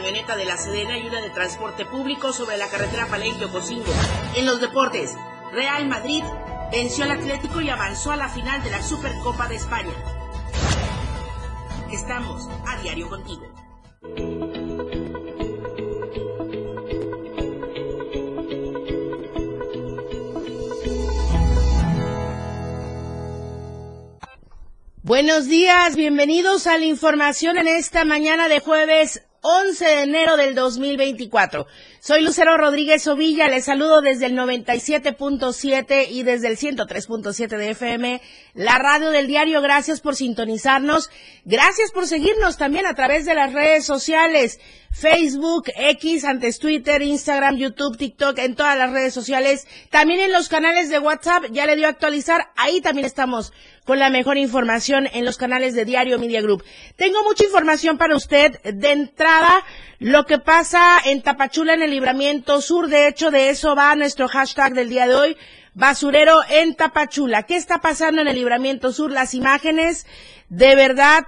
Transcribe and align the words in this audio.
camioneta 0.00 0.34
de 0.34 0.46
la 0.46 0.56
Sedena 0.56 0.96
y 0.96 1.06
una 1.06 1.20
de 1.20 1.28
transporte 1.28 1.84
público 1.84 2.32
sobre 2.32 2.56
la 2.56 2.68
carretera 2.68 3.06
Palenque-Ocosingo. 3.08 3.92
En 4.34 4.46
los 4.46 4.58
deportes, 4.58 5.14
Real 5.52 5.86
Madrid 5.88 6.24
venció 6.72 7.04
al 7.04 7.10
Atlético 7.10 7.60
y 7.60 7.68
avanzó 7.68 8.10
a 8.10 8.16
la 8.16 8.30
final 8.30 8.62
de 8.62 8.70
la 8.70 8.82
Supercopa 8.82 9.46
de 9.46 9.56
España. 9.56 9.92
Estamos 11.92 12.48
a 12.66 12.80
diario 12.80 13.10
contigo. 13.10 13.42
Buenos 25.02 25.46
días, 25.46 25.94
bienvenidos 25.94 26.66
a 26.66 26.78
la 26.78 26.86
información 26.86 27.58
en 27.58 27.68
esta 27.68 28.06
mañana 28.06 28.48
de 28.48 28.60
jueves 28.60 29.26
11 29.42 29.84
de 29.84 30.02
enero 30.02 30.36
del 30.36 30.54
2024. 30.54 31.66
Soy 32.02 32.22
Lucero 32.22 32.56
Rodríguez 32.56 33.06
Ovilla, 33.08 33.46
les 33.48 33.66
saludo 33.66 34.00
desde 34.00 34.24
el 34.24 34.32
97.7 34.32 36.06
y 36.08 36.22
desde 36.22 36.48
el 36.48 36.56
103.7 36.56 37.58
de 37.58 37.70
FM, 37.72 38.22
la 38.54 38.78
radio 38.78 39.10
del 39.10 39.26
diario. 39.26 39.60
Gracias 39.60 40.00
por 40.00 40.16
sintonizarnos. 40.16 41.10
Gracias 41.44 41.92
por 41.92 42.06
seguirnos 42.06 42.56
también 42.56 42.86
a 42.86 42.94
través 42.94 43.26
de 43.26 43.34
las 43.34 43.52
redes 43.52 43.84
sociales. 43.84 44.60
Facebook, 44.92 45.70
X, 45.76 46.24
antes 46.24 46.58
Twitter, 46.58 47.02
Instagram, 47.02 47.56
YouTube, 47.56 47.98
TikTok, 47.98 48.38
en 48.38 48.56
todas 48.56 48.78
las 48.78 48.90
redes 48.92 49.12
sociales. 49.12 49.68
También 49.90 50.20
en 50.20 50.32
los 50.32 50.48
canales 50.48 50.88
de 50.88 50.98
WhatsApp, 50.98 51.44
ya 51.52 51.66
le 51.66 51.76
dio 51.76 51.86
a 51.86 51.90
actualizar. 51.90 52.50
Ahí 52.56 52.80
también 52.80 53.06
estamos 53.06 53.52
con 53.84 53.98
la 53.98 54.10
mejor 54.10 54.36
información 54.36 55.08
en 55.12 55.24
los 55.24 55.36
canales 55.36 55.74
de 55.74 55.84
Diario 55.84 56.18
Media 56.18 56.42
Group. 56.42 56.64
Tengo 56.96 57.22
mucha 57.24 57.44
información 57.44 57.98
para 57.98 58.16
usted. 58.16 58.60
De 58.62 58.92
entrada, 58.92 59.64
lo 59.98 60.26
que 60.26 60.38
pasa 60.38 60.98
en 61.04 61.22
Tapachula 61.22 61.74
en 61.74 61.82
el 61.82 61.89
libramiento 61.90 62.60
sur. 62.60 62.88
De 62.88 63.06
hecho, 63.06 63.30
de 63.30 63.50
eso 63.50 63.74
va 63.74 63.94
nuestro 63.94 64.28
hashtag 64.28 64.74
del 64.74 64.88
día 64.88 65.06
de 65.06 65.14
hoy. 65.14 65.36
Basurero 65.74 66.40
en 66.48 66.74
Tapachula. 66.74 67.44
¿Qué 67.44 67.56
está 67.56 67.80
pasando 67.80 68.22
en 68.22 68.28
el 68.28 68.36
libramiento 68.36 68.92
sur? 68.92 69.12
Las 69.12 69.34
imágenes 69.34 70.06
de 70.48 70.74
verdad 70.74 71.26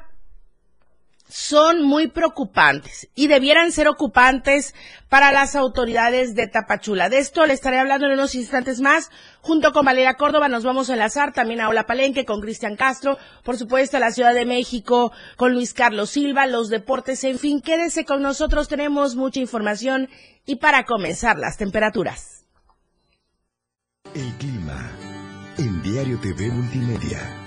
son 1.33 1.83
muy 1.83 2.08
preocupantes 2.08 3.08
y 3.14 3.27
debieran 3.27 3.72
ser 3.72 3.88
ocupantes 3.88 4.75
para 5.08 5.33
las 5.33 5.56
autoridades 5.56 6.34
de 6.34 6.47
Tapachula. 6.47 7.08
De 7.08 7.19
esto 7.19 7.47
le 7.47 7.55
estaré 7.55 7.78
hablando 7.78 8.06
en 8.06 8.12
unos 8.12 8.34
instantes 8.34 8.83
más. 8.83 9.11
Junto 9.41 9.72
con 9.72 9.86
Valeria 9.86 10.14
Córdoba 10.14 10.48
nos 10.48 10.62
vamos 10.62 10.91
a 10.91 10.92
enlazar 10.92 11.33
también 11.33 11.62
a 11.62 11.70
Ola 11.70 11.86
Palenque 11.86 12.27
con 12.27 12.42
Cristian 12.42 12.77
Castro, 12.77 13.16
por 13.44 13.56
supuesto 13.56 13.97
a 13.97 14.00
la 14.00 14.12
Ciudad 14.12 14.34
de 14.34 14.44
México 14.44 15.11
con 15.36 15.55
Luis 15.55 15.72
Carlos 15.72 16.11
Silva, 16.11 16.47
los 16.47 16.69
deportes, 16.69 17.24
en 17.24 17.39
fin, 17.39 17.62
quédese 17.62 18.05
con 18.05 18.20
nosotros, 18.20 18.69
tenemos 18.69 19.17
mucha 19.17 19.41
información 19.41 20.11
y 20.44 20.56
para 20.56 20.84
comenzar 20.84 21.39
las 21.39 21.56
temperaturas. 21.56 22.44
El 24.14 24.34
clima 24.34 24.91
en 25.57 25.80
Diario 25.83 26.20
TV 26.20 26.51
Multimedia. 26.51 27.42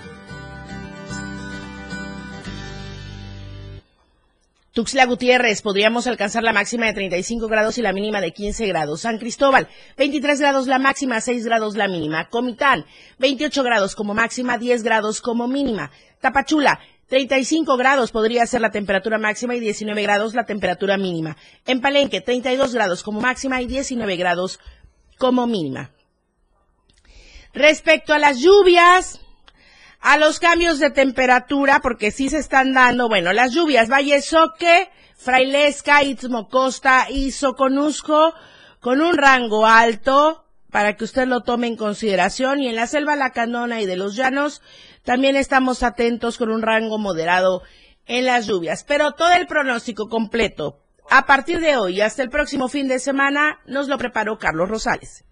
Tuxtla 4.76 5.06
Gutiérrez, 5.06 5.62
podríamos 5.62 6.06
alcanzar 6.06 6.42
la 6.42 6.52
máxima 6.52 6.84
de 6.84 6.92
35 6.92 7.48
grados 7.48 7.78
y 7.78 7.82
la 7.82 7.94
mínima 7.94 8.20
de 8.20 8.34
15 8.34 8.66
grados. 8.66 9.00
San 9.00 9.16
Cristóbal, 9.16 9.68
23 9.96 10.38
grados 10.38 10.66
la 10.66 10.78
máxima, 10.78 11.18
6 11.18 11.46
grados 11.46 11.76
la 11.76 11.88
mínima. 11.88 12.28
Comitán, 12.28 12.84
28 13.18 13.62
grados 13.62 13.94
como 13.94 14.12
máxima, 14.12 14.58
10 14.58 14.82
grados 14.82 15.22
como 15.22 15.48
mínima. 15.48 15.92
Tapachula, 16.20 16.78
35 17.08 17.78
grados 17.78 18.12
podría 18.12 18.46
ser 18.46 18.60
la 18.60 18.70
temperatura 18.70 19.16
máxima 19.16 19.54
y 19.54 19.60
19 19.60 20.02
grados 20.02 20.34
la 20.34 20.44
temperatura 20.44 20.98
mínima. 20.98 21.38
En 21.64 21.80
Palenque, 21.80 22.20
32 22.20 22.74
grados 22.74 23.02
como 23.02 23.22
máxima 23.22 23.62
y 23.62 23.66
19 23.66 24.16
grados 24.16 24.60
como 25.16 25.46
mínima. 25.46 25.90
Respecto 27.54 28.12
a 28.12 28.18
las 28.18 28.40
lluvias, 28.40 29.20
a 30.00 30.18
los 30.18 30.38
cambios 30.38 30.78
de 30.78 30.90
temperatura, 30.90 31.80
porque 31.80 32.10
sí 32.10 32.28
se 32.28 32.38
están 32.38 32.72
dando, 32.72 33.08
bueno, 33.08 33.32
las 33.32 33.52
lluvias, 33.52 33.90
Valle 33.90 34.20
Soque, 34.22 34.90
Frailesca, 35.16 36.02
Istmo 36.02 36.48
Costa 36.48 37.06
y 37.10 37.32
Soconusco, 37.32 38.34
con 38.80 39.00
un 39.00 39.16
rango 39.16 39.66
alto, 39.66 40.44
para 40.70 40.96
que 40.96 41.04
usted 41.04 41.26
lo 41.26 41.42
tome 41.42 41.66
en 41.66 41.76
consideración, 41.76 42.60
y 42.60 42.68
en 42.68 42.76
la 42.76 42.86
selva 42.86 43.16
La 43.16 43.30
Canona 43.30 43.80
y 43.80 43.86
de 43.86 43.96
los 43.96 44.14
Llanos, 44.14 44.62
también 45.04 45.36
estamos 45.36 45.82
atentos 45.82 46.36
con 46.36 46.50
un 46.50 46.62
rango 46.62 46.98
moderado 46.98 47.62
en 48.06 48.26
las 48.26 48.46
lluvias. 48.46 48.84
Pero 48.84 49.12
todo 49.12 49.32
el 49.32 49.46
pronóstico 49.46 50.08
completo, 50.08 50.80
a 51.10 51.26
partir 51.26 51.60
de 51.60 51.76
hoy 51.76 52.00
hasta 52.00 52.22
el 52.22 52.30
próximo 52.30 52.68
fin 52.68 52.88
de 52.88 52.98
semana, 52.98 53.60
nos 53.66 53.88
lo 53.88 53.98
preparó 53.98 54.38
Carlos 54.38 54.68
Rosales. 54.68 55.24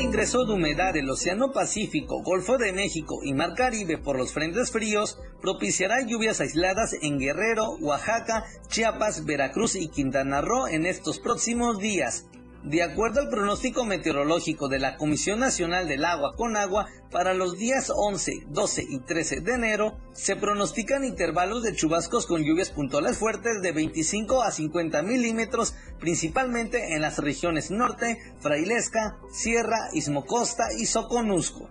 Ingreso 0.00 0.44
de 0.44 0.52
humedad 0.52 0.92
del 0.92 1.10
Océano 1.10 1.52
Pacífico, 1.52 2.22
Golfo 2.22 2.58
de 2.58 2.72
México 2.72 3.20
y 3.22 3.32
Mar 3.34 3.54
Caribe 3.54 3.98
por 3.98 4.16
los 4.16 4.32
frentes 4.32 4.70
fríos 4.70 5.18
propiciará 5.40 6.04
lluvias 6.06 6.40
aisladas 6.40 6.94
en 7.00 7.18
Guerrero, 7.18 7.76
Oaxaca, 7.80 8.44
Chiapas, 8.68 9.24
Veracruz 9.24 9.74
y 9.76 9.88
Quintana 9.88 10.40
Roo 10.40 10.68
en 10.68 10.86
estos 10.86 11.18
próximos 11.18 11.78
días. 11.78 12.26
De 12.68 12.82
acuerdo 12.82 13.20
al 13.20 13.30
pronóstico 13.30 13.86
meteorológico 13.86 14.68
de 14.68 14.78
la 14.78 14.98
Comisión 14.98 15.40
Nacional 15.40 15.88
del 15.88 16.04
Agua 16.04 16.34
con 16.36 16.54
Agua, 16.54 16.86
para 17.10 17.32
los 17.32 17.56
días 17.56 17.90
11, 17.96 18.42
12 18.48 18.86
y 18.90 18.98
13 18.98 19.40
de 19.40 19.54
enero 19.54 19.96
se 20.12 20.36
pronostican 20.36 21.02
intervalos 21.02 21.62
de 21.62 21.74
chubascos 21.74 22.26
con 22.26 22.44
lluvias 22.44 22.68
puntuales 22.68 23.16
fuertes 23.16 23.62
de 23.62 23.72
25 23.72 24.42
a 24.42 24.50
50 24.50 25.00
milímetros, 25.00 25.76
principalmente 25.98 26.92
en 26.92 27.00
las 27.00 27.16
regiones 27.16 27.70
norte, 27.70 28.18
Frailesca, 28.38 29.16
Sierra, 29.32 29.88
Ismocosta 29.94 30.64
y 30.78 30.84
Soconusco. 30.84 31.70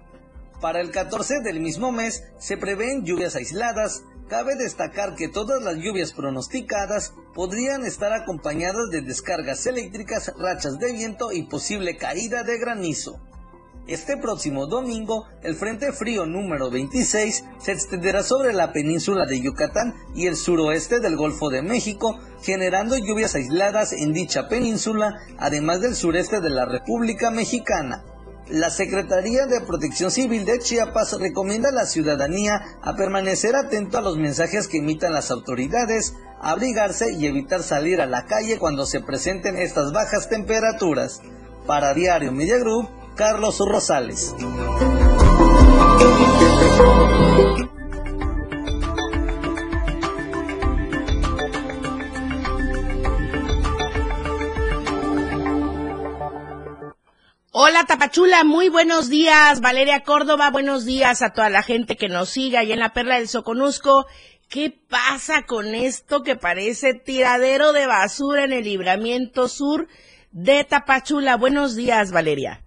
Para 0.61 0.81
el 0.81 0.89
14 0.89 1.41
del 1.43 1.59
mismo 1.59 1.91
mes 1.91 2.23
se 2.39 2.57
prevén 2.57 3.05
lluvias 3.05 3.35
aisladas, 3.35 4.01
Cabe 4.27 4.55
destacar 4.55 5.15
que 5.15 5.29
todas 5.29 5.63
las 5.63 5.77
lluvias 5.77 6.11
pronosticadas 6.11 7.13
podrían 7.33 7.85
estar 7.85 8.11
acompañadas 8.11 8.89
de 8.91 9.01
descargas 9.01 9.65
eléctricas, 9.65 10.33
rachas 10.37 10.79
de 10.79 10.91
viento 10.91 11.31
y 11.31 11.43
posible 11.43 11.95
caída 11.95 12.43
de 12.43 12.57
granizo. 12.57 13.21
Este 13.87 14.17
próximo 14.17 14.67
domingo, 14.67 15.27
el 15.43 15.55
Frente 15.55 15.93
Frío 15.93 16.25
número 16.25 16.69
26 16.69 17.45
se 17.57 17.71
extenderá 17.71 18.21
sobre 18.21 18.51
la 18.51 18.73
península 18.73 19.25
de 19.25 19.39
Yucatán 19.39 19.95
y 20.13 20.27
el 20.27 20.35
suroeste 20.35 20.99
del 20.99 21.15
Golfo 21.15 21.49
de 21.49 21.61
México, 21.61 22.19
generando 22.41 22.97
lluvias 22.97 23.33
aisladas 23.35 23.93
en 23.93 24.11
dicha 24.11 24.49
península, 24.49 25.21
además 25.37 25.79
del 25.79 25.95
sureste 25.95 26.41
de 26.41 26.49
la 26.49 26.65
República 26.65 27.31
Mexicana. 27.31 28.03
La 28.49 28.69
Secretaría 28.69 29.45
de 29.45 29.59
Protección 29.59 30.09
Civil 30.09 30.45
de 30.45 30.59
Chiapas 30.59 31.19
recomienda 31.19 31.67
a 31.69 31.73
la 31.73 31.85
ciudadanía 31.85 32.61
a 32.81 32.95
permanecer 32.95 33.57
atento 33.57 33.97
a 33.97 34.01
los 34.01 34.17
mensajes 34.17 34.69
que 34.69 34.77
emitan 34.77 35.13
las 35.13 35.31
autoridades, 35.31 36.13
abrigarse 36.39 37.11
y 37.11 37.25
evitar 37.25 37.61
salir 37.61 37.99
a 37.99 38.05
la 38.05 38.25
calle 38.25 38.57
cuando 38.57 38.85
se 38.85 39.01
presenten 39.01 39.57
estas 39.57 39.91
bajas 39.91 40.29
temperaturas. 40.29 41.21
Para 41.65 41.93
Diario 41.93 42.31
Media 42.31 42.57
Group, 42.57 42.87
Carlos 43.15 43.59
Rosales. 43.59 44.33
Hola 57.59 57.85
Tapachula, 57.87 58.43
muy 58.43 58.69
buenos 58.69 59.09
días. 59.09 59.61
Valeria 59.61 60.03
Córdoba, 60.03 60.51
buenos 60.51 60.85
días 60.85 61.23
a 61.23 61.33
toda 61.33 61.49
la 61.49 61.63
gente 61.63 61.95
que 61.95 62.07
nos 62.07 62.29
siga 62.29 62.59
ahí 62.59 62.71
en 62.71 62.77
la 62.77 62.93
Perla 62.93 63.15
del 63.15 63.27
Soconusco. 63.27 64.05
¿Qué 64.47 64.79
pasa 64.87 65.41
con 65.41 65.73
esto 65.73 66.21
que 66.21 66.35
parece 66.35 66.93
tiradero 66.93 67.73
de 67.73 67.87
basura 67.87 68.43
en 68.43 68.53
el 68.53 68.63
libramiento 68.63 69.47
sur 69.47 69.87
de 70.31 70.65
Tapachula? 70.65 71.35
Buenos 71.35 71.75
días, 71.75 72.11
Valeria. 72.11 72.61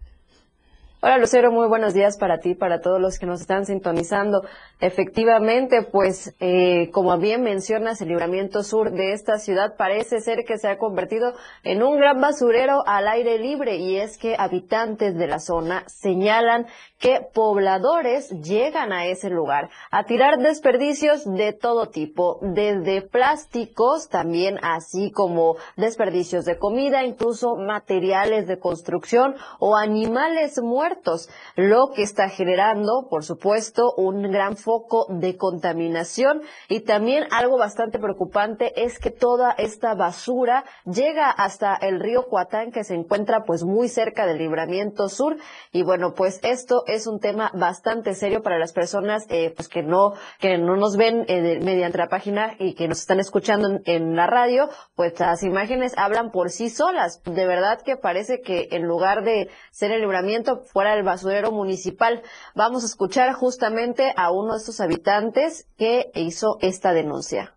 Hola 1.03 1.19
Lucero, 1.19 1.53
muy 1.53 1.69
buenos 1.69 1.95
días 1.95 2.19
para 2.19 2.41
ti, 2.41 2.57
para 2.57 2.81
todos 2.81 3.01
los 3.01 3.21
que 3.21 3.27
nos 3.27 3.41
están 3.41 3.67
sintonizando. 3.67 4.45
Efectivamente, 4.81 5.83
pues 5.83 6.35
eh, 6.41 6.91
como 6.93 7.17
bien 7.19 7.43
mencionas, 7.43 8.01
el 8.01 8.09
libramiento 8.09 8.63
sur 8.63 8.93
de 8.93 9.13
esta 9.13 9.39
ciudad 9.39 9.77
parece 9.77 10.21
ser 10.21 10.45
que 10.47 10.57
se 10.57 10.69
ha 10.69 10.79
convertido 10.79 11.35
en 11.65 11.83
un 11.83 11.99
gran 11.99 12.19
basurero 12.19 12.83
al 12.87 13.07
aire 13.07 13.39
libre 13.39 13.77
y 13.77 13.97
es 13.97 14.17
que 14.17 14.37
habitantes 14.39 15.15
de 15.17 15.27
la 15.27 15.39
zona 15.39 15.85
señalan 15.87 16.67
que 16.99 17.21
pobladores 17.35 18.31
llegan 18.31 18.93
a 18.93 19.07
ese 19.07 19.29
lugar 19.29 19.71
a 19.91 20.05
tirar 20.05 20.39
desperdicios 20.39 21.25
de 21.25 21.53
todo 21.53 21.89
tipo, 21.89 22.39
desde 22.41 23.03
plásticos 23.03 24.09
también 24.09 24.59
así 24.63 25.11
como 25.11 25.57
desperdicios 25.77 26.45
de 26.45 26.59
comida, 26.59 27.05
incluso 27.05 27.57
materiales 27.57 28.47
de 28.47 28.59
construcción 28.59 29.35
o 29.59 29.77
animales 29.77 30.61
muertos 30.63 31.29
lo 31.57 31.91
que 31.95 32.03
está 32.03 32.29
generando, 32.29 33.09
por 33.11 33.25
supuesto, 33.25 33.93
un 33.97 34.23
gran 34.23 34.57
foco 34.71 35.07
de 35.09 35.37
contaminación. 35.37 36.43
Y 36.69 36.83
también 36.83 37.25
algo 37.33 37.59
bastante 37.59 37.99
preocupante 37.99 38.85
es 38.85 39.01
que 39.01 39.11
toda 39.11 39.51
esta 39.59 39.97
basura 39.97 40.65
llega 40.85 41.29
hasta 41.29 41.75
el 41.75 41.99
río 41.99 42.27
Cuatán 42.31 42.71
que 42.71 42.85
se 42.85 42.95
encuentra 42.95 43.43
pues 43.45 43.65
muy 43.65 43.89
cerca 43.89 44.27
del 44.27 44.39
libramiento 44.39 45.09
sur. 45.09 45.39
Y 45.73 45.83
bueno 45.83 46.15
pues 46.15 46.39
esto 46.45 46.85
es 46.87 47.09
un 47.09 47.19
tema 47.19 47.51
bastante 47.53 48.15
serio 48.15 48.43
para 48.43 48.61
las 48.61 48.73
personas 48.73 49.27
eh, 49.29 49.53
pues 49.57 49.67
que 49.69 49.83
no 49.83 50.13
que 50.39 50.57
no 50.57 50.77
nos 50.77 50.97
ven 50.97 51.25
eh, 51.27 51.59
mediante 51.61 51.99
la 51.99 52.09
página 52.09 52.55
y 52.61 52.75
que 52.75 52.87
nos 52.87 53.01
están 53.01 53.19
escuchando 53.19 53.67
en, 53.67 53.83
en 53.87 54.15
la 54.15 54.29
radio 54.29 54.69
pues 54.95 55.19
las 55.19 55.43
imágenes 55.43 55.95
hablan 55.97 56.31
por 56.31 56.51
sí 56.51 56.71
solas. 56.71 57.21
De 57.25 57.45
verdad 57.45 57.83
que 57.83 57.97
parece 57.97 58.41
que 58.41 58.69
en 58.71 58.87
lugar 58.87 59.25
de 59.25 59.51
ser 59.73 59.91
el 59.91 60.03
libramiento 60.03 60.63
fuera 60.73 60.95
el 60.95 61.03
basurero 61.03 61.51
municipal. 61.51 62.23
Vamos 62.55 62.85
a 62.85 62.87
escuchar 62.87 63.33
justamente 63.33 64.13
a 64.17 64.31
uno 64.31 64.55
de 64.55 64.60
estos 64.61 64.81
habitantes 64.81 65.67
que 65.77 66.11
hizo 66.15 66.59
esta 66.61 66.93
denuncia. 66.93 67.55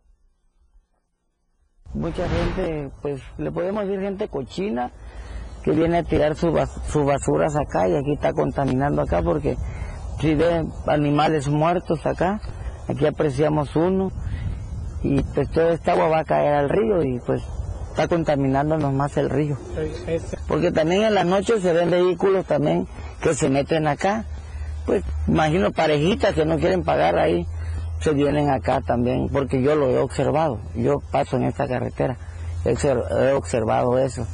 Mucha 1.93 2.27
gente, 2.27 2.91
pues 3.01 3.21
le 3.37 3.51
podemos 3.51 3.85
decir 3.85 4.01
gente 4.01 4.27
cochina 4.27 4.91
que 5.63 5.71
viene 5.71 5.99
a 5.99 6.03
tirar 6.03 6.35
sus 6.35 6.51
su 6.87 7.05
basuras 7.05 7.55
acá 7.55 7.87
y 7.87 7.95
aquí 7.95 8.13
está 8.13 8.33
contaminando 8.33 9.01
acá 9.01 9.21
porque 9.21 9.55
si 10.19 10.33
ve 10.33 10.65
animales 10.87 11.47
muertos 11.47 12.05
acá, 12.05 12.41
aquí 12.87 13.05
apreciamos 13.05 13.75
uno 13.75 14.11
y 15.03 15.21
pues 15.21 15.49
toda 15.51 15.73
esta 15.73 15.93
agua 15.93 16.07
va 16.07 16.19
a 16.19 16.25
caer 16.25 16.53
al 16.53 16.69
río 16.69 17.03
y 17.03 17.19
pues 17.19 17.43
está 17.89 18.07
contaminándonos 18.07 18.91
más 18.91 19.15
el 19.17 19.29
río. 19.29 19.57
Porque 20.47 20.71
también 20.71 21.03
en 21.03 21.13
la 21.13 21.23
noche 21.23 21.61
se 21.61 21.73
ven 21.73 21.91
vehículos 21.91 22.45
también 22.45 22.87
que 23.21 23.35
se 23.35 23.49
meten 23.49 23.87
acá. 23.87 24.25
Pues 24.85 25.03
imagino 25.27 25.71
parejitas 25.71 26.33
que 26.33 26.45
no 26.45 26.57
quieren 26.57 26.83
pagar 26.83 27.17
ahí, 27.17 27.45
se 27.99 28.13
vienen 28.13 28.49
acá 28.49 28.81
también, 28.81 29.29
porque 29.29 29.61
yo 29.61 29.75
lo 29.75 29.89
he 29.89 29.99
observado. 29.99 30.59
Yo 30.75 31.01
paso 31.11 31.37
en 31.37 31.43
esta 31.43 31.67
carretera, 31.67 32.17
he 32.65 33.33
observado 33.33 33.97
eso. 33.97 34.27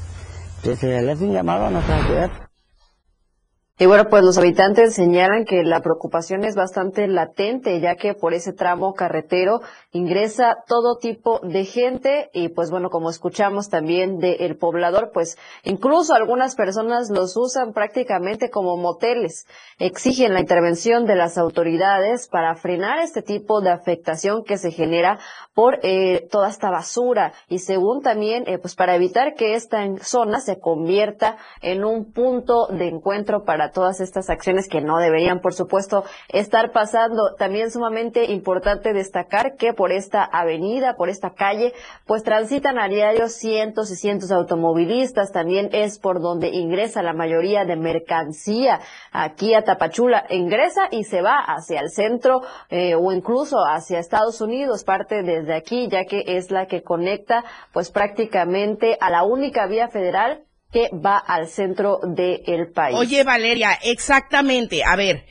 Entonces, 0.58 1.04
le 1.04 1.12
hace 1.12 1.24
un 1.24 1.34
llamado 1.34 1.68
a 1.68 1.70
nuestra 1.70 2.06
ciudad 2.06 2.32
y 3.82 3.86
bueno, 3.86 4.10
pues 4.10 4.26
los 4.26 4.38
habitantes 4.38 4.94
señalan 4.94 5.46
que 5.46 5.64
la 5.64 5.80
preocupación 5.80 6.44
es 6.44 6.54
bastante 6.54 7.08
latente, 7.08 7.80
ya 7.80 7.96
que 7.96 8.14
por 8.14 8.34
ese 8.34 8.52
tramo 8.52 8.94
carretero 8.94 9.62
ingresa 9.92 10.58
todo 10.68 10.98
tipo 10.98 11.40
de 11.42 11.66
gente 11.66 12.30
y 12.32 12.50
pues 12.50 12.70
bueno, 12.70 12.90
como 12.90 13.10
escuchamos 13.10 13.70
también 13.70 14.20
del 14.20 14.56
poblador, 14.58 15.10
pues 15.12 15.38
incluso 15.64 16.14
algunas 16.14 16.56
personas 16.56 17.10
los 17.10 17.36
usan 17.36 17.74
prácticamente 17.74 18.52
como 18.52 18.78
moteles. 18.78 19.48
Exigen 19.80 20.34
la 20.34 20.42
intervención 20.42 21.06
de 21.06 21.16
las 21.16 21.38
autoridades 21.38 22.28
para 22.28 22.54
frenar 22.56 23.00
este 23.00 23.24
tipo 23.24 23.62
de 23.62 23.72
afectación 23.72 24.44
que 24.44 24.58
se 24.58 24.72
genera 24.72 25.20
por 25.56 25.80
eh, 25.82 26.28
toda 26.32 26.50
esta 26.50 26.70
basura 26.70 27.34
y 27.48 27.60
según 27.60 28.02
también, 28.02 28.44
eh, 28.48 28.60
pues 28.60 28.76
para 28.76 28.96
evitar 28.96 29.34
que 29.34 29.56
esta 29.56 29.84
zona 30.02 30.40
se 30.40 30.60
convierta 30.60 31.38
en 31.62 31.84
un 31.84 32.12
punto 32.12 32.68
de 32.68 32.88
encuentro 32.88 33.44
para 33.44 33.72
todas 33.72 34.02
estas 34.02 34.30
acciones 34.30 34.68
que 34.70 34.82
no 34.82 35.00
deberían, 35.00 35.40
por 35.40 35.54
supuesto, 35.54 36.04
estar 36.28 36.72
pasando. 36.72 37.36
También 37.38 37.72
sumamente 37.72 38.32
importante 38.32 38.94
destacar 38.94 39.56
que 39.56 39.74
por 39.80 39.94
esta 39.94 40.26
avenida, 40.26 40.98
por 40.98 41.08
esta 41.08 41.30
calle, 41.36 41.74
pues 42.06 42.24
transitan 42.24 42.78
a 42.78 42.90
diario 42.90 43.30
cientos 43.30 43.90
y 43.92 43.96
cientos 43.96 44.28
de 44.28 44.36
automovilistas. 44.36 45.32
También 45.32 45.70
es 45.72 46.00
por 46.00 46.20
donde 46.20 46.50
ingresa 46.50 47.02
la 47.02 47.14
mayoría 47.14 47.64
de 47.64 47.78
mercancía 47.78 48.82
aquí 49.14 49.54
a 49.54 49.64
Tapachula. 49.64 50.26
Ingresa 50.32 50.90
y 50.92 51.06
se 51.06 51.22
va 51.22 51.38
hacia 51.38 51.80
el 51.80 51.92
centro 51.92 52.42
eh, 52.70 52.96
o 52.96 53.14
incluso 53.14 53.56
hacia 53.66 54.00
Estados 54.00 54.42
Unidos, 54.42 54.84
parte 54.84 55.24
desde 55.24 55.56
aquí, 55.56 55.88
ya 55.88 56.04
que 56.04 56.26
es 56.28 56.52
la 56.52 56.66
que 56.66 56.84
conecta 56.84 57.46
pues 57.72 57.90
prácticamente 57.90 58.98
a 59.00 59.10
la 59.10 59.24
única 59.24 59.66
vía 59.68 59.88
federal 59.88 60.44
que 60.74 60.90
va 60.94 61.18
al 61.18 61.48
centro 61.48 62.02
del 62.04 62.74
país. 62.74 62.98
Oye, 62.98 63.24
Valeria, 63.24 63.80
exactamente. 63.82 64.84
A 64.84 64.98
ver, 64.98 65.24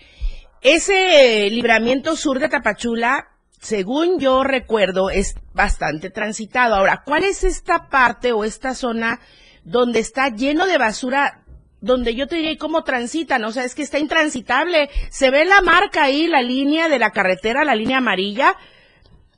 ese 0.62 1.50
libramiento 1.50 2.16
sur 2.16 2.38
de 2.38 2.48
Tapachula, 2.48 3.28
según 3.60 4.18
yo 4.20 4.44
recuerdo, 4.44 5.10
es 5.10 5.34
bastante 5.52 6.10
transitado. 6.10 6.74
Ahora, 6.74 7.02
¿cuál 7.04 7.24
es 7.24 7.44
esta 7.44 7.88
parte 7.88 8.32
o 8.32 8.44
esta 8.44 8.74
zona 8.74 9.20
donde 9.64 10.00
está 10.00 10.28
lleno 10.28 10.66
de 10.66 10.78
basura? 10.78 11.44
Donde 11.80 12.14
yo 12.14 12.26
te 12.26 12.36
diría, 12.36 12.56
¿cómo 12.58 12.82
transitan? 12.82 13.44
O 13.44 13.52
sea, 13.52 13.64
es 13.64 13.74
que 13.74 13.82
está 13.82 13.98
intransitable. 13.98 14.90
Se 15.10 15.30
ve 15.30 15.44
la 15.44 15.60
marca 15.60 16.04
ahí, 16.04 16.26
la 16.26 16.42
línea 16.42 16.88
de 16.88 16.98
la 16.98 17.10
carretera, 17.10 17.64
la 17.64 17.74
línea 17.74 17.98
amarilla, 17.98 18.56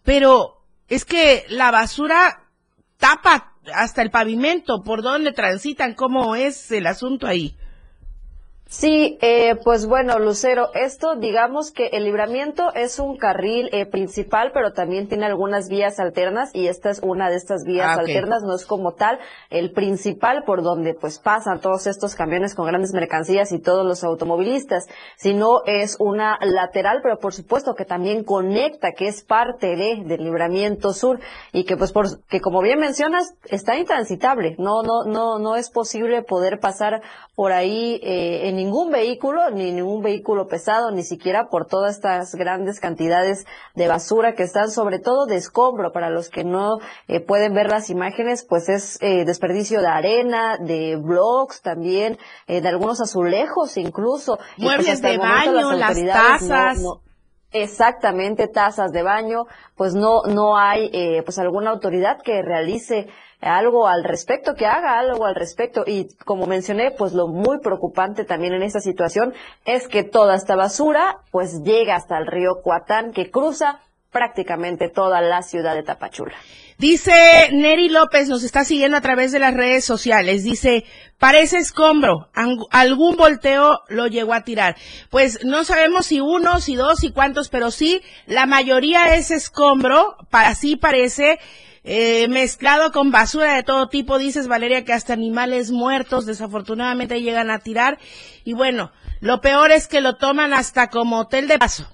pero 0.04 0.64
es 0.88 1.04
que 1.04 1.44
la 1.48 1.70
basura 1.70 2.48
tapa 2.96 3.54
hasta 3.74 4.02
el 4.02 4.10
pavimento, 4.10 4.82
por 4.82 5.02
dónde 5.02 5.32
transitan, 5.32 5.94
cómo 5.94 6.34
es 6.34 6.70
el 6.72 6.86
asunto 6.86 7.26
ahí. 7.26 7.56
Sí, 8.72 9.18
eh, 9.20 9.56
pues 9.64 9.86
bueno, 9.86 10.20
Lucero, 10.20 10.68
esto 10.74 11.16
digamos 11.16 11.72
que 11.72 11.88
el 11.88 12.04
libramiento 12.04 12.72
es 12.72 13.00
un 13.00 13.16
carril 13.16 13.68
eh, 13.72 13.84
principal, 13.84 14.52
pero 14.54 14.72
también 14.72 15.08
tiene 15.08 15.26
algunas 15.26 15.68
vías 15.68 15.98
alternas 15.98 16.54
y 16.54 16.68
esta 16.68 16.88
es 16.88 17.00
una 17.02 17.30
de 17.30 17.34
estas 17.34 17.64
vías 17.64 17.98
ah, 17.98 18.00
alternas, 18.00 18.44
no 18.44 18.54
es 18.54 18.64
como 18.64 18.92
tal 18.92 19.18
el 19.50 19.72
principal 19.72 20.44
por 20.44 20.62
donde 20.62 20.94
pues 20.94 21.18
pasan 21.18 21.60
todos 21.60 21.88
estos 21.88 22.14
camiones 22.14 22.54
con 22.54 22.64
grandes 22.64 22.92
mercancías 22.92 23.50
y 23.50 23.58
todos 23.58 23.84
los 23.84 24.04
automovilistas, 24.04 24.86
sino 25.16 25.64
es 25.66 25.96
una 25.98 26.38
lateral, 26.40 27.00
pero 27.02 27.18
por 27.18 27.34
supuesto 27.34 27.74
que 27.74 27.84
también 27.84 28.22
conecta, 28.22 28.92
que 28.92 29.08
es 29.08 29.24
parte 29.24 29.74
de 29.74 30.04
del 30.04 30.22
libramiento 30.22 30.92
sur 30.92 31.18
y 31.52 31.64
que 31.64 31.76
pues 31.76 31.90
por, 31.90 32.24
que 32.28 32.40
como 32.40 32.62
bien 32.62 32.78
mencionas 32.78 33.34
está 33.46 33.76
intransitable, 33.76 34.54
no 34.60 34.84
no 34.84 35.02
no 35.06 35.40
no 35.40 35.56
es 35.56 35.70
posible 35.70 36.22
poder 36.22 36.60
pasar 36.60 37.02
por 37.34 37.50
ahí 37.50 37.98
eh, 38.04 38.48
en 38.48 38.59
ningún 38.60 38.90
vehículo, 38.90 39.50
ni 39.50 39.72
ningún 39.72 40.02
vehículo 40.02 40.46
pesado, 40.46 40.90
ni 40.90 41.02
siquiera 41.02 41.48
por 41.48 41.66
todas 41.66 41.96
estas 41.96 42.34
grandes 42.34 42.78
cantidades 42.78 43.46
de 43.74 43.88
basura 43.88 44.34
que 44.34 44.42
están, 44.42 44.70
sobre 44.70 44.98
todo 44.98 45.26
de 45.26 45.36
escombro. 45.36 45.92
Para 45.92 46.10
los 46.10 46.28
que 46.28 46.44
no 46.44 46.78
eh, 47.08 47.20
pueden 47.20 47.54
ver 47.54 47.68
las 47.68 47.88
imágenes, 47.90 48.44
pues 48.48 48.68
es 48.68 48.98
eh, 49.00 49.24
desperdicio 49.24 49.80
de 49.80 49.88
arena, 49.88 50.58
de 50.58 50.96
blocks 50.96 51.62
también, 51.62 52.18
eh, 52.46 52.60
de 52.60 52.68
algunos 52.68 53.00
azulejos 53.00 53.76
incluso. 53.76 54.36
Pues, 54.36 54.58
Muebles 54.58 55.00
de 55.00 55.16
baño, 55.16 55.72
las, 55.72 55.96
tazas. 56.04 56.78
exactamente, 57.52 58.46
tazas 58.46 58.92
de 58.92 59.02
baño, 59.02 59.46
pues 59.74 59.94
no, 59.94 60.22
no 60.24 60.58
hay, 60.58 60.90
pues 61.24 61.38
alguna 61.38 61.70
autoridad 61.70 62.18
que 62.22 62.42
realice 62.42 63.08
algo 63.40 63.88
al 63.88 64.04
respecto, 64.04 64.54
que 64.54 64.66
haga 64.66 64.98
algo 64.98 65.24
al 65.24 65.34
respecto. 65.34 65.84
Y 65.86 66.08
como 66.24 66.46
mencioné, 66.46 66.90
pues 66.90 67.12
lo 67.12 67.28
muy 67.28 67.58
preocupante 67.60 68.24
también 68.24 68.54
en 68.54 68.62
esta 68.62 68.80
situación 68.80 69.34
es 69.64 69.88
que 69.88 70.04
toda 70.04 70.34
esta 70.34 70.56
basura 70.56 71.18
pues 71.30 71.62
llega 71.62 71.96
hasta 71.96 72.18
el 72.18 72.26
río 72.26 72.60
Cuatán 72.62 73.12
que 73.12 73.30
cruza 73.30 73.80
prácticamente 74.10 74.88
toda 74.88 75.20
la 75.20 75.42
ciudad 75.42 75.74
de 75.74 75.82
Tapachula. 75.82 76.34
Dice 76.78 77.50
Neri 77.52 77.90
López, 77.90 78.28
nos 78.28 78.42
está 78.42 78.64
siguiendo 78.64 78.96
a 78.96 79.02
través 79.02 79.32
de 79.32 79.38
las 79.38 79.52
redes 79.52 79.84
sociales. 79.84 80.44
Dice, 80.44 80.84
parece 81.18 81.58
escombro, 81.58 82.30
algún 82.70 83.16
volteo 83.16 83.80
lo 83.88 84.06
llegó 84.06 84.32
a 84.32 84.44
tirar. 84.44 84.76
Pues 85.10 85.44
no 85.44 85.64
sabemos 85.64 86.06
si 86.06 86.20
uno, 86.20 86.58
si 86.60 86.76
dos, 86.76 87.00
si 87.00 87.12
cuántos, 87.12 87.50
pero 87.50 87.70
sí, 87.70 88.00
la 88.26 88.46
mayoría 88.46 89.14
es 89.14 89.30
escombro, 89.30 90.16
así 90.30 90.76
parece 90.76 91.38
eh, 91.84 92.28
mezclado 92.28 92.92
con 92.92 93.10
basura 93.10 93.54
de 93.54 93.62
todo 93.62 93.88
tipo, 93.88 94.18
dices 94.18 94.48
Valeria, 94.48 94.84
que 94.84 94.92
hasta 94.92 95.12
animales 95.12 95.70
muertos 95.70 96.26
desafortunadamente 96.26 97.22
llegan 97.22 97.50
a 97.50 97.58
tirar. 97.58 97.98
Y 98.44 98.54
bueno, 98.54 98.92
lo 99.20 99.40
peor 99.40 99.70
es 99.72 99.88
que 99.88 100.00
lo 100.00 100.16
toman 100.16 100.52
hasta 100.52 100.88
como 100.88 101.20
hotel 101.20 101.48
de 101.48 101.58
paso. 101.58 101.86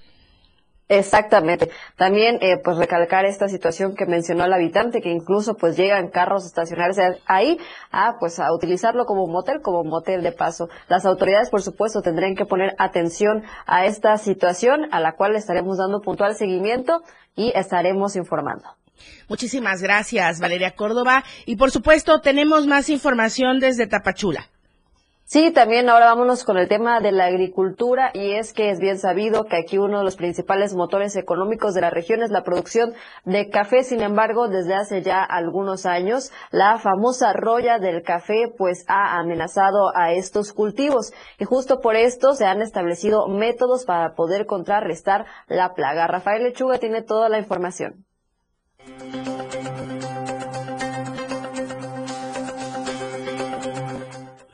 Exactamente. 0.88 1.71
También, 1.97 2.38
eh, 2.43 2.59
pues 2.62 2.76
recalcar 2.76 3.25
esta 3.25 3.49
situación 3.49 3.97
que 3.97 4.07
mencionó 4.07 4.45
el 4.45 4.52
habitante, 4.52 5.00
que 5.00 5.11
incluso 5.11 5.57
pues 5.57 5.76
llegan 5.76 6.11
carros 6.11 6.45
a 6.45 6.47
estacionarse 6.47 7.21
ahí 7.26 7.59
a 7.90 8.19
pues 8.21 8.38
a 8.38 8.52
utilizarlo 8.52 9.05
como 9.05 9.26
motel, 9.26 9.62
como 9.62 9.83
motel 9.83 10.23
de 10.23 10.31
paso. 10.31 10.69
Las 10.88 11.05
autoridades, 11.05 11.50
por 11.50 11.62
supuesto, 11.62 12.02
tendrán 12.02 12.37
que 12.37 12.47
poner 12.47 12.76
atención 12.78 13.43
a 13.66 13.85
esta 13.85 14.16
situación, 14.16 14.87
a 14.93 15.00
la 15.00 15.16
cual 15.16 15.35
estaremos 15.35 15.78
dando 15.78 16.00
puntual 16.00 16.37
seguimiento 16.37 17.02
y 17.35 17.50
estaremos 17.57 18.14
informando. 18.14 18.69
Muchísimas 19.29 19.83
gracias, 19.83 20.41
Valeria 20.41 20.73
Córdoba. 20.73 21.25
Y 21.45 21.57
por 21.57 21.71
supuesto, 21.71 22.21
tenemos 22.21 22.67
más 22.67 22.88
información 22.88 23.59
desde 23.61 23.87
Tapachula. 23.87 24.49
Sí, 25.29 25.50
también 25.50 25.88
ahora 25.88 26.07
vámonos 26.07 26.45
con 26.45 26.57
el 26.57 26.69
tema 26.69 27.00
de 27.00 27.11
la 27.11 27.25
agricultura 27.25 28.12
y 28.15 28.35
es 28.35 28.53
que 28.53 28.71
es 28.71 28.79
bien 28.79 28.97
sabido 28.97 29.47
que 29.47 29.57
aquí 29.57 29.76
uno 29.76 29.99
de 29.99 30.05
los 30.05 30.15
principales 30.15 30.73
motores 30.73 31.17
económicos 31.17 31.75
de 31.75 31.81
la 31.81 31.91
región 31.91 32.23
es 32.23 32.31
la 32.31 32.45
producción 32.45 32.95
de 33.25 33.49
café. 33.50 33.83
Sin 33.83 34.03
embargo, 34.03 34.47
desde 34.47 34.76
hace 34.76 35.03
ya 35.03 35.25
algunos 35.25 35.85
años, 35.85 36.31
la 36.53 36.79
famosa 36.79 37.33
roya 37.33 37.81
del 37.81 38.05
café 38.05 38.55
pues 38.57 38.85
ha 38.87 39.19
amenazado 39.19 39.91
a 39.97 40.12
estos 40.12 40.53
cultivos 40.53 41.12
y 41.41 41.45
justo 41.45 41.81
por 41.81 41.97
esto 41.97 42.35
se 42.35 42.47
han 42.47 42.62
establecido 42.62 43.26
métodos 43.26 43.85
para 43.85 44.15
poder 44.15 44.47
contrarrestar 44.47 45.26
la 45.49 45.75
plaga. 45.75 46.07
Rafael 46.07 46.45
Lechuga 46.45 46.79
tiene 46.79 47.03
toda 47.03 47.29
la 47.29 47.41
información. 47.41 48.07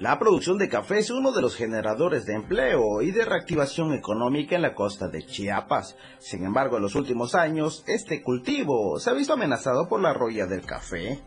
La 0.03 0.19
producción 0.19 0.59
de 0.59 0.69
café 0.69 0.99
es 0.99 1.11
uno 1.11 1.31
de 1.31 1.41
los 1.41 1.55
generadores 1.55 2.27
de 2.27 2.35
empleo 2.35 3.03
y 3.03 3.12
de 3.12 3.25
reactivación 3.25 3.95
económica 3.95 4.57
en 4.57 4.62
la 4.62 4.75
costa 4.75 5.07
de 5.07 5.25
Chiapas. 5.25 5.97
Sin 6.19 6.45
embargo, 6.45 6.77
en 6.77 6.83
los 6.83 6.97
últimos 6.97 7.37
años, 7.37 7.85
este 7.87 8.21
cultivo 8.21 8.99
se 8.99 9.11
ha 9.11 9.12
visto 9.12 9.35
amenazado 9.35 9.89
por 9.89 10.01
la 10.01 10.12
roya 10.12 10.47
del 10.47 10.67
café. 10.67 11.23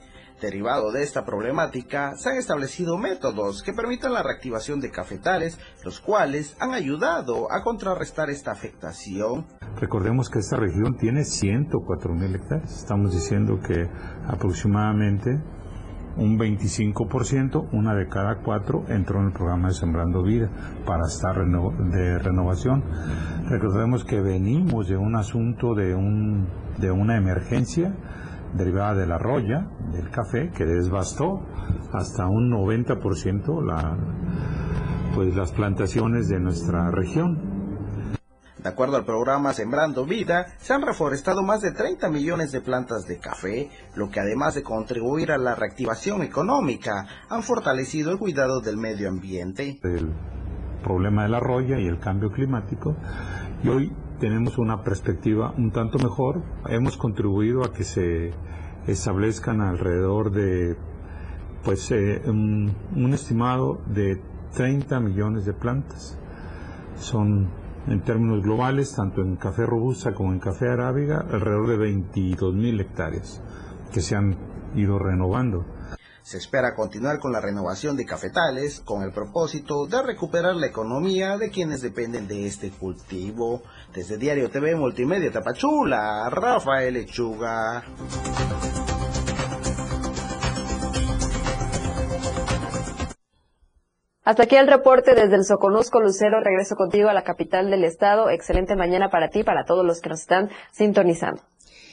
Derivado 0.45 0.91
de 0.91 1.01
esta 1.01 1.25
problemática, 1.25 2.15
se 2.17 2.29
han 2.29 2.37
establecido 2.37 2.99
métodos 2.99 3.63
que 3.63 3.73
permitan 3.73 4.13
la 4.13 4.21
reactivación 4.21 4.79
de 4.79 4.91
cafetales, 4.91 5.57
los 5.83 5.99
cuales 5.99 6.55
han 6.59 6.75
ayudado 6.75 7.51
a 7.51 7.63
contrarrestar 7.63 8.29
esta 8.29 8.51
afectación. 8.51 9.47
Recordemos 9.81 10.29
que 10.29 10.37
esta 10.37 10.57
región 10.57 10.97
tiene 10.97 11.23
104 11.23 12.13
mil 12.13 12.35
hectáreas. 12.35 12.77
Estamos 12.77 13.11
diciendo 13.11 13.59
que 13.59 13.89
aproximadamente 14.27 15.41
un 16.17 16.37
25%, 16.37 17.69
una 17.71 17.95
de 17.95 18.07
cada 18.07 18.43
cuatro 18.43 18.85
entró 18.87 19.21
en 19.21 19.27
el 19.29 19.33
programa 19.33 19.69
de 19.69 19.73
Sembrando 19.73 20.21
Vida 20.21 20.51
para 20.85 21.07
estar 21.07 21.43
de 21.43 22.19
renovación. 22.19 22.83
Recordemos 23.49 24.05
que 24.05 24.21
venimos 24.21 24.87
de 24.87 24.95
un 24.95 25.15
asunto 25.15 25.73
de, 25.73 25.95
un, 25.95 26.47
de 26.77 26.91
una 26.91 27.17
emergencia 27.17 27.95
derivada 28.55 28.95
de 28.95 29.07
la 29.07 29.17
roya, 29.17 29.67
del 29.91 30.09
café, 30.09 30.51
que 30.51 30.65
desbastó 30.65 31.41
hasta 31.93 32.27
un 32.27 32.51
90% 32.51 33.61
la, 33.61 33.97
pues, 35.13 35.35
las 35.35 35.51
plantaciones 35.51 36.27
de 36.27 36.39
nuestra 36.39 36.91
región. 36.91 37.55
De 38.65 38.69
acuerdo 38.69 38.97
al 38.97 39.05
programa 39.05 39.53
Sembrando 39.53 40.05
Vida, 40.05 40.47
se 40.57 40.73
han 40.73 40.81
reforestado 40.81 41.43
más 41.43 41.61
de 41.61 41.71
30 41.71 42.09
millones 42.09 42.51
de 42.51 42.61
plantas 42.61 43.05
de 43.05 43.19
café, 43.19 43.69
lo 43.95 44.09
que 44.09 44.19
además 44.19 44.55
de 44.55 44.63
contribuir 44.63 45.31
a 45.31 45.37
la 45.37 45.53
reactivación 45.53 46.23
económica, 46.23 47.05
han 47.29 47.43
fortalecido 47.43 48.11
el 48.11 48.17
cuidado 48.17 48.61
del 48.61 48.77
medio 48.77 49.07
ambiente. 49.07 49.79
El 49.83 50.11
problema 50.83 51.23
de 51.23 51.29
la 51.29 51.39
roya 51.39 51.79
y 51.79 51.85
el 51.85 51.99
cambio 51.99 52.31
climático, 52.31 52.95
y 53.63 53.69
hoy 53.69 53.95
tenemos 54.19 54.57
una 54.57 54.83
perspectiva 54.83 55.53
un 55.57 55.71
tanto 55.71 55.97
mejor. 55.99 56.41
Hemos 56.67 56.97
contribuido 56.97 57.63
a 57.63 57.73
que 57.73 57.83
se 57.83 58.31
establezcan 58.87 59.61
alrededor 59.61 60.31
de 60.31 60.77
pues 61.63 61.91
eh, 61.91 62.21
un, 62.25 62.71
un 62.95 63.13
estimado 63.13 63.81
de 63.87 64.21
30 64.53 64.99
millones 64.99 65.45
de 65.45 65.53
plantas. 65.53 66.17
Son 66.97 67.49
en 67.87 68.01
términos 68.01 68.41
globales, 68.41 68.95
tanto 68.95 69.21
en 69.21 69.35
café 69.35 69.65
robusta 69.65 70.13
como 70.13 70.33
en 70.33 70.39
café 70.39 70.69
arábiga, 70.69 71.19
alrededor 71.19 71.67
de 71.67 71.77
22 71.77 72.53
mil 72.55 72.79
hectáreas 72.79 73.41
que 73.91 74.01
se 74.01 74.15
han 74.15 74.35
ido 74.75 74.97
renovando. 74.99 75.65
Se 76.25 76.37
espera 76.39 76.73
continuar 76.73 77.19
con 77.19 77.31
la 77.31 77.39
renovación 77.39 77.95
de 77.95 78.03
cafetales 78.03 78.79
con 78.79 79.03
el 79.03 79.11
propósito 79.11 79.85
de 79.85 80.01
recuperar 80.01 80.55
la 80.55 80.65
economía 80.65 81.37
de 81.37 81.51
quienes 81.51 81.83
dependen 81.83 82.27
de 82.27 82.47
este 82.47 82.71
cultivo. 82.71 83.61
Desde 83.93 84.17
Diario 84.17 84.49
TV 84.49 84.75
Multimedia 84.75 85.31
Tapachula, 85.31 86.27
Rafael 86.31 86.95
Lechuga. 86.95 87.83
Hasta 94.23 94.41
aquí 94.41 94.55
el 94.55 94.65
reporte 94.65 95.13
desde 95.13 95.35
el 95.35 95.45
Soconusco 95.45 95.99
Lucero. 95.99 96.39
Regreso 96.39 96.75
contigo 96.75 97.07
a 97.07 97.13
la 97.13 97.23
capital 97.23 97.69
del 97.69 97.83
estado. 97.83 98.31
Excelente 98.31 98.75
mañana 98.75 99.11
para 99.11 99.29
ti, 99.29 99.43
para 99.43 99.65
todos 99.65 99.85
los 99.85 100.01
que 100.01 100.09
nos 100.09 100.21
están 100.21 100.49
sintonizando. 100.71 101.43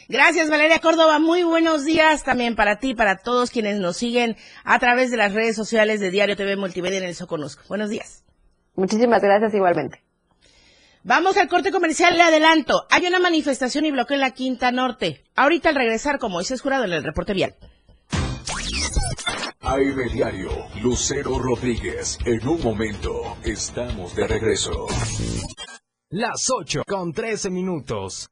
Gracias, 0.09 0.51
Valeria 0.51 0.79
Córdoba. 0.79 1.19
Muy 1.19 1.43
buenos 1.43 1.85
días 1.85 2.25
también 2.25 2.57
para 2.57 2.79
ti, 2.79 2.95
para 2.95 3.19
todos 3.19 3.51
quienes 3.51 3.79
nos 3.79 3.97
siguen 3.97 4.37
a 4.65 4.79
través 4.79 5.11
de 5.11 5.17
las 5.17 5.33
redes 5.33 5.57
sociales 5.57 6.01
de 6.01 6.11
Diario 6.11 6.37
TV 6.37 6.57
Multimedia 6.57 6.99
en 6.99 7.05
el 7.05 7.15
Soconusco. 7.15 7.63
Buenos 7.69 7.91
días. 7.91 8.25
Muchísimas 8.75 9.23
gracias 9.23 9.55
igualmente. 9.55 10.03
Vamos 11.05 11.37
al 11.37 11.49
corte 11.49 11.73
comercial, 11.73 12.17
le 12.17 12.23
adelanto. 12.23 12.87
Hay 12.91 13.07
una 13.07 13.19
manifestación 13.19 13.85
y 13.85 13.91
bloqueo 13.91 14.15
en 14.15 14.21
la 14.21 14.31
Quinta 14.31 14.71
Norte. 14.71 15.25
Ahorita 15.35 15.71
al 15.71 15.75
regresar, 15.75 16.19
como 16.19 16.39
dice 16.39 16.57
Jurado 16.59 16.85
en 16.85 16.93
el 16.93 17.03
reporte 17.03 17.35
vial. 17.35 17.57
AM 19.61 20.09
Diario, 20.13 20.51
Lucero 20.83 21.39
Rodríguez. 21.39 22.19
En 22.25 22.47
un 22.49 22.63
momento, 22.63 23.37
estamos 23.45 24.15
de 24.15 24.27
regreso. 24.27 24.87
Las 26.11 26.51
8 26.51 26.83
con 26.87 27.13
13 27.13 27.51
minutos. 27.51 28.32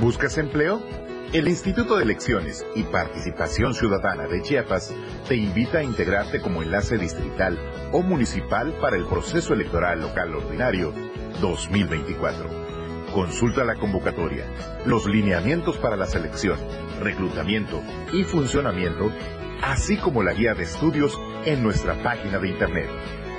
¿Buscas 0.00 0.38
empleo? 0.38 0.82
El 1.32 1.46
Instituto 1.46 1.96
de 1.96 2.02
Elecciones 2.02 2.66
y 2.74 2.82
Participación 2.82 3.74
Ciudadana 3.74 4.26
de 4.26 4.42
Chiapas 4.42 4.92
te 5.28 5.36
invita 5.36 5.78
a 5.78 5.84
integrarte 5.84 6.40
como 6.40 6.62
enlace 6.62 6.98
distrital 6.98 7.56
o 7.92 8.02
municipal 8.02 8.72
para 8.80 8.96
el 8.96 9.04
proceso 9.04 9.54
electoral 9.54 10.00
local 10.00 10.34
ordinario 10.34 10.92
2024. 11.40 12.50
Consulta 13.12 13.62
la 13.62 13.76
convocatoria, 13.76 14.44
los 14.84 15.06
lineamientos 15.06 15.78
para 15.78 15.96
la 15.96 16.06
selección, 16.06 16.58
reclutamiento 17.00 17.80
y 18.12 18.24
funcionamiento, 18.24 19.12
así 19.62 19.96
como 19.96 20.24
la 20.24 20.32
guía 20.32 20.54
de 20.54 20.64
estudios 20.64 21.16
en 21.44 21.62
nuestra 21.62 21.94
página 22.02 22.40
de 22.40 22.48
internet 22.48 22.90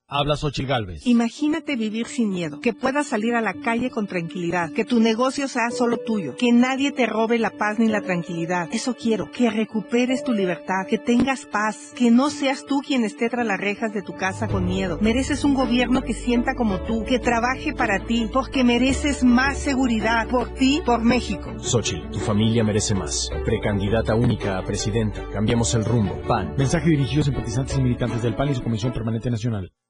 Habla 0.09 0.37
Xochitl 0.37 0.69
Galvez. 0.69 1.05
Imagínate 1.05 1.75
vivir 1.75 2.07
sin 2.07 2.31
miedo, 2.31 2.61
que 2.61 2.73
puedas 2.73 3.09
salir 3.09 3.35
a 3.35 3.41
la 3.41 3.55
calle 3.55 3.91
con 3.91 4.07
tranquilidad, 4.07 4.71
que 4.71 4.85
tu 4.85 5.01
negocio 5.01 5.49
sea 5.49 5.73
solo 5.73 5.97
tuyo, 5.97 6.37
que 6.37 6.53
nadie 6.53 6.93
te 6.93 7.07
robe 7.07 7.41
la 7.41 7.51
paz 7.51 7.81
ni 7.81 7.89
la 7.89 8.03
tranquilidad. 8.03 8.69
Eso 8.71 8.95
quiero, 8.95 9.33
que 9.33 9.51
recuperes 9.51 10.23
tu 10.23 10.33
libertad, 10.33 10.87
que 10.89 10.99
tengas 10.99 11.45
paz, 11.45 11.93
que 11.97 12.13
no 12.13 12.31
seas 12.31 12.65
tú 12.65 12.83
quien 12.87 13.05
esté 13.05 13.29
tras 13.29 13.45
las 13.45 13.59
rejas 13.59 13.93
de 13.93 14.03
tu 14.03 14.13
casa 14.13 14.47
con 14.47 14.65
miedo. 14.67 14.97
Mereces 15.01 15.43
un 15.43 15.55
gobierno 15.55 16.03
que 16.03 16.15
sienta 16.15 16.55
como 16.55 16.79
tú, 16.83 17.03
que 17.05 17.19
trabaje 17.19 17.73
para 17.73 17.99
ti, 18.07 18.29
porque 18.33 18.63
mereces 18.63 19.25
más 19.25 19.59
seguridad, 19.59 20.29
por 20.29 20.55
ti, 20.55 20.83
por 20.87 21.03
México. 21.03 21.53
Xochitl, 21.59 22.11
tu 22.13 22.21
familia 22.21 22.63
merece 22.63 22.95
más. 22.95 23.29
Precandidata 23.45 24.15
única 24.15 24.57
a 24.57 24.63
presidenta. 24.63 25.29
Cambiamos 25.33 25.75
el 25.75 25.85
rumbo. 25.85 26.17
PAN. 26.29 26.55
Mensaje 26.57 26.91
dirigido 26.91 27.23
a 27.23 27.25
simpatizantes 27.25 27.77
y 27.77 27.83
militantes 27.83 28.23
del 28.23 28.37
PAN 28.37 28.51
y 28.51 28.55
su 28.55 28.63
Comisión 28.63 28.93
Permanente 28.93 29.31
Nacional. 29.33 29.73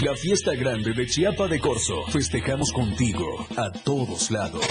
La 0.00 0.14
fiesta 0.14 0.54
grande 0.54 0.92
de 0.92 1.06
Chiapa 1.06 1.48
de 1.48 1.58
Corzo. 1.58 2.06
Festejamos 2.12 2.70
contigo 2.72 3.26
a 3.56 3.72
todos 3.72 4.30
lados. 4.30 4.64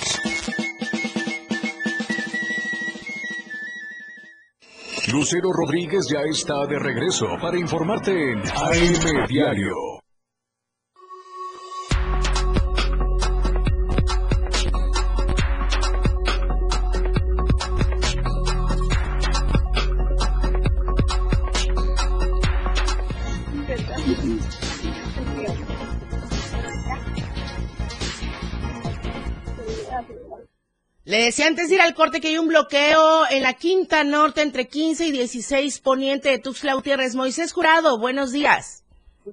Lucero 5.12 5.50
Rodríguez 5.52 6.08
ya 6.10 6.22
está 6.22 6.66
de 6.66 6.80
regreso 6.80 7.26
para 7.42 7.60
informarte 7.60 8.12
en 8.12 8.40
AM 8.40 9.28
Diario. 9.28 10.07
Le 31.18 31.24
decía 31.24 31.48
antes 31.48 31.70
de 31.70 31.74
ir 31.74 31.82
al 31.82 31.96
corte 31.96 32.22
que 32.22 32.28
hay 32.28 32.38
un 32.38 32.48
bloqueo 32.48 33.24
en 33.32 33.42
la 33.42 33.54
Quinta 33.54 34.04
Norte 34.04 34.44
entre 34.44 34.68
15 34.68 35.08
y 35.08 35.12
16 35.12 35.80
poniente 35.80 36.30
de 36.30 36.38
Tuxtla 36.38 36.76
Gutiérrez. 36.76 37.16
Moisés 37.16 37.54
Jurado, 37.54 37.98
buenos 37.98 38.32
días. 38.32 38.84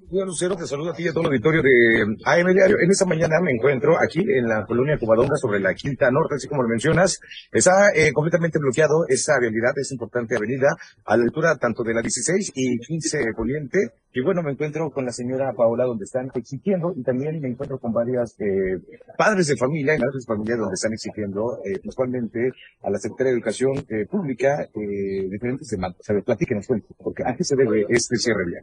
Señor 0.08 0.26
Lucero, 0.26 0.56
te 0.56 0.66
saludo 0.66 0.92
a 0.92 0.94
ti 0.94 1.02
y 1.02 1.08
a 1.08 1.12
todo 1.12 1.24
el 1.24 1.26
auditorio 1.26 1.60
de 1.60 2.04
AM 2.24 2.54
Diario. 2.54 2.76
En 2.80 2.90
esta 2.90 3.04
mañana 3.04 3.36
me 3.42 3.52
encuentro 3.52 4.00
aquí 4.00 4.20
en 4.20 4.48
la 4.48 4.64
colonia 4.64 4.96
Covadonga 4.98 5.36
sobre 5.36 5.60
la 5.60 5.74
Quinta 5.74 6.10
Norte, 6.10 6.36
así 6.36 6.48
como 6.48 6.62
lo 6.62 6.70
mencionas. 6.70 7.20
Está 7.52 7.90
eh, 7.94 8.14
completamente 8.14 8.58
bloqueado 8.58 9.04
esa 9.06 9.34
vialidad, 9.38 9.76
esa 9.76 9.92
importante 9.92 10.36
avenida, 10.36 10.74
a 11.04 11.18
la 11.18 11.24
altura 11.24 11.58
tanto 11.58 11.82
de 11.82 11.92
la 11.92 12.00
16 12.00 12.50
y 12.54 12.78
15 12.78 13.18
Poniente. 13.36 13.78
Y 14.16 14.22
bueno, 14.22 14.44
me 14.44 14.52
encuentro 14.52 14.92
con 14.92 15.04
la 15.04 15.10
señora 15.10 15.52
Paola 15.54 15.84
donde 15.84 16.04
están 16.04 16.30
exigiendo 16.36 16.94
y 16.96 17.02
también 17.02 17.40
me 17.40 17.48
encuentro 17.48 17.80
con 17.80 17.92
varias 17.92 18.36
eh, 18.40 18.78
padres 19.18 19.48
de 19.48 19.56
familia, 19.56 19.94
en 19.94 20.00
padres 20.02 20.24
de 20.24 20.34
familia 20.34 20.56
donde 20.56 20.74
están 20.74 20.92
exigiendo 20.92 21.58
eh, 21.64 21.80
principalmente 21.80 22.52
a 22.84 22.90
la 22.90 22.98
Secretaría 22.98 23.32
de 23.32 23.38
Educación 23.38 23.72
eh, 23.88 24.06
Pública 24.06 24.68
eh, 24.72 25.28
diferentes 25.28 25.68
demandas. 25.68 25.98
O 25.98 26.04
sea, 26.04 26.20
platíquenos, 26.20 26.64
porque 26.96 27.24
a 27.26 27.34
qué 27.34 27.42
se 27.42 27.56
debe 27.56 27.86
este 27.88 28.14
cierre 28.14 28.44
vial. 28.46 28.62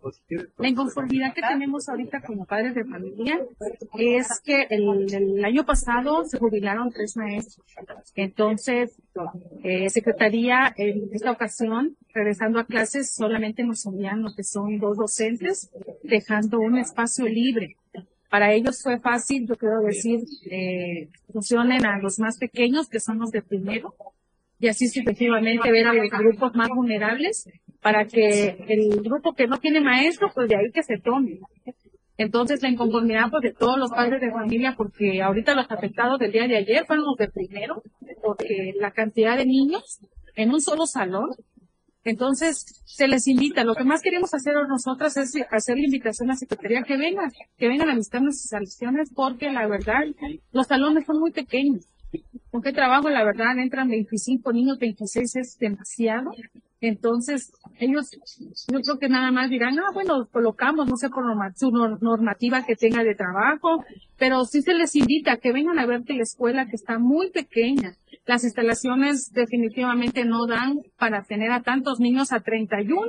La 0.58 0.70
inconformidad 0.70 1.34
que 1.34 1.42
tenemos 1.42 1.90
ahorita 1.90 2.22
como 2.22 2.46
padres 2.46 2.74
de 2.74 2.86
familia 2.86 3.38
es 4.00 4.28
que 4.46 4.68
el, 4.70 5.14
el 5.14 5.44
año 5.44 5.66
pasado 5.66 6.24
se 6.24 6.40
jubilaron 6.40 6.92
tres 6.92 7.18
maestros. 7.18 7.66
Entonces, 8.16 8.96
eh, 9.64 9.90
Secretaría 9.90 10.74
en 10.78 11.10
esta 11.12 11.32
ocasión, 11.32 11.98
regresando 12.14 12.60
a 12.60 12.66
clases, 12.66 13.14
solamente 13.14 13.64
nos 13.64 13.86
envían 13.86 14.22
lo 14.22 14.34
que 14.36 14.44
son 14.44 14.78
dos 14.80 14.98
docentes, 14.98 15.72
dejando 16.04 16.60
un 16.60 16.78
espacio 16.78 17.26
libre. 17.26 17.76
Para 18.30 18.54
ellos 18.54 18.82
fue 18.82 19.00
fácil, 19.00 19.48
yo 19.48 19.56
quiero 19.56 19.82
decir, 19.82 20.22
eh, 20.50 21.10
funcionen 21.32 21.86
a 21.86 22.00
los 22.00 22.20
más 22.20 22.38
pequeños, 22.38 22.88
que 22.88 23.00
son 23.00 23.20
los 23.20 23.32
de 23.32 23.42
primero, 23.42 23.94
y 24.60 24.68
así 24.68 24.86
efectivamente 24.86 25.72
ver 25.72 25.88
a 25.88 25.94
los 25.94 26.10
grupos 26.10 26.54
más 26.54 26.70
vulnerables 26.70 27.50
para 27.82 28.06
que 28.06 28.64
el 28.68 29.02
grupo 29.02 29.34
que 29.34 29.48
no 29.48 29.58
tiene 29.58 29.82
maestro, 29.82 30.32
pues 30.34 30.48
de 30.48 30.56
ahí 30.56 30.72
que 30.72 30.84
se 30.84 30.98
tome. 30.98 31.40
Entonces 32.18 32.62
la 32.62 32.70
inconformidad 32.70 33.32
pues, 33.32 33.42
de 33.42 33.54
todos 33.54 33.80
los 33.80 33.90
padres 33.90 34.22
de 34.22 34.32
familia, 34.32 34.76
porque 34.78 35.22
ahorita 35.24 35.56
los 35.56 35.66
afectados 35.72 36.20
del 36.20 36.32
día 36.32 36.48
de 36.48 36.58
ayer 36.58 36.86
fueron 36.86 37.06
los 37.06 37.18
de 37.18 37.30
primero, 37.30 37.82
porque 38.22 38.74
la 38.80 38.92
cantidad 38.92 39.36
de 39.36 39.48
niños 39.48 40.00
en 40.36 40.52
un 40.52 40.62
solo 40.62 40.86
salón, 40.86 41.32
entonces 42.04 42.82
se 42.86 43.08
les 43.08 43.28
invita. 43.28 43.64
Lo 43.64 43.76
que 43.76 43.84
más 43.84 44.02
queremos 44.02 44.34
hacer 44.34 44.54
nosotras 44.68 45.18
es 45.18 45.34
hacer 45.52 45.78
la 45.78 45.86
invitación 45.86 46.30
a 46.30 46.34
la 46.34 46.38
Secretaría 46.38 46.84
que 46.84 46.98
vengan, 46.98 47.32
que 47.58 47.68
vengan 47.68 47.90
a 47.90 47.96
visitar 47.96 48.22
nuestras 48.22 48.62
instalaciones, 48.62 49.12
porque 49.14 49.52
la 49.52 49.68
verdad, 49.68 50.02
los 50.52 50.68
salones 50.68 51.06
son 51.06 51.20
muy 51.20 51.32
pequeños. 51.32 51.86
¿Con 52.50 52.62
qué 52.62 52.74
trabajo? 52.74 53.10
La 53.10 53.24
verdad, 53.24 53.58
entran 53.58 53.88
25 53.88 54.52
niños, 54.52 54.78
26 54.80 55.36
es 55.36 55.58
demasiado. 55.58 56.32
Entonces, 56.82 57.54
ellos, 57.80 58.10
yo 58.72 58.80
creo 58.82 58.98
que 58.98 59.08
nada 59.08 59.32
más 59.32 59.52
dirán, 59.52 59.78
ah, 59.80 59.92
bueno, 59.94 60.28
colocamos, 60.32 60.88
no 60.88 60.98
sé, 60.98 61.10
por 61.10 61.24
su 61.56 61.70
nor- 61.70 62.00
normativa 62.02 62.66
que 62.66 62.76
tenga 62.76 63.04
de 63.04 63.14
trabajo, 63.14 63.86
pero 64.18 64.46
sí 64.46 64.64
se 64.64 64.74
les 64.74 64.96
invita 64.96 65.34
a 65.34 65.38
que 65.38 65.54
vengan 65.54 65.78
a 65.78 65.86
ver 65.86 66.04
que 66.04 66.14
la 66.16 66.24
escuela 66.24 66.66
que 66.66 66.76
está 66.76 66.98
muy 66.98 67.30
pequeña. 67.30 67.94
Las 68.26 68.44
instalaciones 68.44 69.32
definitivamente 69.32 70.26
no 70.26 70.48
dan 70.48 70.80
para 70.98 71.24
tener 71.24 71.52
a 71.52 71.62
tantos 71.62 72.00
niños 72.00 72.32
a 72.32 72.40
31 72.40 73.08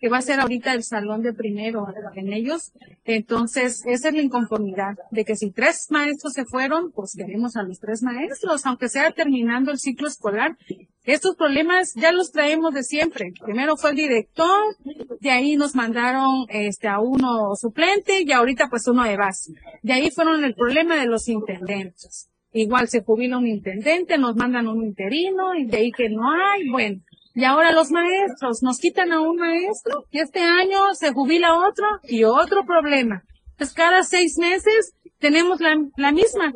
que 0.00 0.08
va 0.08 0.18
a 0.18 0.22
ser 0.22 0.40
ahorita 0.40 0.74
el 0.74 0.82
salón 0.82 1.22
de 1.22 1.32
primero 1.32 1.86
en 2.14 2.32
ellos. 2.32 2.72
Entonces, 3.04 3.82
esa 3.86 4.08
es 4.08 4.14
la 4.14 4.22
inconformidad 4.22 4.96
de 5.10 5.24
que 5.24 5.36
si 5.36 5.50
tres 5.50 5.86
maestros 5.90 6.34
se 6.34 6.44
fueron, 6.44 6.92
pues 6.92 7.14
queremos 7.16 7.56
a 7.56 7.62
los 7.62 7.80
tres 7.80 8.02
maestros, 8.02 8.64
aunque 8.66 8.88
sea 8.88 9.10
terminando 9.10 9.70
el 9.70 9.78
ciclo 9.78 10.08
escolar. 10.08 10.56
Estos 11.04 11.36
problemas 11.36 11.94
ya 11.94 12.12
los 12.12 12.32
traemos 12.32 12.74
de 12.74 12.82
siempre. 12.82 13.32
Primero 13.42 13.76
fue 13.76 13.90
el 13.90 13.96
director, 13.96 14.76
de 15.20 15.30
ahí 15.30 15.56
nos 15.56 15.74
mandaron 15.74 16.46
este 16.50 16.86
a 16.86 17.00
uno 17.00 17.56
suplente 17.56 18.22
y 18.22 18.32
ahorita 18.32 18.68
pues 18.68 18.86
uno 18.88 19.04
de 19.04 19.16
base. 19.16 19.52
De 19.82 19.94
ahí 19.94 20.10
fueron 20.10 20.44
el 20.44 20.54
problema 20.54 20.96
de 20.96 21.06
los 21.06 21.28
intendentes. 21.28 22.28
Igual 22.52 22.88
se 22.88 23.02
jubila 23.02 23.38
un 23.38 23.46
intendente, 23.46 24.18
nos 24.18 24.36
mandan 24.36 24.68
un 24.68 24.82
interino 24.82 25.54
y 25.54 25.66
de 25.66 25.76
ahí 25.76 25.92
que 25.92 26.08
no 26.08 26.30
hay, 26.30 26.68
bueno. 26.68 27.00
Y 27.38 27.44
ahora 27.44 27.70
los 27.70 27.92
maestros, 27.92 28.64
nos 28.64 28.78
quitan 28.78 29.12
a 29.12 29.20
un 29.20 29.36
maestro 29.36 30.06
y 30.10 30.18
este 30.18 30.40
año 30.40 30.92
se 30.94 31.12
jubila 31.12 31.56
otro 31.56 31.86
y 32.02 32.24
otro 32.24 32.66
problema. 32.66 33.22
Pues 33.56 33.72
cada 33.72 34.02
seis 34.02 34.38
meses 34.38 34.96
tenemos 35.20 35.60
la, 35.60 35.76
la 35.96 36.10
misma. 36.10 36.52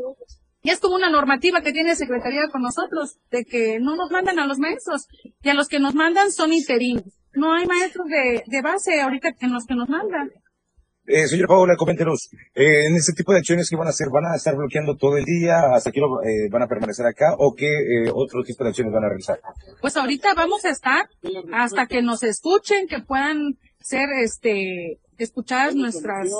Y 0.60 0.70
es 0.70 0.80
como 0.80 0.96
una 0.96 1.08
normativa 1.08 1.60
que 1.60 1.70
tiene 1.70 1.94
Secretaría 1.94 2.48
con 2.50 2.62
nosotros, 2.62 3.20
de 3.30 3.44
que 3.44 3.78
no 3.78 3.94
nos 3.94 4.10
mandan 4.10 4.40
a 4.40 4.46
los 4.48 4.58
maestros 4.58 5.06
y 5.40 5.50
a 5.50 5.54
los 5.54 5.68
que 5.68 5.78
nos 5.78 5.94
mandan 5.94 6.32
son 6.32 6.52
interinos. 6.52 7.04
No 7.32 7.54
hay 7.54 7.64
maestros 7.64 8.08
de, 8.08 8.42
de 8.44 8.60
base 8.60 9.00
ahorita 9.00 9.36
en 9.38 9.52
los 9.52 9.66
que 9.66 9.76
nos 9.76 9.88
mandan. 9.88 10.32
Eh, 11.04 11.26
señora 11.26 11.48
Paola, 11.48 11.74
coméntenos, 11.76 12.30
eh, 12.54 12.86
en 12.86 12.94
este 12.94 13.12
tipo 13.12 13.32
de 13.32 13.38
acciones 13.38 13.68
que 13.68 13.74
van 13.74 13.88
a 13.88 13.90
hacer, 13.90 14.06
¿van 14.08 14.24
a 14.26 14.36
estar 14.36 14.54
bloqueando 14.54 14.96
todo 14.96 15.16
el 15.16 15.24
día? 15.24 15.74
¿Hasta 15.74 15.90
aquí 15.90 16.00
van 16.50 16.62
a 16.62 16.68
permanecer 16.68 17.04
acá? 17.06 17.34
¿O 17.38 17.54
qué 17.54 17.66
eh, 17.66 18.10
otro 18.14 18.44
tipo 18.44 18.62
de 18.62 18.70
acciones 18.70 18.92
van 18.92 19.04
a 19.04 19.08
realizar? 19.08 19.40
Pues 19.80 19.96
ahorita 19.96 20.34
vamos 20.34 20.64
a 20.64 20.70
estar 20.70 21.08
hasta 21.52 21.86
que 21.86 22.02
nos 22.02 22.22
escuchen, 22.22 22.86
que 22.86 23.00
puedan 23.00 23.58
ser 23.80 24.06
este 24.22 25.00
escuchadas 25.18 25.74
nuestras 25.74 26.30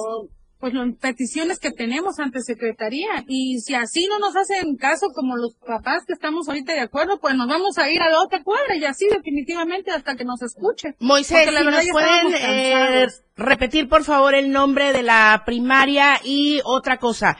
pues 0.63 0.75
las 0.75 0.95
peticiones 0.95 1.59
que 1.59 1.73
tenemos 1.73 2.21
ante 2.21 2.41
secretaría 2.41 3.25
y 3.27 3.59
si 3.59 3.75
así 3.75 4.07
no 4.07 4.21
nos 4.21 4.37
hacen 4.37 4.77
caso 4.77 5.09
como 5.13 5.37
los 5.37 5.57
papás 5.57 6.05
que 6.07 6.13
estamos 6.13 6.49
ahorita 6.49 6.73
de 6.73 6.79
acuerdo, 6.79 7.19
pues 7.19 7.35
nos 7.35 7.49
vamos 7.49 7.79
a 7.79 7.91
ir 7.91 8.01
a 8.01 8.09
la 8.09 8.21
otra 8.21 8.45
cuadra 8.45 8.77
y 8.77 8.85
así 8.85 9.09
definitivamente 9.09 9.91
hasta 9.91 10.15
que 10.15 10.25
nos 10.25 10.41
escuchen. 10.41 10.95
Moisés, 11.01 11.53
la 11.53 11.59
si 11.59 11.67
nos 11.67 11.87
pueden 11.91 12.35
eh, 12.37 13.09
repetir 13.37 13.89
por 13.89 14.05
favor 14.05 14.37
el 14.37 14.53
nombre 14.53 14.93
de 14.93 15.03
la 15.03 15.43
primaria 15.45 16.21
y 16.23 16.61
otra 16.65 16.99
cosa. 16.99 17.37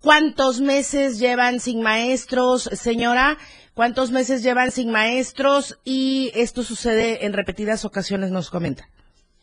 ¿Cuántos 0.00 0.62
meses 0.62 1.18
llevan 1.18 1.60
sin 1.60 1.82
maestros, 1.82 2.70
señora? 2.72 3.36
¿Cuántos 3.74 4.12
meses 4.12 4.42
llevan 4.42 4.70
sin 4.70 4.90
maestros? 4.90 5.78
Y 5.84 6.30
esto 6.34 6.62
sucede 6.62 7.26
en 7.26 7.34
repetidas 7.34 7.84
ocasiones, 7.84 8.30
nos 8.30 8.48
comenta. 8.48 8.88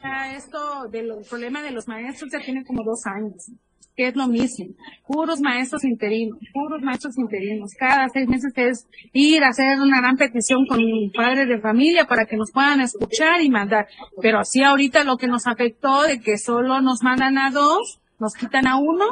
Ya 0.04 0.36
esto 0.36 0.90
del 0.90 1.14
problema 1.30 1.62
de 1.62 1.72
los 1.72 1.88
maestros 1.88 2.30
ya 2.32 2.40
tiene 2.40 2.66
como 2.66 2.84
dos 2.84 3.06
años, 3.06 3.50
que 3.96 4.08
es 4.08 4.16
lo 4.18 4.28
mismo. 4.28 4.66
Puros 5.08 5.40
maestros 5.40 5.86
interinos, 5.86 6.38
puros 6.54 6.82
maestros 6.82 7.18
interinos. 7.18 7.72
Cada 7.80 8.10
seis 8.10 8.28
meses 8.28 8.52
es 8.58 8.86
ir 9.14 9.46
a 9.46 9.50
hacer 9.50 9.80
una 9.80 10.02
gran 10.02 10.18
petición 10.18 10.66
con 10.66 10.82
padres 11.16 11.48
de 11.48 11.62
familia 11.62 12.06
para 12.06 12.26
que 12.26 12.36
nos 12.36 12.52
puedan 12.52 12.82
escuchar 12.82 13.42
y 13.42 13.50
mandar. 13.50 13.88
Pero 14.22 14.40
así 14.40 14.62
ahorita 14.62 15.06
lo 15.06 15.16
que 15.16 15.28
nos 15.28 15.48
afectó 15.48 16.04
de 16.04 16.20
que 16.20 16.38
solo 16.38 16.82
nos 16.82 17.02
mandan 17.02 17.38
a 17.38 17.52
dos, 17.52 18.02
nos 18.20 18.34
quitan 18.34 18.68
a 18.68 18.78
uno. 18.78 19.06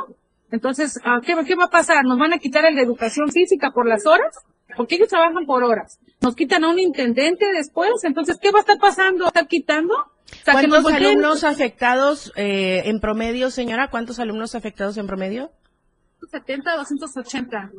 Entonces, 0.52 1.00
¿a 1.06 1.22
¿qué, 1.22 1.36
¿qué 1.48 1.56
va 1.56 1.66
a 1.66 1.70
pasar? 1.70 2.04
¿Nos 2.04 2.20
van 2.20 2.34
a 2.34 2.38
quitar 2.38 2.66
el 2.66 2.76
de 2.76 2.82
educación 2.82 3.32
física 3.32 3.72
por 3.72 3.88
las 3.88 4.06
horas? 4.06 4.36
Porque 4.76 4.96
ellos 4.96 5.08
trabajan 5.08 5.46
por 5.46 5.64
horas. 5.64 6.00
Nos 6.22 6.36
quitan 6.36 6.66
a 6.66 6.70
un 6.70 6.80
intendente 6.80 7.46
después. 7.54 7.92
Entonces, 8.04 8.38
¿qué 8.42 8.52
va 8.52 8.60
a 8.60 8.62
estar 8.62 8.78
pasando? 8.78 9.26
¿Va 9.26 9.42
a 9.42 9.46
¿Cuántos 10.46 10.86
alumnos 10.86 11.44
afectados 11.44 12.32
eh, 12.36 12.84
en 12.86 13.00
promedio, 13.00 13.52
señora? 13.52 13.90
¿Cuántos 13.90 14.20
alumnos 14.20 14.56
afectados 14.56 14.98
en 14.98 15.08
promedio? 15.08 15.52
70 16.32 16.78
280. 16.78 17.72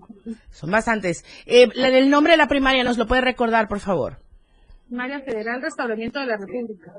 Son 0.51 0.71
bastantes. 0.71 1.25
Eh, 1.47 1.69
el 1.75 2.11
nombre 2.11 2.33
de 2.33 2.37
la 2.37 2.49
primaria, 2.49 2.85
¿nos 2.85 2.99
lo 2.99 3.07
puede 3.07 3.23
recordar, 3.23 3.69
por 3.69 3.81
favor? 3.81 4.19
Primaria 4.89 5.21
Federal 5.21 5.63
Restauramiento 5.63 6.21
de 6.21 6.27
la 6.27 6.37
República. 6.37 6.93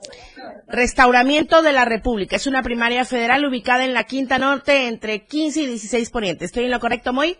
Restauramiento 0.67 1.61
de 1.61 1.73
la 1.73 1.85
República. 1.85 2.35
Es 2.37 2.47
una 2.47 2.63
primaria 2.63 3.05
federal 3.05 3.45
ubicada 3.45 3.85
en 3.85 3.93
la 3.93 4.05
Quinta 4.05 4.39
Norte 4.39 4.87
entre 4.87 5.25
15 5.25 5.61
y 5.61 5.67
16 5.67 6.09
Poniente. 6.09 6.45
¿Estoy 6.45 6.65
en 6.65 6.71
lo 6.71 6.79
correcto, 6.79 7.13
Moy? 7.13 7.37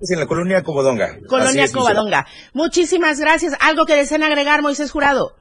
Es 0.00 0.10
en 0.10 0.20
la 0.20 0.26
colonia 0.26 0.62
Covadonga. 0.62 1.16
Colonia 1.26 1.66
Covadonga. 1.72 2.26
Muchísimas 2.52 3.18
gracias. 3.18 3.54
¿Algo 3.60 3.86
que 3.86 3.96
deseen 3.96 4.22
agregar, 4.22 4.60
Moisés 4.60 4.90
Jurado? 4.90 5.34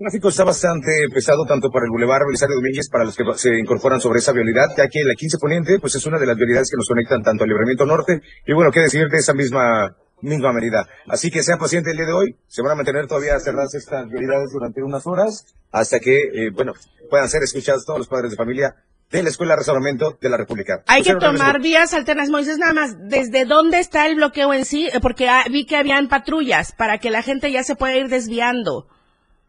El 0.00 0.04
tráfico 0.04 0.30
está 0.30 0.44
bastante 0.44 0.90
pesado 1.12 1.44
tanto 1.44 1.68
para 1.68 1.84
el 1.84 1.90
Boulevard 1.90 2.24
Belisario 2.24 2.56
Domínguez 2.56 2.88
para 2.88 3.04
los 3.04 3.14
que 3.14 3.22
se 3.36 3.58
incorporan 3.58 4.00
sobre 4.00 4.20
esa 4.20 4.32
vialidad, 4.32 4.68
ya 4.74 4.88
que 4.88 5.04
la 5.04 5.14
15 5.14 5.36
Poniente 5.36 5.78
pues 5.78 5.94
es 5.94 6.06
una 6.06 6.18
de 6.18 6.24
las 6.24 6.38
vialidades 6.38 6.70
que 6.70 6.78
nos 6.78 6.88
conectan 6.88 7.22
tanto 7.22 7.44
al 7.44 7.50
Libramiento 7.50 7.84
Norte 7.84 8.22
y 8.46 8.54
bueno, 8.54 8.70
qué 8.72 8.80
decir 8.80 9.08
de 9.10 9.18
esa 9.18 9.34
misma 9.34 9.94
misma 10.22 10.54
medida. 10.54 10.88
Así 11.06 11.30
que 11.30 11.42
sean 11.42 11.58
pacientes 11.58 11.90
el 11.90 11.98
día 11.98 12.06
de 12.06 12.14
hoy, 12.14 12.34
se 12.46 12.62
van 12.62 12.72
a 12.72 12.74
mantener 12.76 13.08
todavía 13.08 13.38
cerradas 13.40 13.74
estas 13.74 14.08
vialidades 14.08 14.48
durante 14.50 14.82
unas 14.82 15.06
horas 15.06 15.44
hasta 15.70 16.00
que, 16.00 16.16
eh, 16.16 16.50
bueno, 16.50 16.72
puedan 17.10 17.28
ser 17.28 17.42
escuchados 17.42 17.84
todos 17.84 17.98
los 17.98 18.08
padres 18.08 18.30
de 18.30 18.38
familia 18.38 18.76
de 19.10 19.22
la 19.22 19.28
Escuela 19.28 19.54
de 19.54 20.16
de 20.18 20.28
la 20.30 20.38
República. 20.38 20.82
Hay 20.86 21.02
que 21.02 21.14
tomar 21.16 21.60
vías 21.60 21.92
alternas, 21.92 22.30
Moisés, 22.30 22.56
nada 22.56 22.72
más. 22.72 22.96
¿Desde 22.98 23.44
dónde 23.44 23.80
está 23.80 24.06
el 24.06 24.14
bloqueo 24.14 24.54
en 24.54 24.64
sí? 24.64 24.86
Eh, 24.86 25.00
porque 25.02 25.28
ah, 25.28 25.44
vi 25.50 25.66
que 25.66 25.76
habían 25.76 26.08
patrullas 26.08 26.72
para 26.72 26.96
que 26.96 27.10
la 27.10 27.20
gente 27.20 27.52
ya 27.52 27.64
se 27.64 27.76
pueda 27.76 27.94
ir 27.96 28.08
desviando 28.08 28.86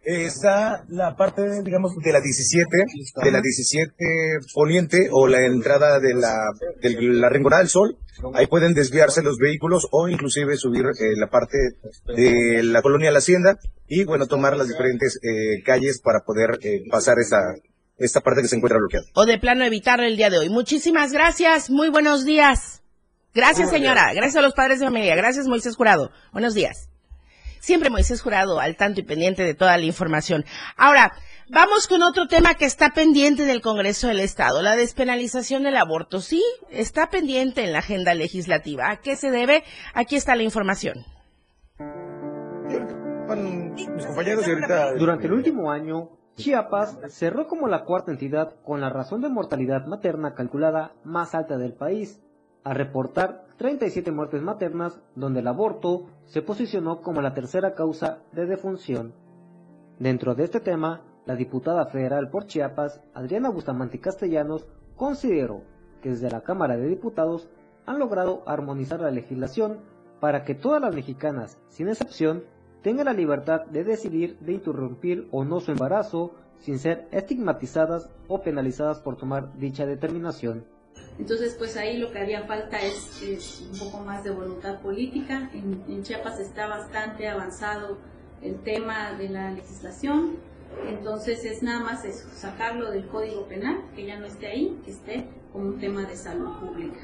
está 0.04 0.84
la 0.90 1.16
parte, 1.16 1.42
digamos, 1.64 1.96
de 1.96 2.12
la 2.12 2.22
17, 2.22 2.68
de 3.24 3.32
la 3.32 3.42
17 3.42 3.94
poniente 4.54 5.10
o 5.12 5.28
la 5.28 5.46
entrada 5.46 6.00
de 6.00 6.14
la, 6.14 6.36
de 6.82 7.02
la 7.02 7.30
Rinconada 7.30 7.62
del 7.62 7.70
Sol. 7.70 7.98
Ahí 8.34 8.48
pueden 8.48 8.74
desviarse 8.74 9.22
los 9.22 9.38
vehículos 9.38 9.88
o 9.92 10.08
inclusive 10.08 10.58
subir 10.58 10.86
eh, 10.86 11.16
la 11.18 11.28
parte 11.28 11.58
de 12.16 12.64
la 12.64 12.82
colonia 12.82 13.12
La 13.12 13.20
Hacienda 13.20 13.58
y, 13.88 14.04
bueno, 14.04 14.28
tomar 14.28 14.58
las 14.58 14.68
diferentes 14.68 15.20
eh, 15.24 15.64
calles 15.64 16.02
para 16.02 16.20
poder 16.22 16.60
eh, 16.62 16.84
pasar 16.90 17.16
esa, 17.20 17.40
esta 17.98 18.22
parte 18.22 18.42
que 18.42 18.48
se 18.48 18.56
encuentra 18.56 18.80
bloqueada. 18.80 19.06
O 19.16 19.26
de 19.26 19.40
plano 19.40 19.64
evitarlo 19.64 20.06
el 20.06 20.18
día 20.18 20.30
de 20.30 20.40
hoy. 20.40 20.50
Muchísimas 20.50 21.12
gracias. 21.14 21.70
Muy 21.70 21.90
buenos 21.90 22.26
días. 22.26 22.82
Gracias, 23.34 23.70
señora. 23.70 24.14
Gracias 24.14 24.36
a 24.36 24.42
los 24.42 24.54
padres 24.54 24.80
de 24.80 24.86
familia. 24.86 25.16
Gracias, 25.16 25.48
Moisés 25.48 25.76
Jurado. 25.76 26.12
Buenos 26.34 26.54
días. 26.54 26.91
Siempre 27.62 27.92
Moisés 27.92 28.24
Jurado 28.24 28.60
al 28.60 28.76
tanto 28.76 29.02
y 29.02 29.04
pendiente 29.04 29.44
de 29.44 29.54
toda 29.54 29.78
la 29.78 29.86
información. 29.86 30.46
Ahora, 30.76 31.14
vamos 31.48 31.88
con 31.88 32.02
otro 32.02 32.28
tema 32.28 32.56
que 32.56 32.66
está 32.66 32.90
pendiente 32.90 33.46
del 33.46 33.62
Congreso 33.62 34.08
del 34.08 34.20
Estado, 34.20 34.64
la 34.64 34.76
despenalización 34.76 35.62
del 35.62 35.78
aborto. 35.78 36.22
Sí, 36.22 36.44
está 36.72 37.12
pendiente 37.12 37.64
en 37.64 37.74
la 37.74 37.80
agenda 37.80 38.16
legislativa. 38.16 38.90
¿A 38.90 38.98
qué 38.98 39.16
se 39.16 39.30
debe? 39.30 39.64
Aquí 39.94 40.16
está 40.16 40.36
la 40.36 40.42
información. 40.42 41.06
Durante 44.98 45.28
el 45.28 45.34
último 45.34 45.70
año, 45.70 46.10
Chiapas 46.38 46.98
cerró 47.10 47.48
como 47.48 47.68
la 47.68 47.84
cuarta 47.84 48.12
entidad 48.12 48.56
con 48.66 48.82
la 48.82 48.90
razón 48.90 49.22
de 49.22 49.30
mortalidad 49.30 49.86
materna 49.86 50.34
calculada 50.34 50.94
más 51.04 51.36
alta 51.36 51.60
del 51.60 51.74
país, 51.74 52.24
a 52.64 52.74
reportar 52.74 53.46
37 53.62 54.12
muertes 54.12 54.42
maternas, 54.42 55.00
donde 55.14 55.42
el 55.42 55.48
aborto 55.48 56.08
se 56.26 56.42
posicionó 56.42 57.04
como 57.04 57.22
la 57.22 57.36
tercera 57.36 57.76
causa 57.76 58.24
de 58.32 58.48
defunción. 58.48 59.14
Dentro 60.00 60.34
de 60.34 60.46
este 60.46 60.62
tema, 60.62 61.04
la 61.28 61.36
diputada 61.36 61.86
federal 61.86 62.32
por 62.32 62.48
Chiapas, 62.48 63.04
Adriana 63.14 63.52
Bustamante 63.52 64.00
Castellanos, 64.00 64.66
consideró 64.96 65.62
que 66.02 66.10
desde 66.10 66.32
la 66.32 66.42
Cámara 66.42 66.76
de 66.76 66.88
Diputados 66.88 67.50
han 67.86 68.00
logrado 68.00 68.42
armonizar 68.48 69.00
la 69.00 69.12
legislación 69.12 69.78
para 70.20 70.44
que 70.44 70.56
todas 70.56 70.82
las 70.82 70.96
mexicanas, 70.96 71.60
sin 71.70 71.88
excepción, 71.88 72.46
tengan 72.82 73.06
la 73.06 73.14
libertad 73.14 73.68
de 73.68 73.84
decidir 73.84 74.40
de 74.40 74.54
interrumpir 74.54 75.28
o 75.30 75.44
no 75.44 75.60
su 75.60 75.70
embarazo 75.70 76.32
sin 76.62 76.80
ser 76.80 77.08
estigmatizadas 77.12 78.10
o 78.28 78.42
penalizadas 78.42 79.00
por 79.02 79.18
tomar 79.18 79.56
dicha 79.60 79.86
determinación. 79.86 80.66
Entonces, 81.22 81.54
pues 81.54 81.78
ahí 81.78 82.00
lo 82.00 82.12
que 82.12 82.18
haría 82.18 82.48
falta 82.48 82.82
es, 82.82 83.64
un 83.72 83.78
poco 83.78 84.04
más 84.04 84.24
de 84.24 84.32
voluntad 84.32 84.82
política. 84.82 85.52
En, 85.54 86.02
Chiapas 86.02 86.40
está 86.40 86.66
bastante 86.66 87.28
avanzado 87.28 88.00
el 88.42 88.56
tema 88.64 89.14
de 89.14 89.30
la 89.30 89.52
legislación, 89.52 90.38
entonces 90.88 91.46
es 91.46 91.62
nada 91.62 91.80
más 91.82 92.04
sacarlo 92.34 92.90
del 92.90 93.06
Código 93.06 93.46
Penal, 93.46 93.84
que 93.96 94.08
ya 94.08 94.20
no 94.20 94.26
esté 94.26 94.48
ahí, 94.48 94.82
que 94.84 94.90
esté 94.90 95.28
como 95.54 95.66
un 95.66 95.80
tema 95.80 96.06
de 96.06 96.16
salud 96.16 96.58
pública, 96.60 97.02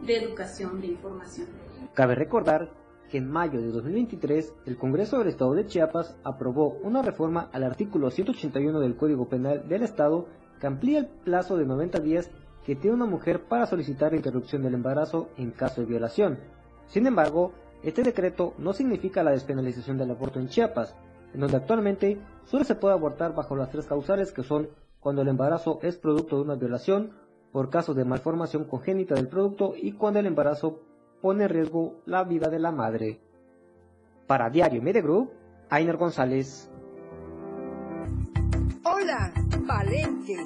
de 0.00 0.16
educación, 0.16 0.80
de 0.80 0.86
información. 0.86 1.46
Cabe 1.92 2.14
recordar 2.14 2.70
que 3.10 3.18
en 3.18 3.30
mayo 3.30 3.60
de 3.60 3.68
2023 3.68 4.54
el 4.64 4.78
Congreso 4.78 5.18
del 5.18 5.28
Estado 5.28 5.52
de 5.52 5.66
Chiapas 5.66 6.16
aprobó 6.24 6.78
una 6.82 7.02
reforma 7.02 7.50
al 7.52 7.64
artículo 7.64 8.10
181 8.10 8.80
del 8.80 8.96
Código 8.96 9.28
Penal 9.28 9.68
del 9.68 9.82
Estado 9.82 10.26
que 10.58 10.66
amplía 10.66 11.00
el 11.00 11.06
plazo 11.06 11.58
de 11.58 11.66
90 11.66 12.00
días 12.00 12.30
que 12.68 12.76
tiene 12.76 12.96
una 12.96 13.06
mujer 13.06 13.44
para 13.44 13.64
solicitar 13.64 14.12
la 14.12 14.18
interrupción 14.18 14.62
del 14.62 14.74
embarazo 14.74 15.30
en 15.38 15.52
caso 15.52 15.80
de 15.80 15.86
violación. 15.86 16.38
Sin 16.86 17.06
embargo, 17.06 17.54
este 17.82 18.02
decreto 18.02 18.52
no 18.58 18.74
significa 18.74 19.22
la 19.22 19.30
despenalización 19.30 19.96
del 19.96 20.10
aborto 20.10 20.38
en 20.38 20.48
Chiapas, 20.48 20.94
en 21.32 21.40
donde 21.40 21.56
actualmente 21.56 22.20
solo 22.44 22.64
se 22.64 22.74
puede 22.74 22.92
abortar 22.92 23.34
bajo 23.34 23.56
las 23.56 23.70
tres 23.70 23.86
causales 23.86 24.32
que 24.32 24.42
son 24.42 24.68
cuando 25.00 25.22
el 25.22 25.28
embarazo 25.28 25.78
es 25.80 25.96
producto 25.96 26.36
de 26.36 26.42
una 26.42 26.56
violación, 26.56 27.12
por 27.52 27.70
caso 27.70 27.94
de 27.94 28.04
malformación 28.04 28.64
congénita 28.64 29.14
del 29.14 29.28
producto 29.28 29.72
y 29.74 29.92
cuando 29.92 30.20
el 30.20 30.26
embarazo 30.26 30.82
pone 31.22 31.44
en 31.44 31.48
riesgo 31.48 32.02
la 32.04 32.24
vida 32.24 32.50
de 32.50 32.58
la 32.58 32.70
madre. 32.70 33.18
Para 34.26 34.50
Diario 34.50 34.82
Media 34.82 35.00
Group, 35.00 35.30
Ainer 35.70 35.96
González. 35.96 36.70
Hola, 38.84 39.32
Valente. 39.66 40.36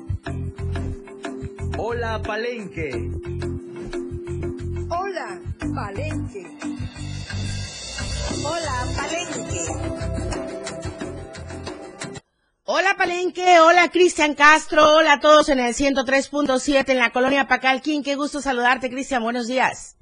Hola 1.78 2.20
Palenque. 2.22 2.90
Hola 4.90 5.40
Palenque. 5.74 6.46
Hola 8.44 8.86
Palenque. 8.96 9.64
Hola 12.64 12.94
Palenque, 12.96 13.60
hola 13.60 13.90
Cristian 13.90 14.34
Castro, 14.34 14.96
hola 14.96 15.14
a 15.14 15.20
todos 15.20 15.48
en 15.48 15.60
el 15.60 15.74
103.7 15.74 16.88
en 16.90 16.98
la 16.98 17.10
colonia 17.10 17.48
Pacalquín. 17.48 18.02
Qué 18.02 18.16
gusto 18.16 18.40
saludarte, 18.40 18.90
Cristian. 18.90 19.22
Buenos 19.22 19.46
días. 19.46 19.96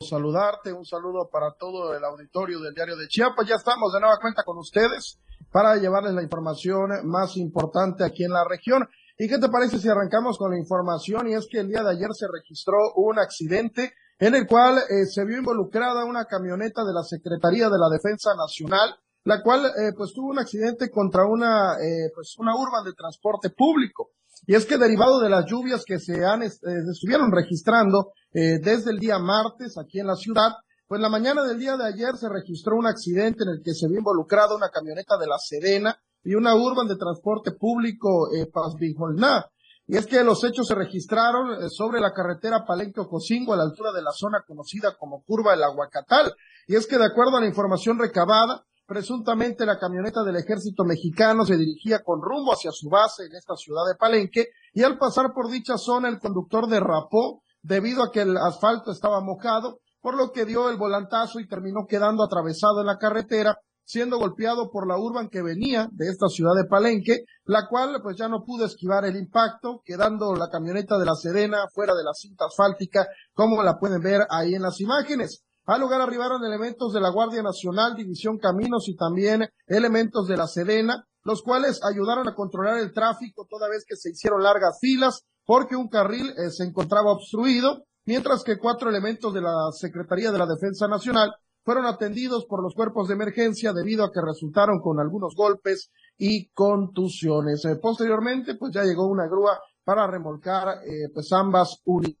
Saludarte, 0.00 0.72
un 0.72 0.84
saludo 0.84 1.28
para 1.30 1.52
todo 1.52 1.94
el 1.96 2.04
auditorio 2.04 2.60
del 2.60 2.74
diario 2.74 2.96
de 2.96 3.08
Chiapas. 3.08 3.48
Ya 3.48 3.56
estamos 3.56 3.92
de 3.92 4.00
nueva 4.00 4.18
cuenta 4.20 4.42
con 4.44 4.58
ustedes 4.58 5.18
para 5.52 5.76
llevarles 5.76 6.14
la 6.14 6.22
información 6.22 6.90
más 7.04 7.36
importante 7.36 8.04
aquí 8.04 8.24
en 8.24 8.32
la 8.32 8.44
región. 8.48 8.88
¿Y 9.18 9.28
qué 9.28 9.38
te 9.38 9.50
parece 9.50 9.78
si 9.78 9.88
arrancamos 9.88 10.38
con 10.38 10.50
la 10.50 10.58
información? 10.58 11.28
Y 11.28 11.34
es 11.34 11.46
que 11.48 11.60
el 11.60 11.68
día 11.68 11.82
de 11.82 11.90
ayer 11.90 12.08
se 12.12 12.26
registró 12.32 12.78
un 12.96 13.18
accidente 13.18 13.92
en 14.18 14.34
el 14.34 14.46
cual 14.46 14.78
eh, 14.78 15.04
se 15.06 15.24
vio 15.24 15.38
involucrada 15.38 16.04
una 16.04 16.24
camioneta 16.24 16.82
de 16.84 16.94
la 16.94 17.02
Secretaría 17.02 17.68
de 17.68 17.78
la 17.78 17.88
Defensa 17.90 18.30
Nacional, 18.36 18.96
la 19.24 19.42
cual 19.42 19.66
eh, 19.66 19.92
pues 19.96 20.12
tuvo 20.14 20.30
un 20.30 20.38
accidente 20.38 20.90
contra 20.90 21.26
una 21.26 21.74
eh, 21.74 22.10
pues 22.14 22.36
una 22.38 22.56
urban 22.56 22.84
de 22.84 22.94
transporte 22.94 23.50
público. 23.50 24.10
Y 24.46 24.54
es 24.54 24.64
que 24.64 24.78
derivado 24.78 25.20
de 25.20 25.28
las 25.28 25.44
lluvias 25.46 25.84
que 25.84 26.00
se 26.00 26.24
han 26.24 26.42
estuvieron 26.42 27.30
registrando 27.30 28.10
desde 28.32 28.90
el 28.90 28.98
día 28.98 29.20
martes 29.20 29.78
aquí 29.78 30.00
en 30.00 30.08
la 30.08 30.16
ciudad, 30.16 30.50
pues 30.92 31.00
la 31.00 31.08
mañana 31.08 31.42
del 31.44 31.58
día 31.58 31.78
de 31.78 31.86
ayer 31.86 32.18
se 32.18 32.28
registró 32.28 32.76
un 32.76 32.86
accidente 32.86 33.44
en 33.44 33.48
el 33.48 33.62
que 33.64 33.72
se 33.72 33.88
vio 33.88 34.00
involucrada 34.00 34.54
una 34.54 34.68
camioneta 34.68 35.16
de 35.16 35.26
la 35.26 35.38
Sedena 35.38 35.96
y 36.22 36.34
una 36.34 36.54
urban 36.54 36.86
de 36.86 36.96
transporte 36.96 37.52
público 37.52 38.28
eh, 38.30 38.44
Pazbijolná. 38.52 39.46
Y 39.86 39.96
es 39.96 40.06
que 40.06 40.22
los 40.22 40.44
hechos 40.44 40.66
se 40.66 40.74
registraron 40.74 41.52
eh, 41.52 41.70
sobre 41.70 41.98
la 41.98 42.12
carretera 42.12 42.66
Palenque-Ocosingo 42.66 43.54
a 43.54 43.56
la 43.56 43.62
altura 43.62 43.90
de 43.92 44.02
la 44.02 44.10
zona 44.12 44.44
conocida 44.46 44.94
como 44.98 45.22
Curva 45.22 45.52
del 45.52 45.62
Aguacatal. 45.62 46.34
Y 46.66 46.76
es 46.76 46.86
que 46.86 46.98
de 46.98 47.06
acuerdo 47.06 47.38
a 47.38 47.40
la 47.40 47.48
información 47.48 47.98
recabada, 47.98 48.62
presuntamente 48.86 49.64
la 49.64 49.78
camioneta 49.78 50.22
del 50.22 50.36
ejército 50.36 50.84
mexicano 50.84 51.46
se 51.46 51.56
dirigía 51.56 52.02
con 52.04 52.20
rumbo 52.20 52.52
hacia 52.52 52.70
su 52.70 52.90
base 52.90 53.24
en 53.24 53.34
esta 53.34 53.56
ciudad 53.56 53.84
de 53.88 53.96
Palenque 53.96 54.48
y 54.74 54.82
al 54.82 54.98
pasar 54.98 55.32
por 55.34 55.50
dicha 55.50 55.78
zona 55.78 56.10
el 56.10 56.18
conductor 56.18 56.68
derrapó 56.68 57.42
debido 57.62 58.02
a 58.02 58.12
que 58.12 58.20
el 58.20 58.36
asfalto 58.36 58.92
estaba 58.92 59.22
mojado 59.22 59.80
por 60.02 60.16
lo 60.16 60.32
que 60.32 60.44
dio 60.44 60.68
el 60.68 60.76
volantazo 60.76 61.40
y 61.40 61.48
terminó 61.48 61.86
quedando 61.88 62.24
atravesado 62.24 62.80
en 62.80 62.86
la 62.88 62.98
carretera, 62.98 63.56
siendo 63.84 64.18
golpeado 64.18 64.70
por 64.70 64.86
la 64.86 64.98
urban 64.98 65.28
que 65.28 65.42
venía 65.42 65.88
de 65.92 66.08
esta 66.08 66.28
ciudad 66.28 66.54
de 66.56 66.68
Palenque, 66.68 67.24
la 67.44 67.66
cual 67.68 68.00
pues 68.02 68.16
ya 68.18 68.28
no 68.28 68.44
pudo 68.44 68.66
esquivar 68.66 69.04
el 69.04 69.16
impacto, 69.16 69.80
quedando 69.84 70.34
la 70.34 70.50
camioneta 70.50 70.98
de 70.98 71.06
la 71.06 71.14
Serena 71.14 71.64
fuera 71.72 71.94
de 71.94 72.04
la 72.04 72.12
cinta 72.14 72.46
asfáltica, 72.46 73.06
como 73.32 73.62
la 73.62 73.78
pueden 73.78 74.02
ver 74.02 74.22
ahí 74.28 74.54
en 74.54 74.62
las 74.62 74.80
imágenes. 74.80 75.44
Al 75.64 75.80
lugar 75.80 76.00
arribaron 76.00 76.44
elementos 76.44 76.92
de 76.92 77.00
la 77.00 77.10
Guardia 77.10 77.42
Nacional, 77.42 77.94
División 77.94 78.38
Caminos 78.38 78.88
y 78.88 78.96
también 78.96 79.48
elementos 79.66 80.26
de 80.26 80.36
la 80.36 80.48
Serena, 80.48 81.06
los 81.22 81.42
cuales 81.42 81.80
ayudaron 81.84 82.28
a 82.28 82.34
controlar 82.34 82.78
el 82.78 82.92
tráfico 82.92 83.46
toda 83.48 83.68
vez 83.68 83.84
que 83.86 83.94
se 83.94 84.10
hicieron 84.10 84.42
largas 84.42 84.78
filas 84.80 85.24
porque 85.44 85.76
un 85.76 85.88
carril 85.88 86.30
eh, 86.30 86.50
se 86.50 86.64
encontraba 86.64 87.12
obstruido, 87.12 87.84
mientras 88.04 88.42
que 88.44 88.58
cuatro 88.58 88.90
elementos 88.90 89.32
de 89.32 89.40
la 89.40 89.70
Secretaría 89.72 90.30
de 90.30 90.38
la 90.38 90.46
Defensa 90.46 90.88
Nacional 90.88 91.32
fueron 91.64 91.86
atendidos 91.86 92.46
por 92.46 92.62
los 92.62 92.74
cuerpos 92.74 93.08
de 93.08 93.14
emergencia 93.14 93.72
debido 93.72 94.04
a 94.04 94.10
que 94.12 94.20
resultaron 94.20 94.80
con 94.80 94.98
algunos 94.98 95.34
golpes 95.36 95.90
y 96.18 96.48
contusiones. 96.50 97.64
Eh, 97.64 97.76
posteriormente, 97.80 98.56
pues 98.56 98.72
ya 98.74 98.82
llegó 98.82 99.06
una 99.06 99.26
grúa 99.26 99.60
para 99.84 100.06
remolcar 100.06 100.78
eh, 100.84 101.08
pues 101.12 101.32
ambas 101.32 101.80
unidades. 101.84 102.20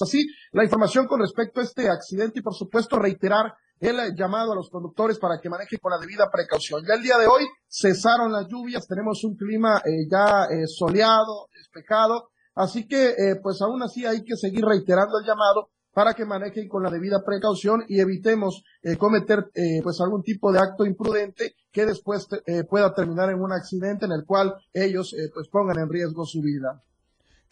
Así, 0.00 0.26
la 0.52 0.64
información 0.64 1.06
con 1.06 1.20
respecto 1.20 1.60
a 1.60 1.64
este 1.64 1.88
accidente 1.88 2.40
y 2.40 2.42
por 2.42 2.54
supuesto 2.54 2.98
reiterar 2.98 3.54
el 3.80 4.14
llamado 4.14 4.52
a 4.52 4.54
los 4.54 4.70
conductores 4.70 5.18
para 5.18 5.38
que 5.40 5.48
manejen 5.48 5.78
con 5.80 5.90
la 5.90 5.98
debida 5.98 6.30
precaución. 6.30 6.82
Ya 6.86 6.94
el 6.94 7.02
día 7.02 7.18
de 7.18 7.26
hoy 7.26 7.44
cesaron 7.68 8.32
las 8.32 8.46
lluvias, 8.48 8.86
tenemos 8.86 9.22
un 9.24 9.36
clima 9.36 9.82
eh, 9.84 10.06
ya 10.10 10.44
eh, 10.44 10.66
soleado, 10.66 11.48
despejado, 11.52 12.30
así 12.54 12.86
que 12.86 13.10
eh, 13.10 13.36
pues 13.42 13.60
aún 13.62 13.82
así 13.82 14.06
hay 14.06 14.24
que 14.24 14.36
seguir 14.36 14.64
reiterando 14.64 15.18
el 15.18 15.26
llamado 15.26 15.70
para 15.92 16.14
que 16.14 16.24
manejen 16.24 16.68
con 16.68 16.82
la 16.82 16.90
debida 16.90 17.22
precaución 17.24 17.84
y 17.86 18.00
evitemos 18.00 18.64
cometer 18.98 19.44
pues 19.84 20.00
algún 20.00 20.24
tipo 20.24 20.50
de 20.50 20.58
acto 20.58 20.84
imprudente 20.84 21.54
que 21.70 21.86
después 21.86 22.26
pueda 22.68 22.92
terminar 22.92 23.30
en 23.30 23.40
un 23.40 23.52
accidente 23.52 24.04
en 24.04 24.10
el 24.10 24.24
cual 24.26 24.54
ellos 24.72 25.14
pues 25.32 25.46
pongan 25.46 25.78
en 25.78 25.88
riesgo 25.88 26.24
su 26.24 26.40
vida. 26.40 26.82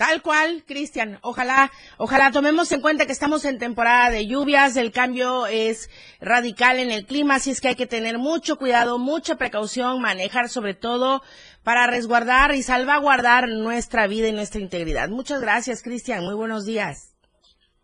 Tal 0.04 0.20
cual, 0.20 0.64
Cristian. 0.66 1.20
Ojalá, 1.22 1.70
ojalá 1.96 2.32
tomemos 2.32 2.72
en 2.72 2.80
cuenta 2.80 3.06
que 3.06 3.12
estamos 3.12 3.44
en 3.44 3.60
temporada 3.60 4.10
de 4.10 4.26
lluvias, 4.26 4.76
el 4.76 4.90
cambio 4.90 5.46
es 5.46 5.88
radical 6.20 6.80
en 6.80 6.90
el 6.90 7.06
clima, 7.06 7.36
así 7.36 7.52
es 7.52 7.60
que 7.60 7.68
hay 7.68 7.76
que 7.76 7.86
tener 7.86 8.18
mucho 8.18 8.56
cuidado, 8.56 8.98
mucha 8.98 9.36
precaución, 9.36 10.02
manejar 10.02 10.48
sobre 10.48 10.74
todo 10.74 11.22
para 11.62 11.86
resguardar 11.86 12.52
y 12.52 12.64
salvaguardar 12.64 13.48
nuestra 13.48 14.08
vida 14.08 14.26
y 14.26 14.32
nuestra 14.32 14.60
integridad. 14.60 15.08
Muchas 15.08 15.40
gracias, 15.40 15.84
Cristian. 15.84 16.24
Muy 16.24 16.34
buenos 16.34 16.64
días. 16.64 17.14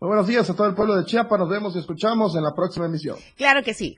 Muy 0.01 0.09
buenos 0.09 0.27
días 0.27 0.49
a 0.49 0.55
todo 0.57 0.67
el 0.67 0.75
pueblo 0.75 0.97
de 0.97 1.05
Chiapas. 1.05 1.39
Nos 1.39 1.49
vemos 1.49 1.73
y 1.77 1.79
escuchamos 1.79 2.35
en 2.35 2.43
la 2.43 2.53
próxima 2.53 2.87
emisión. 2.87 3.15
Claro 3.37 3.63
que 3.63 3.73
sí. 3.73 3.97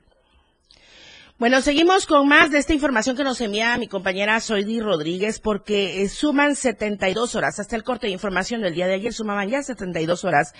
Bueno, 1.42 1.60
seguimos 1.60 2.06
con 2.06 2.28
más 2.28 2.52
de 2.52 2.58
esta 2.58 2.72
información 2.72 3.16
que 3.16 3.24
nos 3.24 3.40
envía 3.40 3.76
mi 3.76 3.88
compañera 3.88 4.38
Soidi 4.38 4.78
Rodríguez, 4.78 5.40
porque 5.40 6.00
eh, 6.00 6.08
suman 6.08 6.54
72 6.54 7.34
horas, 7.34 7.58
hasta 7.58 7.74
el 7.74 7.82
corte 7.82 8.06
de 8.06 8.12
información 8.12 8.60
del 8.62 8.76
día 8.76 8.86
de 8.86 8.94
ayer 8.94 9.12
sumaban 9.12 9.48
ya 9.48 9.60
72 9.60 10.24
horas 10.24 10.54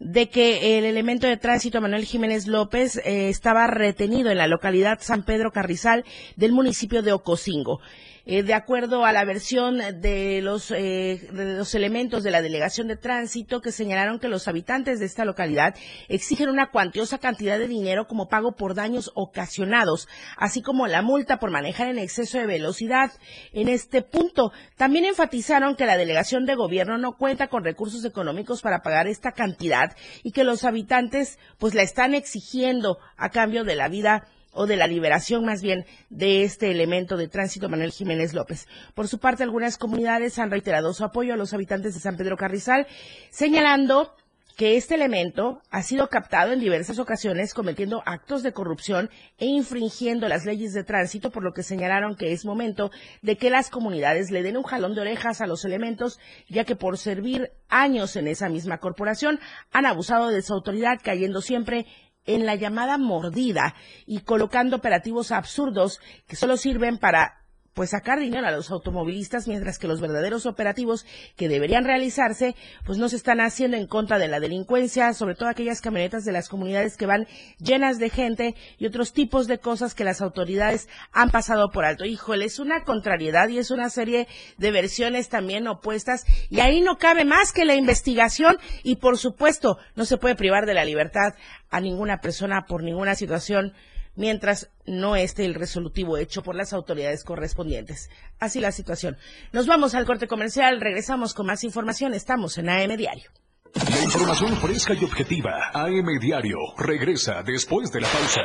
de 0.00 0.28
que 0.30 0.76
el 0.76 0.86
elemento 0.86 1.28
de 1.28 1.36
tránsito 1.36 1.80
Manuel 1.80 2.04
Jiménez 2.04 2.48
López 2.48 2.96
eh, 2.96 3.28
estaba 3.28 3.68
retenido 3.68 4.32
en 4.32 4.38
la 4.38 4.48
localidad 4.48 4.98
San 5.00 5.24
Pedro 5.24 5.52
Carrizal 5.52 6.04
del 6.34 6.50
municipio 6.50 7.02
de 7.02 7.12
Ocosingo. 7.12 7.78
Eh, 8.26 8.42
de 8.42 8.54
acuerdo 8.54 9.04
a 9.04 9.12
la 9.12 9.26
versión 9.26 9.78
de 10.00 10.40
los, 10.40 10.70
eh, 10.70 11.28
de 11.30 11.58
los 11.58 11.74
elementos 11.74 12.22
de 12.22 12.30
la 12.30 12.40
Delegación 12.40 12.88
de 12.88 12.96
Tránsito 12.96 13.60
que 13.60 13.70
señalaron 13.70 14.18
que 14.18 14.28
los 14.28 14.48
habitantes 14.48 14.98
de 14.98 15.04
esta 15.04 15.26
localidad 15.26 15.74
exigen 16.08 16.48
una 16.48 16.70
cuantiosa 16.70 17.18
cantidad 17.18 17.58
de 17.58 17.68
dinero 17.68 18.06
como 18.06 18.28
pago 18.28 18.52
por 18.52 18.74
daños 18.74 19.12
ocasionados, 19.14 20.08
así 20.38 20.62
como 20.62 20.86
la 20.86 21.02
multa 21.02 21.38
por 21.38 21.50
manejar 21.50 21.88
en 21.88 21.98
exceso 21.98 22.38
de 22.38 22.46
velocidad. 22.46 23.12
En 23.52 23.68
este 23.68 24.00
punto, 24.00 24.52
también 24.76 25.04
enfatizaron 25.04 25.76
que 25.76 25.84
la 25.84 25.98
Delegación 25.98 26.46
de 26.46 26.54
Gobierno 26.54 26.96
no 26.96 27.18
cuenta 27.18 27.48
con 27.48 27.62
recursos 27.62 28.06
económicos 28.06 28.62
para 28.62 28.80
pagar 28.80 29.06
esta 29.06 29.32
cantidad 29.32 29.94
y 30.22 30.32
que 30.32 30.44
los 30.44 30.64
habitantes 30.64 31.38
pues 31.58 31.74
la 31.74 31.82
están 31.82 32.14
exigiendo 32.14 32.96
a 33.18 33.28
cambio 33.28 33.64
de 33.64 33.76
la 33.76 33.88
vida 33.88 34.28
o 34.54 34.66
de 34.66 34.76
la 34.76 34.86
liberación 34.86 35.44
más 35.44 35.62
bien 35.62 35.84
de 36.10 36.44
este 36.44 36.70
elemento 36.70 37.16
de 37.16 37.28
tránsito 37.28 37.68
Manuel 37.68 37.92
Jiménez 37.92 38.32
López. 38.32 38.66
Por 38.94 39.08
su 39.08 39.18
parte, 39.18 39.42
algunas 39.42 39.78
comunidades 39.78 40.38
han 40.38 40.50
reiterado 40.50 40.94
su 40.94 41.04
apoyo 41.04 41.34
a 41.34 41.36
los 41.36 41.52
habitantes 41.52 41.94
de 41.94 42.00
San 42.00 42.16
Pedro 42.16 42.36
Carrizal, 42.36 42.86
señalando 43.30 44.14
que 44.56 44.76
este 44.76 44.94
elemento 44.94 45.60
ha 45.70 45.82
sido 45.82 46.08
captado 46.08 46.52
en 46.52 46.60
diversas 46.60 46.98
ocasiones 46.98 47.54
cometiendo 47.54 48.02
actos 48.06 48.42
de 48.42 48.52
corrupción 48.52 49.10
e 49.38 49.46
infringiendo 49.46 50.28
las 50.28 50.44
leyes 50.44 50.72
de 50.72 50.84
tránsito, 50.84 51.30
por 51.30 51.42
lo 51.42 51.52
que 51.52 51.64
señalaron 51.64 52.14
que 52.14 52.32
es 52.32 52.44
momento 52.44 52.90
de 53.22 53.36
que 53.36 53.50
las 53.50 53.68
comunidades 53.68 54.30
le 54.30 54.42
den 54.42 54.56
un 54.56 54.62
jalón 54.62 54.94
de 54.94 55.00
orejas 55.00 55.40
a 55.40 55.46
los 55.46 55.64
elementos, 55.64 56.20
ya 56.48 56.64
que 56.64 56.76
por 56.76 56.98
servir 56.98 57.50
años 57.68 58.14
en 58.14 58.28
esa 58.28 58.48
misma 58.48 58.78
corporación 58.78 59.40
han 59.72 59.86
abusado 59.86 60.28
de 60.28 60.42
su 60.42 60.54
autoridad, 60.54 61.00
cayendo 61.02 61.40
siempre 61.40 61.86
en 62.26 62.46
la 62.46 62.54
llamada 62.54 62.98
mordida 62.98 63.74
y 64.06 64.20
colocando 64.20 64.76
operativos 64.76 65.32
absurdos 65.32 66.00
que 66.26 66.36
solo 66.36 66.56
sirven 66.56 66.98
para 66.98 67.43
pues 67.74 67.90
sacar 67.90 68.20
dinero 68.20 68.46
a 68.46 68.52
los 68.52 68.70
automovilistas, 68.70 69.48
mientras 69.48 69.78
que 69.78 69.88
los 69.88 70.00
verdaderos 70.00 70.46
operativos 70.46 71.04
que 71.36 71.48
deberían 71.48 71.84
realizarse, 71.84 72.54
pues 72.86 72.98
no 72.98 73.08
se 73.08 73.16
están 73.16 73.40
haciendo 73.40 73.76
en 73.76 73.86
contra 73.86 74.18
de 74.18 74.28
la 74.28 74.40
delincuencia, 74.40 75.12
sobre 75.12 75.34
todo 75.34 75.48
aquellas 75.48 75.80
camionetas 75.80 76.24
de 76.24 76.32
las 76.32 76.48
comunidades 76.48 76.96
que 76.96 77.06
van 77.06 77.26
llenas 77.58 77.98
de 77.98 78.10
gente 78.10 78.54
y 78.78 78.86
otros 78.86 79.12
tipos 79.12 79.48
de 79.48 79.58
cosas 79.58 79.94
que 79.94 80.04
las 80.04 80.22
autoridades 80.22 80.88
han 81.12 81.30
pasado 81.30 81.70
por 81.70 81.84
alto. 81.84 82.04
Híjole, 82.04 82.44
es 82.44 82.60
una 82.60 82.84
contrariedad 82.84 83.48
y 83.48 83.58
es 83.58 83.70
una 83.70 83.90
serie 83.90 84.28
de 84.56 84.70
versiones 84.70 85.28
también 85.28 85.66
opuestas 85.66 86.24
y 86.50 86.60
ahí 86.60 86.80
no 86.80 86.96
cabe 86.96 87.24
más 87.24 87.52
que 87.52 87.64
la 87.64 87.74
investigación 87.74 88.56
y 88.84 88.96
por 88.96 89.18
supuesto 89.18 89.78
no 89.96 90.04
se 90.04 90.16
puede 90.16 90.36
privar 90.36 90.66
de 90.66 90.74
la 90.74 90.84
libertad 90.84 91.34
a 91.70 91.80
ninguna 91.80 92.20
persona 92.20 92.66
por 92.66 92.84
ninguna 92.84 93.16
situación 93.16 93.72
mientras 94.16 94.70
no 94.86 95.16
esté 95.16 95.44
el 95.44 95.54
resolutivo 95.54 96.16
hecho 96.18 96.42
por 96.42 96.54
las 96.54 96.72
autoridades 96.72 97.24
correspondientes. 97.24 98.10
Así 98.38 98.60
la 98.60 98.72
situación. 98.72 99.16
Nos 99.52 99.66
vamos 99.66 99.94
al 99.94 100.06
corte 100.06 100.26
comercial, 100.26 100.80
regresamos 100.80 101.34
con 101.34 101.46
más 101.46 101.64
información. 101.64 102.14
Estamos 102.14 102.58
en 102.58 102.68
AM 102.68 102.96
Diario. 102.96 103.30
La 103.74 104.04
información 104.04 104.56
fresca 104.56 104.94
y 104.94 105.04
objetiva. 105.04 105.70
AM 105.72 106.18
Diario 106.20 106.58
regresa 106.78 107.42
después 107.42 107.90
de 107.90 108.00
la 108.02 108.08
pausa. 108.08 108.42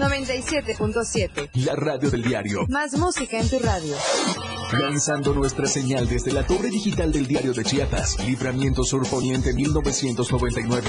97.7. 0.00 1.50
La 1.64 1.74
radio 1.74 2.10
del 2.10 2.22
diario. 2.22 2.60
Más 2.68 2.96
música 2.96 3.38
en 3.38 3.48
tu 3.48 3.58
radio. 3.58 3.94
Lanzando 4.72 5.34
nuestra 5.34 5.66
señal 5.66 6.08
desde 6.08 6.32
la 6.32 6.46
torre 6.46 6.70
digital 6.70 7.12
del 7.12 7.26
diario 7.26 7.52
de 7.52 7.64
Chiapas. 7.64 8.18
Libramiento 8.24 8.82
Sur 8.82 9.06
Poniente 9.08 9.52
1999. 9.52 10.88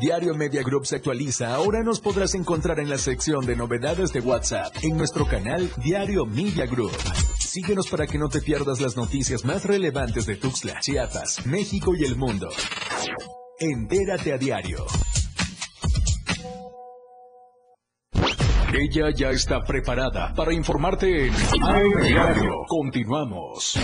Diario 0.00 0.34
Media 0.34 0.62
Group 0.62 0.86
se 0.86 0.96
actualiza. 0.96 1.54
Ahora 1.54 1.82
nos 1.82 2.00
podrás 2.00 2.34
encontrar 2.34 2.80
en 2.80 2.88
la 2.88 2.98
sección 2.98 3.46
de 3.46 3.56
novedades 3.56 4.12
de 4.12 4.20
WhatsApp 4.20 4.74
en 4.82 4.96
nuestro 4.96 5.26
canal 5.26 5.70
Diario 5.82 6.26
Media 6.26 6.66
Group. 6.66 6.92
Síguenos 7.38 7.88
para 7.88 8.06
que 8.06 8.18
no 8.18 8.28
te 8.28 8.40
pierdas 8.40 8.80
las 8.80 8.96
noticias 8.96 9.44
más 9.44 9.64
relevantes 9.64 10.26
de 10.26 10.36
Tuxtla, 10.36 10.80
Chiapas, 10.80 11.46
México 11.46 11.92
y 11.96 12.04
el 12.04 12.16
mundo. 12.16 12.48
Entérate 13.60 14.32
a 14.32 14.38
diario. 14.38 14.84
Ella 18.76 19.10
ya 19.14 19.30
está 19.30 19.60
preparada 19.60 20.34
para 20.34 20.52
informarte 20.52 21.28
en 21.28 21.32
Diario. 22.02 22.64
Continuamos. 22.66 23.78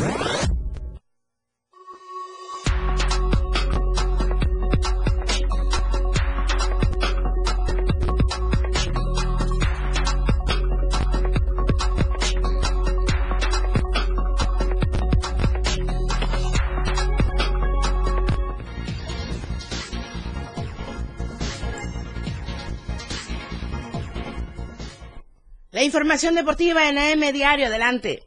Deportiva 26.29 26.89
en 26.89 26.99
AM 26.99 27.33
Diario, 27.33 27.67
adelante. 27.67 28.23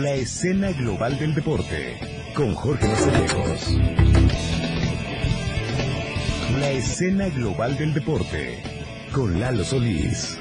La 0.00 0.14
escena 0.14 0.72
global 0.72 1.18
del 1.18 1.34
deporte 1.34 2.00
con 2.34 2.54
Jorge 2.54 2.88
Mazallejos. 2.88 3.76
La 6.58 6.70
escena 6.70 7.28
global 7.28 7.76
del 7.76 7.92
deporte 7.92 8.62
con 9.12 9.38
Lalo 9.38 9.62
Solís. 9.62 10.38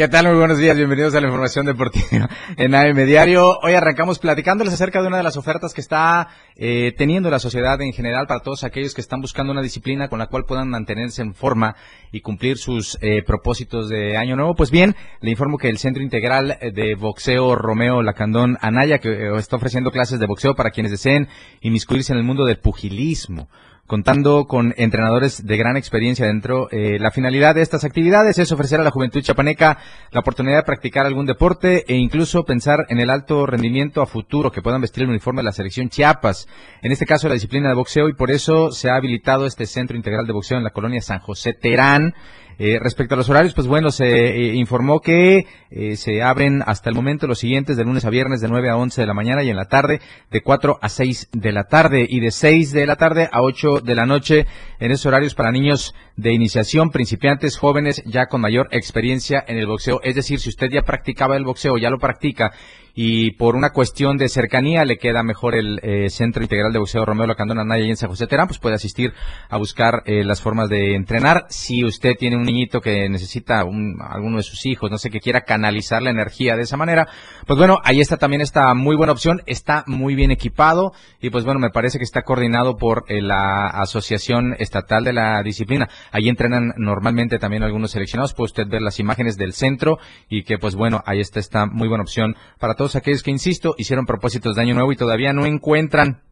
¿Qué 0.00 0.08
tal? 0.08 0.28
Muy 0.28 0.36
buenos 0.38 0.56
días, 0.56 0.78
bienvenidos 0.78 1.14
a 1.14 1.20
la 1.20 1.26
información 1.26 1.66
deportiva 1.66 2.30
en 2.56 2.74
AM 2.74 3.04
Diario. 3.04 3.58
Hoy 3.62 3.74
arrancamos 3.74 4.18
platicándoles 4.18 4.72
acerca 4.72 5.02
de 5.02 5.08
una 5.08 5.18
de 5.18 5.22
las 5.22 5.36
ofertas 5.36 5.74
que 5.74 5.82
está 5.82 6.28
eh, 6.56 6.94
teniendo 6.96 7.28
la 7.28 7.38
sociedad 7.38 7.78
en 7.82 7.92
general 7.92 8.26
para 8.26 8.40
todos 8.40 8.64
aquellos 8.64 8.94
que 8.94 9.02
están 9.02 9.20
buscando 9.20 9.52
una 9.52 9.60
disciplina 9.60 10.08
con 10.08 10.18
la 10.18 10.28
cual 10.28 10.46
puedan 10.46 10.70
mantenerse 10.70 11.20
en 11.20 11.34
forma 11.34 11.76
y 12.12 12.22
cumplir 12.22 12.56
sus 12.56 12.96
eh, 13.02 13.22
propósitos 13.26 13.90
de 13.90 14.16
año 14.16 14.36
nuevo. 14.36 14.54
Pues 14.54 14.70
bien, 14.70 14.96
le 15.20 15.32
informo 15.32 15.58
que 15.58 15.68
el 15.68 15.76
Centro 15.76 16.02
Integral 16.02 16.56
de 16.62 16.94
Boxeo 16.94 17.54
Romeo 17.54 18.00
Lacandón 18.00 18.56
Anaya, 18.62 19.00
que 19.00 19.10
eh, 19.10 19.36
está 19.36 19.56
ofreciendo 19.56 19.90
clases 19.90 20.18
de 20.18 20.24
boxeo 20.24 20.54
para 20.54 20.70
quienes 20.70 20.92
deseen 20.92 21.28
inmiscuirse 21.60 22.14
en 22.14 22.18
el 22.20 22.24
mundo 22.24 22.46
del 22.46 22.58
pugilismo 22.58 23.50
contando 23.90 24.46
con 24.46 24.72
entrenadores 24.76 25.44
de 25.44 25.56
gran 25.56 25.76
experiencia 25.76 26.24
dentro. 26.24 26.68
Eh, 26.70 27.00
la 27.00 27.10
finalidad 27.10 27.56
de 27.56 27.62
estas 27.62 27.82
actividades 27.82 28.38
es 28.38 28.52
ofrecer 28.52 28.78
a 28.78 28.84
la 28.84 28.92
juventud 28.92 29.20
chapaneca 29.20 29.78
la 30.12 30.20
oportunidad 30.20 30.58
de 30.58 30.62
practicar 30.62 31.06
algún 31.06 31.26
deporte 31.26 31.84
e 31.88 31.96
incluso 31.96 32.44
pensar 32.44 32.86
en 32.88 33.00
el 33.00 33.10
alto 33.10 33.46
rendimiento 33.46 34.00
a 34.00 34.06
futuro 34.06 34.52
que 34.52 34.62
puedan 34.62 34.80
vestir 34.80 35.02
el 35.02 35.08
uniforme 35.08 35.40
de 35.40 35.46
la 35.46 35.52
selección 35.52 35.88
Chiapas. 35.88 36.46
En 36.82 36.92
este 36.92 37.04
caso, 37.04 37.26
la 37.26 37.34
disciplina 37.34 37.68
de 37.68 37.74
boxeo 37.74 38.08
y 38.08 38.14
por 38.14 38.30
eso 38.30 38.70
se 38.70 38.90
ha 38.90 38.94
habilitado 38.94 39.44
este 39.44 39.66
centro 39.66 39.96
integral 39.96 40.24
de 40.24 40.34
boxeo 40.34 40.58
en 40.58 40.62
la 40.62 40.70
colonia 40.70 41.02
San 41.02 41.18
José 41.18 41.52
Terán. 41.52 42.14
Eh, 42.62 42.78
respecto 42.78 43.14
a 43.14 43.16
los 43.16 43.30
horarios, 43.30 43.54
pues 43.54 43.66
bueno, 43.66 43.90
se 43.90 44.04
eh, 44.04 44.54
informó 44.54 45.00
que 45.00 45.46
eh, 45.70 45.96
se 45.96 46.22
abren 46.22 46.62
hasta 46.66 46.90
el 46.90 46.94
momento 46.94 47.26
los 47.26 47.38
siguientes 47.38 47.78
de 47.78 47.84
lunes 47.84 48.04
a 48.04 48.10
viernes 48.10 48.42
de 48.42 48.48
9 48.48 48.68
a 48.68 48.76
11 48.76 49.00
de 49.00 49.06
la 49.06 49.14
mañana 49.14 49.42
y 49.42 49.48
en 49.48 49.56
la 49.56 49.64
tarde 49.64 50.02
de 50.30 50.42
4 50.42 50.78
a 50.82 50.88
6 50.90 51.30
de 51.32 51.52
la 51.52 51.64
tarde. 51.64 52.06
Y 52.06 52.20
de 52.20 52.30
6 52.30 52.72
de 52.72 52.84
la 52.84 52.96
tarde 52.96 53.30
a 53.32 53.40
8 53.40 53.80
de 53.80 53.94
la 53.94 54.04
noche 54.04 54.46
en 54.78 54.90
esos 54.90 55.06
horarios 55.06 55.34
para 55.34 55.52
niños 55.52 55.94
de 56.20 56.32
iniciación, 56.32 56.90
principiantes, 56.90 57.56
jóvenes 57.56 58.02
ya 58.04 58.26
con 58.26 58.40
mayor 58.40 58.68
experiencia 58.72 59.42
en 59.46 59.56
el 59.56 59.66
boxeo. 59.66 60.00
Es 60.02 60.14
decir, 60.14 60.38
si 60.38 60.50
usted 60.50 60.68
ya 60.70 60.82
practicaba 60.82 61.36
el 61.36 61.44
boxeo, 61.44 61.78
ya 61.78 61.90
lo 61.90 61.98
practica 61.98 62.52
y 62.94 63.32
por 63.32 63.56
una 63.56 63.70
cuestión 63.70 64.16
de 64.16 64.28
cercanía 64.28 64.84
le 64.84 64.98
queda 64.98 65.22
mejor 65.22 65.54
el 65.54 65.80
eh, 65.82 66.10
Centro 66.10 66.42
Integral 66.42 66.72
de 66.72 66.78
Boxeo 66.78 67.04
Romeo 67.04 67.26
Lacandón 67.26 67.58
Anaya 67.58 67.84
y 67.84 67.90
en 67.90 67.96
San 67.96 68.10
José 68.10 68.26
Terán, 68.26 68.46
pues 68.46 68.58
puede 68.58 68.74
asistir 68.74 69.12
a 69.48 69.56
buscar 69.58 70.02
eh, 70.06 70.24
las 70.24 70.40
formas 70.40 70.68
de 70.68 70.94
entrenar. 70.94 71.46
Si 71.48 71.84
usted 71.84 72.14
tiene 72.18 72.36
un 72.36 72.42
niñito 72.42 72.80
que 72.80 73.08
necesita 73.08 73.64
un, 73.64 73.98
alguno 74.00 74.38
de 74.38 74.42
sus 74.42 74.66
hijos, 74.66 74.90
no 74.90 74.98
sé, 74.98 75.10
que 75.10 75.20
quiera 75.20 75.42
canalizar 75.42 76.02
la 76.02 76.10
energía 76.10 76.56
de 76.56 76.62
esa 76.62 76.76
manera, 76.76 77.08
pues 77.46 77.58
bueno, 77.58 77.78
ahí 77.84 78.00
está 78.00 78.16
también 78.16 78.42
esta 78.42 78.74
muy 78.74 78.96
buena 78.96 79.12
opción, 79.12 79.42
está 79.46 79.84
muy 79.86 80.14
bien 80.14 80.30
equipado 80.30 80.92
y 81.20 81.30
pues 81.30 81.44
bueno, 81.44 81.60
me 81.60 81.70
parece 81.70 81.98
que 81.98 82.04
está 82.04 82.22
coordinado 82.22 82.76
por 82.76 83.04
eh, 83.08 83.22
la 83.22 83.66
Asociación 83.66 84.54
Estatal 84.58 85.04
de 85.04 85.12
la 85.12 85.42
Disciplina. 85.42 85.88
Ahí 86.10 86.28
entrenan 86.28 86.72
normalmente 86.76 87.38
también 87.38 87.62
algunos 87.62 87.90
seleccionados, 87.90 88.34
puede 88.34 88.46
usted 88.46 88.68
ver 88.68 88.82
las 88.82 89.00
imágenes 89.00 89.36
del 89.36 89.52
centro 89.52 89.98
y 90.28 90.44
que 90.44 90.58
pues 90.58 90.74
bueno, 90.74 91.02
ahí 91.06 91.20
está 91.20 91.40
esta 91.40 91.66
muy 91.66 91.88
buena 91.88 92.02
opción 92.02 92.36
para 92.58 92.74
todos 92.74 92.96
aquellos 92.96 93.22
que, 93.22 93.30
insisto, 93.30 93.74
hicieron 93.78 94.06
propósitos 94.06 94.56
de 94.56 94.62
año 94.62 94.74
nuevo 94.74 94.92
y 94.92 94.96
todavía 94.96 95.32
no 95.32 95.46
encuentran 95.46 96.22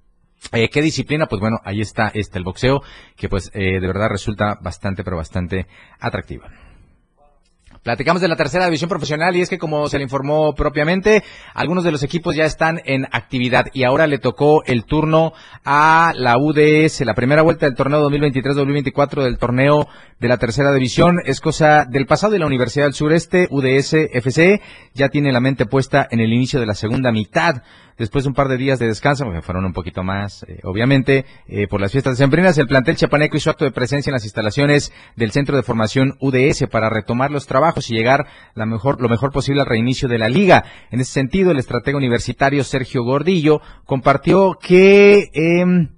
eh, 0.53 0.69
¿Qué 0.71 0.83
disciplina? 0.83 1.27
Pues 1.27 1.41
bueno, 1.41 1.59
ahí 1.65 1.81
está 1.81 2.13
este 2.15 2.39
el 2.39 2.45
boxeo, 2.45 2.81
que 3.17 3.29
pues 3.29 3.51
eh, 3.55 3.81
de 3.81 3.87
verdad 3.87 4.09
resulta 4.09 4.57
bastante, 4.63 5.03
pero 5.03 5.17
bastante 5.17 5.67
atractiva. 5.99 6.49
Platicamos 7.89 8.21
de 8.21 8.29
la 8.29 8.37
tercera 8.37 8.67
división 8.67 8.91
profesional 8.91 9.35
y 9.35 9.41
es 9.41 9.49
que 9.49 9.57
como 9.57 9.89
se 9.89 9.97
le 9.97 10.05
informó 10.05 10.53
propiamente, 10.53 11.25
algunos 11.55 11.85
de 11.85 11.91
los 11.91 12.03
equipos 12.03 12.37
ya 12.37 12.45
están 12.45 12.83
en 12.85 13.07
actividad 13.07 13.69
y 13.73 13.85
ahora 13.85 14.07
le 14.07 14.19
tocó 14.19 14.63
el 14.67 14.85
turno 14.85 15.33
a 15.65 16.13
la 16.15 16.37
UDS, 16.37 17.01
la 17.07 17.15
primera 17.15 17.41
vuelta 17.41 17.65
del 17.65 17.75
torneo 17.75 18.07
2023-2024 18.11 19.23
del 19.23 19.39
torneo 19.39 19.89
de 20.21 20.29
la 20.29 20.37
tercera 20.37 20.71
división. 20.71 21.17
Es 21.25 21.41
cosa 21.41 21.87
del 21.89 22.05
pasado 22.05 22.35
de 22.35 22.41
la 22.41 22.45
Universidad 22.45 22.85
del 22.85 22.93
Sureste, 22.93 23.49
UDS 23.51 23.95
FC, 23.95 24.61
ya 24.93 25.09
tiene 25.09 25.33
la 25.33 25.41
mente 25.41 25.65
puesta 25.65 26.07
en 26.11 26.21
el 26.21 26.31
inicio 26.31 26.61
de 26.61 26.67
la 26.67 26.75
segunda 26.75 27.11
mitad 27.11 27.63
después 27.99 28.25
de 28.25 28.29
un 28.29 28.35
par 28.35 28.49
de 28.49 28.57
días 28.57 28.79
de 28.79 28.87
descanso, 28.87 29.31
que 29.33 29.43
fueron 29.43 29.65
un 29.65 29.73
poquito 29.73 30.03
más, 30.03 30.45
eh, 30.45 30.61
obviamente, 30.65 31.27
eh, 31.47 31.67
por 31.69 31.81
las 31.81 31.93
fiestas 31.93 32.17
sembrinas, 32.17 32.57
el 32.59 32.67
plantel 32.67 32.97
chapaneco 32.97 33.37
hizo 33.37 33.51
acto 33.51 33.65
de 33.65 33.71
presencia 33.71 34.11
en 34.11 34.15
las 34.15 34.25
instalaciones 34.25 34.93
del 35.17 35.33
Centro 35.33 35.57
de 35.57 35.63
Formación 35.63 36.17
UDS 36.21 36.67
para 36.71 36.91
retomar 36.91 37.31
los 37.31 37.47
trabajos 37.47 37.91
y 37.91 37.95
llegar 37.95 38.27
la 38.55 38.67
mejor, 38.67 39.01
lo 39.01 39.09
mejor 39.09 39.33
posible 39.33 39.61
al 39.61 39.67
reinicio 39.67 40.09
de 40.09 40.19
la 40.19 40.29
liga. 40.29 40.65
En 40.91 41.01
ese 41.01 41.13
sentido, 41.13 41.51
el 41.51 41.59
estratega 41.59 41.97
universitario 41.97 42.65
Sergio 42.65 43.03
Gordillo 43.05 43.61
compartió 43.85 44.57
que... 44.61 45.31
Eh, 45.33 45.89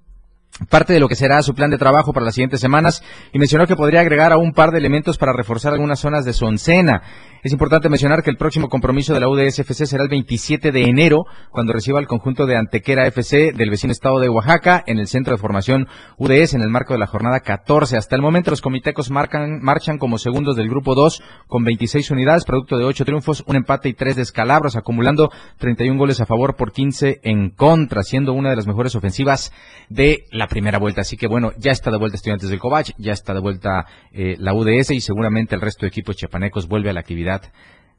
parte 0.69 0.93
de 0.93 1.01
lo 1.01 1.09
que 1.09 1.15
será 1.15 1.43
su 1.43 1.55
plan 1.55 1.71
de 1.71 1.79
trabajo 1.79 2.13
para 2.13 2.27
las 2.27 2.35
siguientes 2.35 2.61
semanas 2.61 3.03
y 3.33 3.39
mencionó 3.39 3.67
que 3.67 3.77
podría 3.77 4.01
agregar 4.01 4.33
a 4.33 4.37
un 4.37 4.53
par 4.53 4.73
de 4.73 4.79
elementos 4.79 5.17
para 5.17 5.33
reforzar 5.33 5.73
algunas 5.73 6.01
zonas 6.01 6.25
de 6.25 6.33
Soncena. 6.33 7.03
Es 7.43 7.53
importante 7.53 7.89
mencionar 7.89 8.23
que 8.23 8.29
el 8.29 8.37
próximo 8.37 8.69
compromiso 8.69 9.15
de 9.15 9.21
la 9.21 9.29
UDSFC 9.29 9.87
será 9.87 10.03
el 10.03 10.11
27 10.11 10.73
de 10.73 10.83
enero, 10.83 11.25
cuando 11.51 11.73
reciba 11.73 11.99
el 11.99 12.07
conjunto 12.07 12.45
de 12.45 12.55
Antequera 12.55 13.07
FC 13.07 13.53
del 13.53 13.71
vecino 13.71 13.93
estado 13.93 14.21
de 14.21 14.29
Oaxaca 14.29 14.85
en 14.87 14.99
el 14.99 15.07
centro 15.07 15.33
de 15.33 15.41
formación 15.41 15.89
UDS 16.19 16.53
en 16.53 16.61
el 16.61 16.69
marco 16.69 16.93
de 16.93 16.99
la 16.99 17.07
jornada 17.07 17.41
14. 17.41 17.97
Hasta 17.97 18.15
el 18.15 18.21
momento 18.21 18.51
los 18.51 18.61
comitecos 18.61 19.11
marcan, 19.11 19.63
marchan 19.63 19.97
como 19.97 20.19
segundos 20.19 20.55
del 20.55 20.69
grupo 20.69 20.95
2 20.95 21.23
con 21.47 21.65
26 21.65 22.11
unidades, 22.11 22.45
producto 22.45 22.77
de 22.77 22.85
8 22.85 23.07
triunfos, 23.07 23.43
un 23.47 23.57
empate 23.57 23.89
y 23.89 23.95
3 23.95 24.17
descalabros, 24.17 24.77
acumulando 24.77 25.31
31 25.57 25.99
goles 25.99 26.21
a 26.21 26.27
favor 26.27 26.57
por 26.57 26.73
15 26.73 27.21
en 27.23 27.49
contra, 27.49 28.03
siendo 28.03 28.35
una 28.35 28.51
de 28.51 28.57
las 28.57 28.67
mejores 28.67 28.95
ofensivas 28.97 29.51
de 29.89 30.27
la 30.31 30.47
primera 30.47 30.79
vuelta. 30.79 31.01
Así 31.01 31.17
que 31.17 31.27
bueno, 31.27 31.53
ya 31.57 31.73
está 31.73 31.91
de 31.91 31.97
vuelta 31.97 32.17
Estudiantes 32.17 32.51
del 32.51 32.59
Covach, 32.59 32.91
ya 32.99 33.13
está 33.13 33.33
de 33.33 33.41
vuelta 33.41 33.87
eh, 34.13 34.37
la 34.39 34.53
UDS 34.53 34.91
y 34.91 35.01
seguramente 35.01 35.55
el 35.55 35.63
resto 35.63 35.87
de 35.87 35.89
equipos 35.89 36.17
chiapanecos 36.17 36.69
vuelve 36.69 36.91
a 36.91 36.93
la 36.93 37.01
actividad 37.01 37.30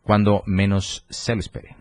cuando 0.04 0.44
menos 0.46 1.06
se 1.10 1.34
lo 1.34 1.40
espere. 1.40 1.81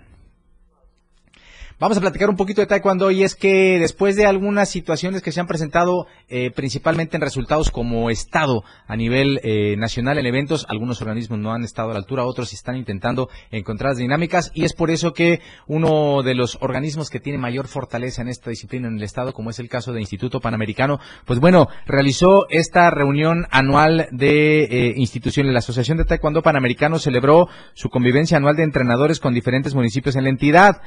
Vamos 1.80 1.96
a 1.96 2.02
platicar 2.02 2.28
un 2.28 2.36
poquito 2.36 2.60
de 2.60 2.66
taekwondo 2.66 3.10
y 3.10 3.22
es 3.22 3.34
que 3.34 3.78
después 3.78 4.14
de 4.14 4.26
algunas 4.26 4.68
situaciones 4.68 5.22
que 5.22 5.32
se 5.32 5.40
han 5.40 5.46
presentado 5.46 6.06
eh, 6.28 6.50
principalmente 6.50 7.16
en 7.16 7.22
resultados 7.22 7.70
como 7.70 8.10
Estado 8.10 8.64
a 8.86 8.96
nivel 8.96 9.40
eh, 9.42 9.76
nacional 9.78 10.18
en 10.18 10.26
eventos, 10.26 10.66
algunos 10.68 11.00
organismos 11.00 11.38
no 11.38 11.54
han 11.54 11.64
estado 11.64 11.88
a 11.88 11.92
la 11.94 12.00
altura, 12.00 12.26
otros 12.26 12.52
están 12.52 12.76
intentando 12.76 13.30
encontrar 13.50 13.96
dinámicas 13.96 14.50
y 14.52 14.64
es 14.64 14.74
por 14.74 14.90
eso 14.90 15.14
que 15.14 15.40
uno 15.68 16.22
de 16.22 16.34
los 16.34 16.58
organismos 16.60 17.08
que 17.08 17.18
tiene 17.18 17.38
mayor 17.38 17.66
fortaleza 17.66 18.20
en 18.20 18.28
esta 18.28 18.50
disciplina 18.50 18.86
en 18.86 18.98
el 18.98 19.02
Estado, 19.02 19.32
como 19.32 19.48
es 19.48 19.58
el 19.58 19.70
caso 19.70 19.90
del 19.90 20.02
Instituto 20.02 20.38
Panamericano, 20.38 21.00
pues 21.24 21.40
bueno, 21.40 21.68
realizó 21.86 22.46
esta 22.50 22.90
reunión 22.90 23.46
anual 23.50 24.06
de 24.12 24.64
eh, 24.64 24.94
instituciones. 24.98 25.54
La 25.54 25.60
Asociación 25.60 25.96
de 25.96 26.04
Taekwondo 26.04 26.42
Panamericano 26.42 26.98
celebró 26.98 27.48
su 27.72 27.88
convivencia 27.88 28.36
anual 28.36 28.56
de 28.56 28.64
entrenadores 28.64 29.18
con 29.18 29.32
diferentes 29.32 29.74
municipios 29.74 30.14
en 30.16 30.24
la 30.24 30.28
entidad. 30.28 30.82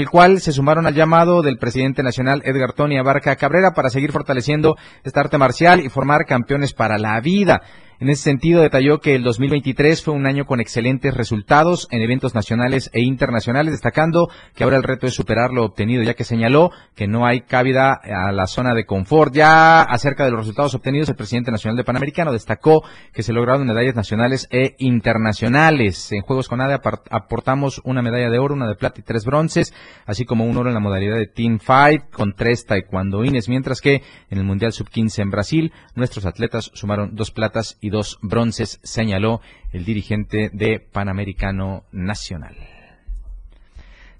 El 0.00 0.08
cual 0.08 0.40
se 0.40 0.52
sumaron 0.52 0.86
al 0.86 0.94
llamado 0.94 1.42
del 1.42 1.58
presidente 1.58 2.02
nacional 2.02 2.42
Edgar 2.44 2.72
Tony 2.72 2.98
Abarca 2.98 3.36
Cabrera 3.36 3.72
para 3.72 3.90
seguir 3.90 4.12
fortaleciendo 4.12 4.76
esta 5.04 5.20
arte 5.20 5.36
marcial 5.36 5.80
y 5.80 5.90
formar 5.90 6.24
campeones 6.24 6.72
para 6.72 6.98
la 6.98 7.20
vida. 7.20 7.60
En 8.00 8.08
ese 8.08 8.22
sentido, 8.22 8.62
detalló 8.62 8.98
que 9.00 9.14
el 9.14 9.22
2023 9.22 10.02
fue 10.02 10.14
un 10.14 10.24
año 10.24 10.46
con 10.46 10.58
excelentes 10.58 11.12
resultados 11.12 11.86
en 11.90 12.00
eventos 12.00 12.34
nacionales 12.34 12.88
e 12.94 13.02
internacionales, 13.02 13.72
destacando 13.72 14.30
que 14.54 14.64
ahora 14.64 14.78
el 14.78 14.84
reto 14.84 15.06
es 15.06 15.12
superar 15.12 15.50
lo 15.50 15.66
obtenido, 15.66 16.02
ya 16.02 16.14
que 16.14 16.24
señaló 16.24 16.70
que 16.94 17.06
no 17.06 17.26
hay 17.26 17.42
cabida 17.42 17.92
a 17.92 18.32
la 18.32 18.46
zona 18.46 18.72
de 18.72 18.86
confort. 18.86 19.34
Ya 19.34 19.82
acerca 19.82 20.24
de 20.24 20.30
los 20.30 20.40
resultados 20.40 20.74
obtenidos, 20.74 21.10
el 21.10 21.14
presidente 21.14 21.50
nacional 21.50 21.76
de 21.76 21.84
Panamericano 21.84 22.32
destacó 22.32 22.82
que 23.12 23.22
se 23.22 23.34
lograron 23.34 23.66
medallas 23.66 23.94
nacionales 23.94 24.48
e 24.50 24.76
internacionales. 24.78 26.10
En 26.10 26.22
Juegos 26.22 26.48
con 26.48 26.62
ADE 26.62 26.80
aportamos 27.10 27.82
una 27.84 28.00
medalla 28.00 28.30
de 28.30 28.38
oro, 28.38 28.54
una 28.54 28.66
de 28.66 28.76
plata 28.76 29.00
y 29.00 29.02
tres 29.04 29.26
bronces, 29.26 29.74
así 30.06 30.24
como 30.24 30.46
un 30.46 30.56
oro 30.56 30.70
en 30.70 30.74
la 30.74 30.80
modalidad 30.80 31.18
de 31.18 31.26
Team 31.26 31.58
Fight 31.58 32.04
con 32.10 32.32
tres 32.32 32.64
taekwondoines, 32.64 33.50
mientras 33.50 33.82
que 33.82 34.02
en 34.30 34.38
el 34.38 34.44
Mundial 34.44 34.72
Sub-15 34.72 35.18
en 35.18 35.30
Brasil, 35.30 35.72
nuestros 35.94 36.24
atletas 36.24 36.70
sumaron 36.72 37.14
dos 37.14 37.30
platas 37.30 37.76
y 37.82 37.89
dos 37.90 38.18
bronces, 38.22 38.80
señaló 38.82 39.40
el 39.72 39.84
dirigente 39.84 40.50
de 40.52 40.80
Panamericano 40.80 41.84
Nacional. 41.92 42.56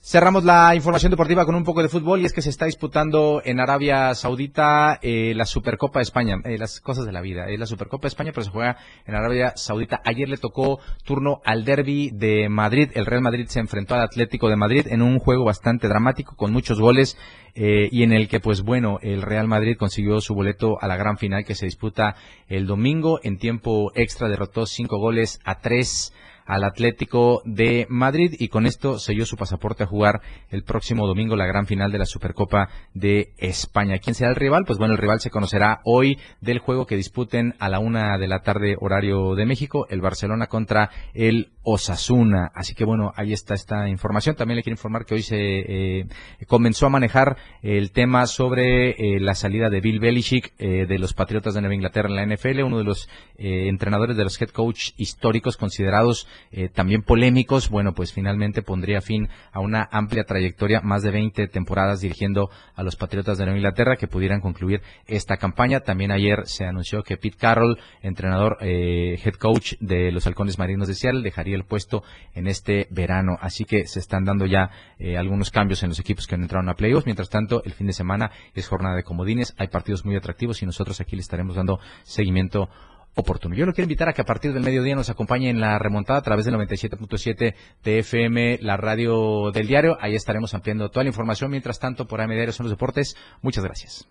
Cerramos 0.02 0.44
la 0.44 0.74
información 0.74 1.10
deportiva 1.10 1.44
con 1.44 1.54
un 1.54 1.62
poco 1.62 1.82
de 1.82 1.90
fútbol 1.90 2.22
y 2.22 2.24
es 2.24 2.32
que 2.32 2.40
se 2.40 2.48
está 2.48 2.64
disputando 2.64 3.42
en 3.44 3.60
Arabia 3.60 4.14
Saudita 4.14 4.98
eh, 5.02 5.34
la 5.36 5.44
Supercopa 5.44 5.98
de 5.98 6.04
España, 6.04 6.36
eh, 6.44 6.56
las 6.56 6.80
cosas 6.80 7.04
de 7.04 7.12
la 7.12 7.20
vida. 7.20 7.50
Es 7.50 7.60
la 7.60 7.66
Supercopa 7.66 8.04
de 8.04 8.08
España, 8.08 8.32
pero 8.32 8.44
se 8.44 8.50
juega 8.50 8.78
en 9.06 9.14
Arabia 9.14 9.52
Saudita. 9.56 10.00
Ayer 10.02 10.26
le 10.26 10.38
tocó 10.38 10.80
turno 11.04 11.42
al 11.44 11.66
derby 11.66 12.12
de 12.14 12.48
Madrid. 12.48 12.90
El 12.94 13.04
Real 13.04 13.20
Madrid 13.20 13.44
se 13.48 13.60
enfrentó 13.60 13.94
al 13.94 14.00
Atlético 14.00 14.48
de 14.48 14.56
Madrid 14.56 14.86
en 14.88 15.02
un 15.02 15.18
juego 15.18 15.44
bastante 15.44 15.86
dramático 15.86 16.34
con 16.34 16.50
muchos 16.50 16.80
goles 16.80 17.18
eh, 17.54 17.90
y 17.92 18.02
en 18.02 18.14
el 18.14 18.28
que, 18.28 18.40
pues 18.40 18.62
bueno, 18.62 19.00
el 19.02 19.20
Real 19.20 19.48
Madrid 19.48 19.76
consiguió 19.78 20.22
su 20.22 20.34
boleto 20.34 20.78
a 20.80 20.88
la 20.88 20.96
gran 20.96 21.18
final 21.18 21.44
que 21.44 21.54
se 21.54 21.66
disputa 21.66 22.16
el 22.48 22.66
domingo. 22.66 23.20
En 23.22 23.36
tiempo 23.36 23.92
extra 23.94 24.30
derrotó 24.30 24.64
cinco 24.64 24.98
goles 24.98 25.40
a 25.44 25.60
tres 25.60 26.14
al 26.50 26.64
Atlético 26.64 27.42
de 27.44 27.86
Madrid 27.88 28.34
y 28.36 28.48
con 28.48 28.66
esto 28.66 28.98
selló 28.98 29.24
su 29.24 29.36
pasaporte 29.36 29.84
a 29.84 29.86
jugar 29.86 30.20
el 30.50 30.64
próximo 30.64 31.06
domingo 31.06 31.36
la 31.36 31.46
gran 31.46 31.66
final 31.66 31.92
de 31.92 31.98
la 31.98 32.06
Supercopa 32.06 32.68
de 32.92 33.32
España. 33.38 33.98
¿Quién 33.98 34.14
será 34.14 34.30
el 34.30 34.36
rival? 34.36 34.64
Pues 34.66 34.76
bueno, 34.76 34.94
el 34.94 34.98
rival 34.98 35.20
se 35.20 35.30
conocerá 35.30 35.80
hoy 35.84 36.18
del 36.40 36.58
juego 36.58 36.86
que 36.86 36.96
disputen 36.96 37.54
a 37.60 37.68
la 37.68 37.78
una 37.78 38.18
de 38.18 38.26
la 38.26 38.40
tarde 38.40 38.76
horario 38.80 39.36
de 39.36 39.46
México, 39.46 39.86
el 39.90 40.00
Barcelona 40.00 40.48
contra 40.48 40.90
el 41.14 41.52
Osasuna. 41.62 42.50
Así 42.54 42.74
que 42.74 42.84
bueno, 42.84 43.12
ahí 43.14 43.32
está 43.32 43.54
esta 43.54 43.88
información. 43.88 44.34
También 44.34 44.56
le 44.56 44.62
quiero 44.64 44.74
informar 44.74 45.04
que 45.04 45.14
hoy 45.14 45.22
se 45.22 45.36
eh, 45.38 46.06
comenzó 46.48 46.86
a 46.86 46.90
manejar 46.90 47.36
el 47.62 47.92
tema 47.92 48.26
sobre 48.26 48.90
eh, 48.90 49.20
la 49.20 49.34
salida 49.34 49.70
de 49.70 49.80
Bill 49.80 50.00
Belichick 50.00 50.52
eh, 50.58 50.86
de 50.86 50.98
los 50.98 51.14
Patriotas 51.14 51.54
de 51.54 51.60
Nueva 51.60 51.74
Inglaterra 51.74 52.08
en 52.08 52.16
la 52.16 52.26
NFL, 52.26 52.62
uno 52.62 52.78
de 52.78 52.84
los 52.84 53.08
entrenadores 53.42 54.16
de 54.16 54.24
los 54.24 54.40
head 54.40 54.50
coach 54.50 54.90
históricos 54.96 55.56
considerados 55.56 56.28
eh, 56.50 56.68
también 56.68 57.02
polémicos, 57.02 57.68
bueno, 57.70 57.92
pues 57.92 58.12
finalmente 58.12 58.62
pondría 58.62 59.00
fin 59.00 59.28
a 59.52 59.60
una 59.60 59.88
amplia 59.90 60.24
trayectoria, 60.24 60.80
más 60.80 61.02
de 61.02 61.10
20 61.10 61.48
temporadas 61.48 62.00
dirigiendo 62.00 62.50
a 62.74 62.82
los 62.82 62.96
Patriotas 62.96 63.38
de 63.38 63.44
Nueva 63.44 63.58
Inglaterra 63.58 63.96
que 63.96 64.08
pudieran 64.08 64.40
concluir 64.40 64.82
esta 65.06 65.36
campaña. 65.36 65.80
También 65.80 66.10
ayer 66.10 66.46
se 66.46 66.64
anunció 66.64 67.02
que 67.02 67.16
Pete 67.16 67.36
Carroll, 67.36 67.78
entrenador, 68.02 68.58
eh, 68.60 69.18
head 69.24 69.34
coach 69.34 69.74
de 69.80 70.12
los 70.12 70.26
Halcones 70.26 70.58
Marinos 70.58 70.88
de 70.88 70.94
Seattle, 70.94 71.22
dejaría 71.22 71.56
el 71.56 71.64
puesto 71.64 72.02
en 72.34 72.46
este 72.46 72.86
verano. 72.90 73.36
Así 73.40 73.64
que 73.64 73.86
se 73.86 74.00
están 74.00 74.24
dando 74.24 74.46
ya 74.46 74.70
eh, 74.98 75.16
algunos 75.16 75.50
cambios 75.50 75.82
en 75.82 75.90
los 75.90 75.98
equipos 75.98 76.26
que 76.26 76.34
han 76.34 76.42
entrado 76.42 76.68
a 76.68 76.74
playoffs. 76.74 77.06
Mientras 77.06 77.28
tanto, 77.28 77.62
el 77.64 77.72
fin 77.72 77.86
de 77.86 77.92
semana 77.92 78.30
es 78.54 78.68
jornada 78.68 78.96
de 78.96 79.02
comodines, 79.02 79.54
hay 79.58 79.68
partidos 79.68 80.04
muy 80.04 80.16
atractivos 80.16 80.62
y 80.62 80.66
nosotros 80.66 81.00
aquí 81.00 81.16
le 81.16 81.22
estaremos 81.22 81.56
dando 81.56 81.80
seguimiento 82.02 82.68
oportuno. 83.14 83.54
Yo 83.54 83.66
lo 83.66 83.72
quiero 83.72 83.86
invitar 83.86 84.08
a 84.08 84.12
que 84.12 84.22
a 84.22 84.24
partir 84.24 84.52
del 84.52 84.62
mediodía 84.62 84.94
nos 84.94 85.10
acompañe 85.10 85.50
en 85.50 85.60
la 85.60 85.78
remontada 85.78 86.18
a 86.18 86.22
través 86.22 86.44
del 86.44 86.54
97.7 86.54 87.54
de 87.82 87.98
FM, 87.98 88.58
la 88.62 88.76
radio 88.76 89.50
del 89.52 89.66
diario. 89.66 89.96
Ahí 90.00 90.14
estaremos 90.14 90.54
ampliando 90.54 90.90
toda 90.90 91.04
la 91.04 91.10
información. 91.10 91.50
Mientras 91.50 91.78
tanto, 91.78 92.06
por 92.06 92.20
AM 92.20 92.30
son 92.52 92.64
los 92.64 92.72
deportes. 92.72 93.16
Muchas 93.42 93.64
gracias. 93.64 94.08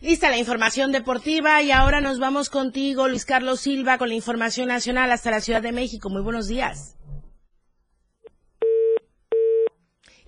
Lista 0.00 0.28
la 0.28 0.36
información 0.36 0.92
deportiva 0.92 1.62
y 1.62 1.70
ahora 1.70 2.02
nos 2.02 2.18
vamos 2.18 2.50
contigo, 2.50 3.08
Luis 3.08 3.24
Carlos 3.24 3.60
Silva, 3.60 3.96
con 3.96 4.08
la 4.08 4.14
información 4.14 4.68
nacional 4.68 5.10
hasta 5.10 5.30
la 5.30 5.40
Ciudad 5.40 5.62
de 5.62 5.72
México. 5.72 6.10
Muy 6.10 6.20
buenos 6.20 6.48
días. 6.48 6.96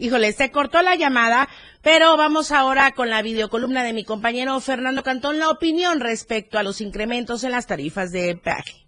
Híjole, 0.01 0.32
se 0.32 0.53
cortó 0.53 0.80
la 0.80 0.94
llamada, 0.94 1.49
pero 1.82 2.16
vamos 2.16 2.53
ahora 2.53 2.92
con 2.92 3.11
la 3.11 3.20
videocolumna 3.20 3.82
de 3.82 3.92
mi 3.92 4.05
compañero 4.05 4.59
Fernando 4.61 5.03
Cantón, 5.03 5.40
la 5.40 5.51
opinión 5.51 5.99
respecto 5.99 6.57
a 6.57 6.62
los 6.62 6.80
incrementos 6.80 7.42
en 7.42 7.51
las 7.51 7.66
tarifas 7.66 8.12
de 8.12 8.36
peaje. 8.36 8.86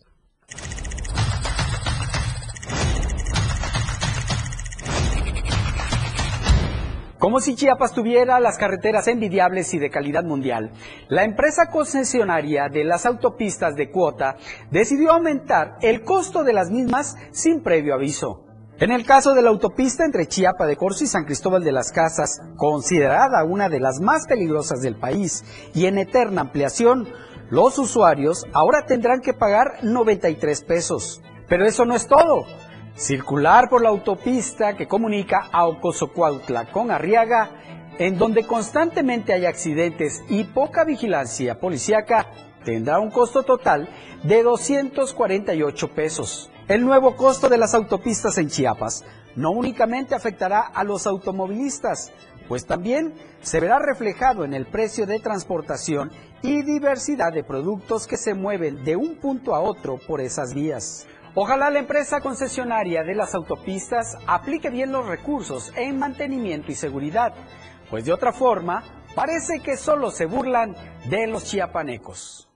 Como 7.19 7.41
si 7.41 7.55
Chiapas 7.55 7.93
tuviera 7.93 8.39
las 8.39 8.57
carreteras 8.57 9.09
envidiables 9.09 9.75
y 9.75 9.79
de 9.79 9.91
calidad 9.91 10.23
mundial, 10.23 10.71
la 11.09 11.25
empresa 11.25 11.67
concesionaria 11.71 12.69
de 12.69 12.85
las 12.85 13.05
autopistas 13.05 13.75
de 13.75 13.91
cuota 13.91 14.37
decidió 14.71 15.11
aumentar 15.11 15.77
el 15.83 16.03
costo 16.03 16.45
de 16.45 16.53
las 16.53 16.71
mismas 16.71 17.17
sin 17.33 17.63
previo 17.63 17.95
aviso. 17.95 18.50
En 18.81 18.91
el 18.91 19.05
caso 19.05 19.35
de 19.35 19.43
la 19.43 19.51
autopista 19.51 20.07
entre 20.07 20.27
Chiapa 20.27 20.65
de 20.65 20.75
Corzo 20.75 21.05
y 21.05 21.07
San 21.07 21.27
Cristóbal 21.27 21.63
de 21.63 21.71
las 21.71 21.93
Casas, 21.93 22.41
considerada 22.57 23.45
una 23.45 23.69
de 23.69 23.79
las 23.79 24.01
más 24.01 24.27
peligrosas 24.27 24.81
del 24.81 24.97
país 24.97 25.45
y 25.75 25.85
en 25.85 25.99
eterna 25.99 26.41
ampliación, 26.41 27.07
los 27.51 27.79
usuarios 27.79 28.47
ahora 28.55 28.87
tendrán 28.87 29.21
que 29.21 29.35
pagar 29.35 29.81
93 29.85 30.65
pesos. 30.65 31.21
Pero 31.47 31.67
eso 31.67 31.85
no 31.85 31.95
es 31.95 32.07
todo. 32.07 32.47
Circular 32.95 33.69
por 33.69 33.83
la 33.83 33.91
autopista 33.91 34.75
que 34.75 34.89
comunica 34.89 35.51
a 35.53 35.67
Ocosocuautla 35.67 36.73
con 36.73 36.91
Arriaga, 36.91 37.51
en 37.99 38.17
donde 38.17 38.47
constantemente 38.47 39.35
hay 39.35 39.45
accidentes 39.45 40.23
y 40.31 40.45
poca 40.45 40.87
vigilancia 40.87 41.61
policíaca, 41.61 42.29
tendrá 42.65 42.99
un 42.99 43.11
costo 43.11 43.43
total 43.43 43.91
de 44.23 44.43
248 44.43 45.95
pesos. 45.95 46.51
El 46.71 46.85
nuevo 46.85 47.17
costo 47.17 47.49
de 47.49 47.59
las 47.59 47.75
autopistas 47.75 48.39
en 48.39 48.49
Chiapas 48.49 49.05
no 49.35 49.51
únicamente 49.51 50.15
afectará 50.15 50.61
a 50.61 50.85
los 50.85 51.05
automovilistas, 51.05 52.13
pues 52.47 52.65
también 52.65 53.13
se 53.43 53.59
verá 53.59 53.81
reflejado 53.81 54.45
en 54.45 54.55
el 54.55 54.67
precio 54.67 55.05
de 55.05 55.19
transportación 55.19 56.13
y 56.43 56.63
diversidad 56.63 57.33
de 57.33 57.43
productos 57.43 58.07
que 58.07 58.17
se 58.17 58.35
mueven 58.35 58.85
de 58.85 58.95
un 58.95 59.17
punto 59.17 59.57
a 59.57 59.61
otro 59.61 59.99
por 60.07 60.21
esas 60.21 60.55
vías. 60.55 61.09
Ojalá 61.35 61.71
la 61.71 61.81
empresa 61.81 62.21
concesionaria 62.21 63.03
de 63.03 63.17
las 63.17 63.35
autopistas 63.35 64.17
aplique 64.29 64.71
bien 64.71 64.93
los 64.93 65.09
recursos 65.09 65.73
en 65.75 65.99
mantenimiento 65.99 66.71
y 66.71 66.77
seguridad, 66.77 67.35
pues 67.91 68.05
de 68.05 68.13
otra 68.13 68.33
forma 68.33 68.85
parece 69.17 69.59
que 69.59 69.77
solo 69.77 70.13
se 70.13 70.27
burlan 70.27 70.77
de 71.09 71.27
los 71.27 71.47
chiapanecos. 71.47 72.49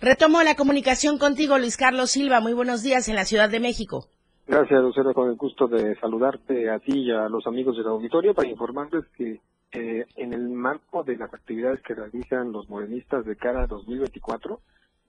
Retomo 0.00 0.44
la 0.44 0.54
comunicación 0.54 1.18
contigo, 1.18 1.58
Luis 1.58 1.76
Carlos 1.76 2.12
Silva. 2.12 2.40
Muy 2.40 2.52
buenos 2.52 2.84
días 2.84 3.08
en 3.08 3.16
la 3.16 3.24
Ciudad 3.24 3.50
de 3.50 3.58
México. 3.58 4.06
Gracias, 4.46 4.80
Lucero, 4.80 5.12
con 5.12 5.28
el 5.28 5.34
gusto 5.34 5.66
de 5.66 5.98
saludarte 5.98 6.70
a 6.70 6.78
ti 6.78 7.00
y 7.00 7.10
a 7.10 7.28
los 7.28 7.48
amigos 7.48 7.76
del 7.76 7.88
auditorio 7.88 8.32
para 8.32 8.48
informarles 8.48 9.04
que 9.16 9.40
eh, 9.72 10.06
en 10.14 10.32
el 10.32 10.50
marco 10.50 11.02
de 11.02 11.16
las 11.16 11.34
actividades 11.34 11.82
que 11.82 11.96
realizan 11.96 12.52
los 12.52 12.68
morenistas 12.70 13.26
de 13.26 13.34
cara 13.34 13.64
a 13.64 13.66
2024, 13.66 14.60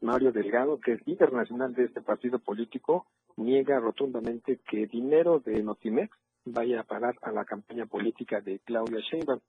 Mario 0.01 0.31
Delgado, 0.31 0.79
que 0.79 0.93
es 0.93 1.07
internacional 1.07 1.75
de 1.75 1.85
este 1.85 2.01
partido 2.01 2.39
político, 2.39 3.05
niega 3.37 3.79
rotundamente 3.79 4.59
que 4.67 4.87
dinero 4.87 5.39
de 5.39 5.61
Notimex 5.61 6.09
vaya 6.45 6.79
a 6.79 6.83
parar 6.83 7.13
a 7.21 7.31
la 7.31 7.45
campaña 7.45 7.85
política 7.85 8.41
de 8.41 8.57
Claudia 8.65 9.01
Sheinbaum. 9.01 9.39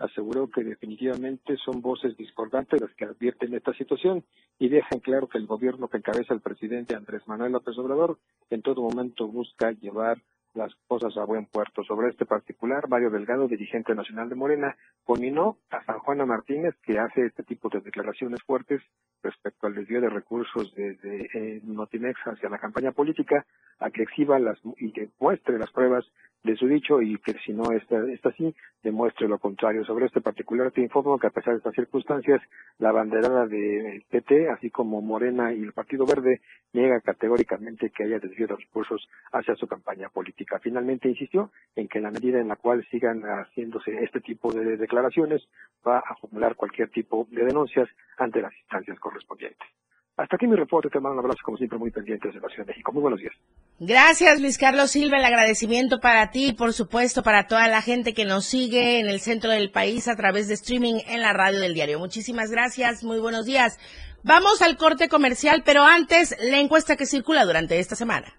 Aseguró 0.00 0.48
que 0.48 0.64
definitivamente 0.64 1.56
son 1.64 1.80
voces 1.82 2.16
discordantes 2.16 2.80
las 2.80 2.92
que 2.94 3.04
advierten 3.04 3.54
esta 3.54 3.72
situación 3.74 4.24
y 4.58 4.68
dejan 4.68 5.00
claro 5.00 5.28
que 5.28 5.38
el 5.38 5.46
gobierno 5.46 5.88
que 5.88 5.98
encabeza 5.98 6.34
el 6.34 6.40
presidente 6.40 6.96
Andrés 6.96 7.22
Manuel 7.26 7.52
López 7.52 7.76
Obrador 7.78 8.18
en 8.48 8.62
todo 8.62 8.82
momento 8.82 9.28
busca 9.28 9.72
llevar 9.72 10.18
las 10.54 10.74
cosas 10.86 11.16
a 11.16 11.24
buen 11.24 11.46
puerto. 11.46 11.82
Sobre 11.84 12.08
este 12.08 12.26
particular, 12.26 12.88
Mario 12.88 13.10
Delgado, 13.10 13.48
dirigente 13.48 13.94
nacional 13.94 14.28
de 14.28 14.34
Morena, 14.34 14.76
conminó 15.04 15.58
a 15.70 15.84
San 15.84 15.98
Juana 16.00 16.26
Martínez, 16.26 16.74
que 16.82 16.98
hace 16.98 17.26
este 17.26 17.42
tipo 17.42 17.68
de 17.68 17.80
declaraciones 17.80 18.42
fuertes 18.42 18.82
respecto 19.22 19.66
al 19.66 19.74
desvío 19.74 20.00
de 20.00 20.08
recursos 20.08 20.74
desde 20.74 21.28
eh, 21.34 21.60
Notimex 21.64 22.18
hacia 22.24 22.48
la 22.48 22.58
campaña 22.58 22.92
política, 22.92 23.44
a 23.78 23.90
que 23.90 24.02
exhiba 24.02 24.38
las 24.38 24.58
y 24.78 24.92
que 24.92 25.08
muestre 25.18 25.58
las 25.58 25.70
pruebas 25.70 26.04
de 26.42 26.56
su 26.56 26.66
dicho 26.66 27.02
y 27.02 27.18
que 27.18 27.34
si 27.44 27.52
no 27.52 27.70
está, 27.72 28.02
está 28.10 28.30
así, 28.30 28.54
demuestre 28.82 29.28
lo 29.28 29.38
contrario. 29.38 29.84
Sobre 29.84 30.06
este 30.06 30.20
particular 30.20 30.70
te 30.70 30.80
informo 30.80 31.18
que 31.18 31.26
a 31.26 31.30
pesar 31.30 31.52
de 31.52 31.58
estas 31.58 31.74
circunstancias, 31.74 32.40
la 32.78 32.92
banderada 32.92 33.46
del 33.46 34.02
PT, 34.08 34.48
así 34.48 34.70
como 34.70 35.02
Morena 35.02 35.52
y 35.52 35.62
el 35.62 35.72
Partido 35.72 36.06
Verde, 36.06 36.40
niega 36.72 37.00
categóricamente 37.00 37.90
que 37.90 38.04
haya 38.04 38.18
desvío 38.18 38.46
de 38.46 38.56
recursos 38.56 39.06
hacia 39.32 39.54
su 39.56 39.66
campaña 39.66 40.08
política. 40.08 40.39
Finalmente 40.62 41.08
insistió 41.08 41.50
en 41.76 41.88
que 41.88 42.00
la 42.00 42.10
medida 42.10 42.40
en 42.40 42.48
la 42.48 42.56
cual 42.56 42.86
sigan 42.90 43.22
haciéndose 43.22 43.92
este 44.02 44.20
tipo 44.20 44.52
de 44.52 44.76
declaraciones, 44.76 45.42
va 45.86 45.98
a 45.98 46.12
acumular 46.12 46.54
cualquier 46.56 46.90
tipo 46.90 47.26
de 47.30 47.44
denuncias 47.44 47.88
ante 48.18 48.40
las 48.42 48.52
instancias 48.56 48.98
correspondientes. 48.98 49.68
Hasta 50.16 50.36
aquí 50.36 50.46
mi 50.46 50.56
reporte, 50.56 50.90
te 50.90 51.00
mando 51.00 51.18
un 51.18 51.24
abrazo 51.24 51.40
como 51.42 51.56
siempre 51.56 51.78
muy 51.78 51.90
pendiente 51.90 52.28
de 52.28 52.34
la 52.34 52.48
Ciudad 52.48 52.66
de 52.66 52.72
México. 52.72 52.92
Muy 52.92 53.00
buenos 53.00 53.20
días. 53.20 53.32
Gracias 53.78 54.38
Luis 54.38 54.58
Carlos 54.58 54.90
Silva, 54.90 55.16
el 55.16 55.24
agradecimiento 55.24 56.00
para 56.00 56.30
ti 56.30 56.48
y 56.48 56.52
por 56.52 56.74
supuesto 56.74 57.22
para 57.22 57.46
toda 57.46 57.68
la 57.68 57.80
gente 57.80 58.12
que 58.12 58.26
nos 58.26 58.44
sigue 58.44 59.00
en 59.00 59.08
el 59.08 59.20
centro 59.20 59.50
del 59.50 59.70
país 59.70 60.08
a 60.08 60.16
través 60.16 60.48
de 60.48 60.54
streaming 60.54 60.96
en 61.06 61.22
la 61.22 61.32
radio 61.32 61.60
del 61.60 61.72
diario. 61.72 61.98
Muchísimas 61.98 62.50
gracias, 62.50 63.02
muy 63.02 63.18
buenos 63.18 63.46
días. 63.46 63.78
Vamos 64.22 64.60
al 64.60 64.76
corte 64.76 65.08
comercial, 65.08 65.62
pero 65.64 65.82
antes 65.82 66.36
la 66.38 66.58
encuesta 66.58 66.96
que 66.96 67.06
circula 67.06 67.46
durante 67.46 67.78
esta 67.78 67.96
semana. 67.96 68.34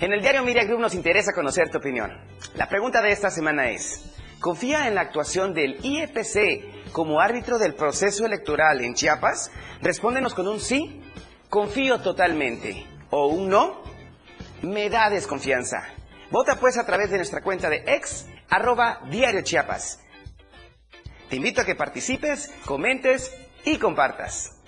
En 0.00 0.14
el 0.14 0.22
diario 0.22 0.42
Media 0.42 0.64
Group 0.64 0.80
nos 0.80 0.94
interesa 0.94 1.34
conocer 1.34 1.70
tu 1.70 1.76
opinión. 1.76 2.10
La 2.54 2.70
pregunta 2.70 3.02
de 3.02 3.12
esta 3.12 3.28
semana 3.28 3.68
es, 3.68 4.02
¿confía 4.40 4.88
en 4.88 4.94
la 4.94 5.02
actuación 5.02 5.52
del 5.52 5.76
IEPC 5.84 6.90
como 6.90 7.20
árbitro 7.20 7.58
del 7.58 7.74
proceso 7.74 8.24
electoral 8.24 8.80
en 8.80 8.94
Chiapas? 8.94 9.50
Respóndenos 9.82 10.32
con 10.32 10.48
un 10.48 10.58
sí, 10.58 11.02
confío 11.50 12.00
totalmente, 12.00 12.86
o 13.10 13.26
un 13.26 13.50
no, 13.50 13.82
me 14.62 14.88
da 14.88 15.10
desconfianza. 15.10 15.84
Vota 16.30 16.56
pues 16.58 16.78
a 16.78 16.86
través 16.86 17.10
de 17.10 17.18
nuestra 17.18 17.42
cuenta 17.42 17.68
de 17.68 17.84
ex, 17.86 18.26
arroba 18.48 19.02
diario 19.10 19.42
Chiapas. 19.42 20.00
Te 21.28 21.36
invito 21.36 21.60
a 21.60 21.66
que 21.66 21.74
participes, 21.74 22.50
comentes 22.64 23.36
y 23.66 23.76
compartas. 23.76 24.59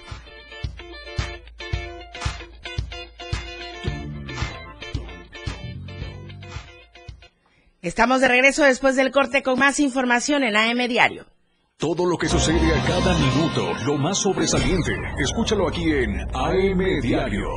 Estamos 7.83 8.21
de 8.21 8.29
regreso 8.29 8.63
después 8.63 8.95
del 8.95 9.11
corte 9.11 9.43
con 9.43 9.59
más 9.59 9.81
información 9.81 10.45
en 10.45 10.55
AM 10.55 10.87
Diario. 10.87 11.27
Todo 11.77 12.07
lo 12.07 12.17
que 12.17 12.29
sucede 12.29 12.73
a 12.73 12.85
cada 12.87 13.13
minuto, 13.19 13.73
lo 13.85 13.99
más 13.99 14.19
sobresaliente, 14.19 14.93
escúchalo 15.19 15.67
aquí 15.67 15.91
en 15.91 16.21
AM 16.33 17.01
Diario. 17.03 17.49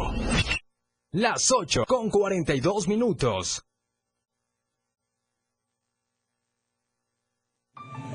Las 1.11 1.51
8 1.51 1.83
con 1.87 2.09
42 2.09 2.87
minutos. 2.87 3.61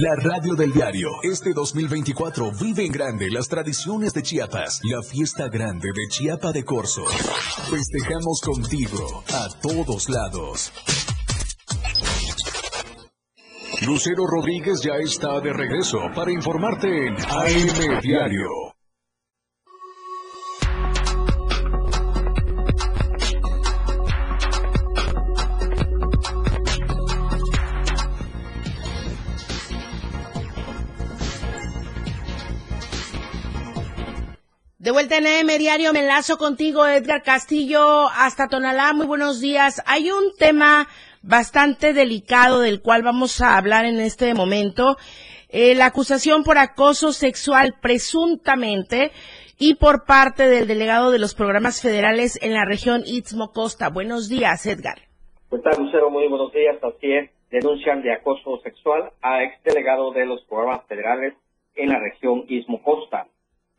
La 0.00 0.14
radio 0.14 0.54
del 0.54 0.72
diario. 0.72 1.08
Este 1.24 1.52
2024 1.52 2.52
vive 2.52 2.84
en 2.84 2.92
grande 2.92 3.28
las 3.32 3.48
tradiciones 3.48 4.12
de 4.12 4.22
Chiapas. 4.22 4.80
La 4.84 5.02
fiesta 5.02 5.48
grande 5.48 5.88
de 5.88 6.06
Chiapa 6.08 6.52
de 6.52 6.62
Corzo. 6.62 7.04
Festejamos 7.68 8.40
contigo 8.40 9.24
a 9.32 9.48
todos 9.60 10.08
lados. 10.08 10.72
Lucero 13.86 14.24
Rodríguez 14.24 14.82
ya 14.82 14.94
está 15.02 15.40
de 15.40 15.52
regreso 15.52 15.98
para 16.14 16.30
informarte 16.30 17.08
en 17.08 17.14
AM 17.14 18.00
Diario. 18.00 18.77
De 34.88 34.92
vuelta 34.92 35.18
en 35.18 35.26
AM 35.26 35.58
Diario, 35.58 35.92
me 35.92 36.00
enlazo 36.00 36.38
contigo, 36.38 36.86
Edgar 36.86 37.22
Castillo, 37.22 38.08
hasta 38.08 38.48
Tonalá. 38.48 38.94
Muy 38.94 39.06
buenos 39.06 39.38
días. 39.38 39.82
Hay 39.84 40.10
un 40.10 40.34
tema 40.38 40.88
bastante 41.20 41.92
delicado 41.92 42.62
del 42.62 42.80
cual 42.80 43.02
vamos 43.02 43.42
a 43.42 43.58
hablar 43.58 43.84
en 43.84 44.00
este 44.00 44.32
momento. 44.32 44.96
eh, 45.50 45.74
la 45.74 45.84
acusación 45.84 46.42
por 46.42 46.56
acoso 46.56 47.12
sexual 47.12 47.74
presuntamente 47.82 49.10
y 49.58 49.74
por 49.74 50.06
parte 50.06 50.48
del 50.48 50.66
delegado 50.66 51.10
de 51.10 51.18
los 51.18 51.34
programas 51.34 51.82
federales 51.82 52.42
en 52.42 52.54
la 52.54 52.64
región 52.64 53.02
Istmo 53.04 53.52
Costa. 53.52 53.90
Buenos 53.90 54.30
días, 54.30 54.64
Edgar. 54.64 55.02
Tal, 55.50 55.84
Lucero, 55.84 56.08
muy 56.08 56.26
buenos 56.28 56.50
días. 56.50 56.82
Así 56.82 57.12
es, 57.12 57.30
denuncian 57.50 58.00
de 58.00 58.14
acoso 58.14 58.58
sexual 58.62 59.10
a 59.20 59.42
exdelegado 59.42 60.12
de 60.12 60.24
los 60.24 60.42
programas 60.46 60.86
federales 60.86 61.34
en 61.74 61.90
la 61.90 61.98
región 62.00 62.46
Istmo 62.48 62.82
Costa. 62.82 63.26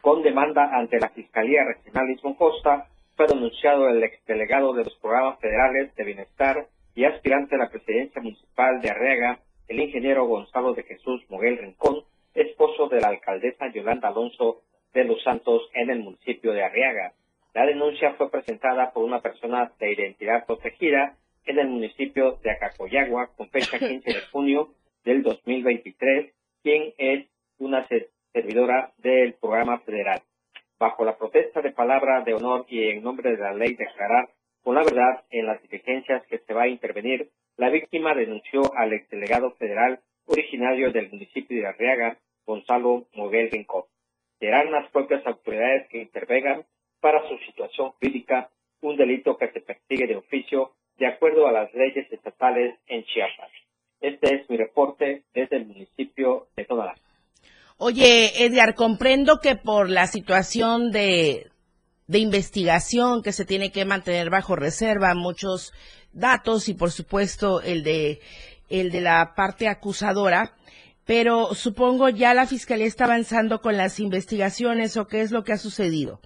Con 0.01 0.23
demanda 0.23 0.77
ante 0.77 0.97
la 0.97 1.09
Fiscalía 1.09 1.65
Regional 1.65 2.09
Istmo 2.09 2.37
Costa, 2.37 2.87
fue 3.17 3.27
denunciado 3.27 3.89
el 3.89 4.01
exdelegado 4.01 4.73
de 4.73 4.85
los 4.85 4.95
programas 4.95 5.39
federales 5.39 5.93
de 5.95 6.03
bienestar 6.05 6.67
y 6.95 7.03
aspirante 7.03 7.55
a 7.55 7.57
la 7.59 7.69
presidencia 7.69 8.21
municipal 8.21 8.79
de 8.81 8.91
Arriaga, 8.91 9.39
el 9.67 9.81
ingeniero 9.81 10.25
Gonzalo 10.25 10.73
de 10.73 10.83
Jesús 10.83 11.21
Moguel 11.29 11.57
Rincón, 11.57 12.03
esposo 12.33 12.87
de 12.87 13.01
la 13.01 13.09
alcaldesa 13.09 13.71
Yolanda 13.73 14.07
Alonso 14.07 14.61
de 14.93 15.03
los 15.03 15.21
Santos 15.21 15.69
en 15.73 15.89
el 15.89 15.99
municipio 15.99 16.53
de 16.53 16.63
Arriaga. 16.63 17.11
La 17.53 17.65
denuncia 17.65 18.13
fue 18.13 18.31
presentada 18.31 18.91
por 18.93 19.03
una 19.03 19.19
persona 19.19 19.71
de 19.79 19.93
identidad 19.93 20.45
protegida 20.45 21.17
en 21.45 21.59
el 21.59 21.67
municipio 21.67 22.39
de 22.41 22.51
Acacoyagua 22.51 23.31
con 23.35 23.49
fecha 23.49 23.77
15 23.77 24.13
de 24.13 24.21
junio 24.31 24.69
del 25.03 25.23
2023, 25.23 26.33
quien 26.63 26.93
es 26.97 27.27
una 27.57 27.85
servidora 28.33 28.91
del 28.97 29.33
programa 29.33 29.79
federal. 29.79 30.21
Bajo 30.79 31.03
la 31.03 31.17
protesta 31.17 31.61
de 31.61 31.71
palabra 31.71 32.21
de 32.21 32.33
honor 32.33 32.65
y 32.69 32.89
en 32.89 33.03
nombre 33.03 33.31
de 33.31 33.37
la 33.37 33.53
ley 33.53 33.75
declarar 33.75 34.29
con 34.63 34.75
la 34.75 34.83
verdad 34.83 35.23
en 35.29 35.45
las 35.45 35.61
diligencias 35.61 36.25
que 36.27 36.39
se 36.39 36.53
va 36.53 36.63
a 36.63 36.67
intervenir, 36.67 37.29
la 37.57 37.69
víctima 37.69 38.13
denunció 38.13 38.61
al 38.75 38.93
exdelegado 38.93 39.51
federal 39.51 39.99
originario 40.25 40.91
del 40.91 41.09
municipio 41.09 41.57
de 41.57 41.67
Arriaga, 41.67 42.17
Gonzalo 42.45 43.05
Moguel 43.13 43.51
Rincón 43.51 43.83
serán 44.39 44.71
las 44.71 44.89
propias 44.91 45.25
autoridades 45.27 45.87
que 45.89 46.01
intervengan 46.01 46.65
para 47.01 47.27
su 47.27 47.37
situación 47.39 47.91
jurídica, 47.91 48.49
un 48.81 48.95
delito 48.95 49.37
que 49.37 49.51
se 49.51 49.61
persigue 49.61 50.07
de 50.07 50.15
oficio 50.15 50.71
de 50.97 51.07
acuerdo 51.07 51.47
a 51.47 51.51
las 51.51 51.73
leyes 51.73 52.11
estatales 52.11 52.75
en 52.87 53.03
Chiapas. 53.03 53.51
Este 54.01 54.35
es 54.35 54.49
mi 54.49 54.57
reporte 54.57 55.23
desde 55.33 55.57
el 55.57 55.65
municipio 55.65 56.47
de 56.55 56.65
Tonalá. 56.65 56.95
Oye, 57.81 58.43
Edgar, 58.43 58.75
comprendo 58.75 59.39
que 59.41 59.55
por 59.55 59.89
la 59.89 60.05
situación 60.05 60.91
de, 60.91 61.47
de 62.07 62.19
investigación 62.19 63.23
que 63.23 63.31
se 63.31 63.45
tiene 63.45 63.71
que 63.71 63.85
mantener 63.85 64.29
bajo 64.29 64.57
reserva, 64.57 65.15
muchos 65.15 65.71
datos 66.11 66.67
y 66.67 66.73
por 66.73 66.91
supuesto 66.91 67.61
el 67.61 67.83
de 67.83 68.19
el 68.69 68.91
de 68.91 68.99
la 68.99 69.33
parte 69.33 69.69
acusadora, 69.69 70.51
pero 71.05 71.53
supongo 71.53 72.09
ya 72.09 72.33
la 72.33 72.47
Fiscalía 72.47 72.85
está 72.85 73.05
avanzando 73.05 73.61
con 73.61 73.77
las 73.77 74.01
investigaciones 74.01 74.97
o 74.97 75.07
qué 75.07 75.21
es 75.21 75.31
lo 75.31 75.45
que 75.45 75.53
ha 75.53 75.57
sucedido. 75.57 76.19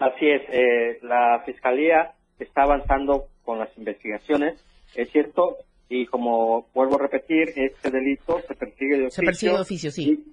Así 0.00 0.26
es, 0.26 0.42
eh, 0.50 0.98
la 1.02 1.40
Fiscalía 1.46 2.14
está 2.40 2.62
avanzando 2.64 3.26
con 3.44 3.60
las 3.60 3.70
investigaciones, 3.78 4.60
es 4.96 5.08
cierto, 5.12 5.58
y 5.88 6.06
como 6.06 6.66
vuelvo 6.74 6.96
a 6.96 7.02
repetir, 7.02 7.52
este 7.54 7.92
delito 7.92 8.40
se 8.48 8.56
persigue 8.56 8.98
de 8.98 9.06
oficio. 9.06 9.10
Se 9.10 9.22
persigue 9.22 9.52
de 9.52 9.60
oficio, 9.60 9.90
sí. 9.92 10.24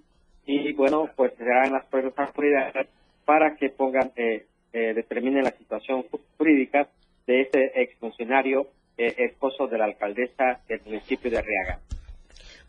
Y, 0.48 0.74
bueno, 0.74 1.10
pues 1.16 1.34
serán 1.38 1.74
las 1.74 1.86
pruebas 1.88 2.18
autoridades 2.18 2.88
para 3.26 3.56
que 3.56 3.70
pongan, 3.70 4.12
eh, 4.16 4.46
eh, 4.72 4.94
determinen 4.96 5.44
la 5.44 5.52
situación 5.52 6.06
jurídica 6.38 6.88
de 7.28 7.42
este 7.42 7.82
exfuncionario, 7.84 8.68
eh, 8.98 9.14
esposo 9.18 9.68
de 9.68 9.78
la 9.78 9.86
alcaldesa 9.86 10.62
del 10.70 10.82
municipio 10.86 11.30
de 11.30 11.38
Arriaga. 11.38 11.80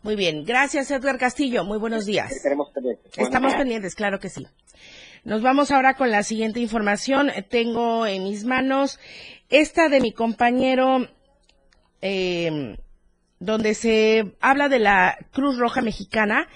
Muy 0.03 0.15
bien, 0.15 0.43
gracias 0.45 0.91
Edgar 0.91 1.17
Castillo, 1.17 1.63
muy 1.63 1.77
buenos 1.77 2.05
días. 2.05 2.31
Estamos 3.17 3.55
pendientes, 3.55 3.95
claro 3.95 4.19
que 4.19 4.29
sí. 4.29 4.45
Nos 5.23 5.41
vamos 5.41 5.71
ahora 5.71 5.95
con 5.95 6.11
la 6.11 6.23
siguiente 6.23 6.59
información. 6.59 7.29
Tengo 7.49 8.05
en 8.05 8.23
mis 8.23 8.45
manos 8.45 8.99
esta 9.49 9.89
de 9.89 9.99
mi 9.99 10.13
compañero, 10.13 11.07
eh, 12.01 12.77
donde 13.39 13.73
se 13.73 14.35
habla 14.41 14.69
de 14.69 14.79
la 14.79 15.17
Cruz 15.31 15.57
Roja 15.57 15.81
Mexicana, 15.81 16.47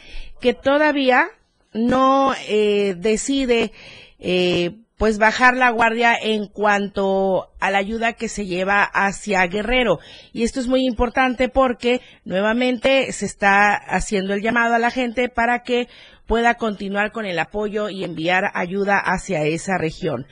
que 0.42 0.54
todavía 0.54 1.28
no 1.74 2.34
eh, 2.48 2.96
decide 2.98 3.72
eh, 4.20 4.76
pues 4.98 5.18
bajar 5.18 5.58
la 5.58 5.70
guardia 5.72 6.16
en 6.22 6.48
cuanto 6.48 7.50
a 7.60 7.72
la 7.72 7.80
ayuda 7.80 8.14
que 8.14 8.30
se 8.30 8.46
lleva 8.46 8.84
hacia 8.84 9.46
Guerrero. 9.48 10.00
Y 10.32 10.44
esto 10.44 10.60
es 10.60 10.68
muy 10.68 10.86
importante 10.86 11.50
porque 11.50 12.02
nuevamente 12.26 13.12
se 13.12 13.26
está 13.26 13.74
haciendo 13.74 14.34
el 14.34 14.42
llamado 14.42 14.76
a 14.76 14.80
la 14.80 14.92
gente 14.92 15.30
para 15.30 15.64
que 15.64 15.88
pueda 16.26 16.56
continuar 16.56 17.12
con 17.12 17.26
el 17.26 17.40
apoyo 17.40 17.90
y 17.90 18.04
enviar 18.04 18.52
ayuda 18.54 18.98
hacia 18.98 19.44
esa 19.44 19.78
región. 19.78 20.26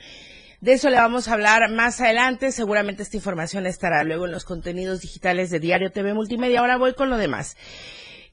De 0.61 0.73
eso 0.73 0.91
le 0.91 0.97
vamos 0.97 1.27
a 1.27 1.33
hablar 1.33 1.71
más 1.71 1.99
adelante. 2.01 2.51
Seguramente 2.51 3.01
esta 3.01 3.17
información 3.17 3.65
estará 3.65 4.03
luego 4.03 4.27
en 4.27 4.31
los 4.31 4.45
contenidos 4.45 5.01
digitales 5.01 5.49
de 5.49 5.59
Diario 5.59 5.91
TV 5.91 6.13
Multimedia. 6.13 6.59
Ahora 6.59 6.77
voy 6.77 6.93
con 6.93 7.09
lo 7.09 7.17
demás. 7.17 7.57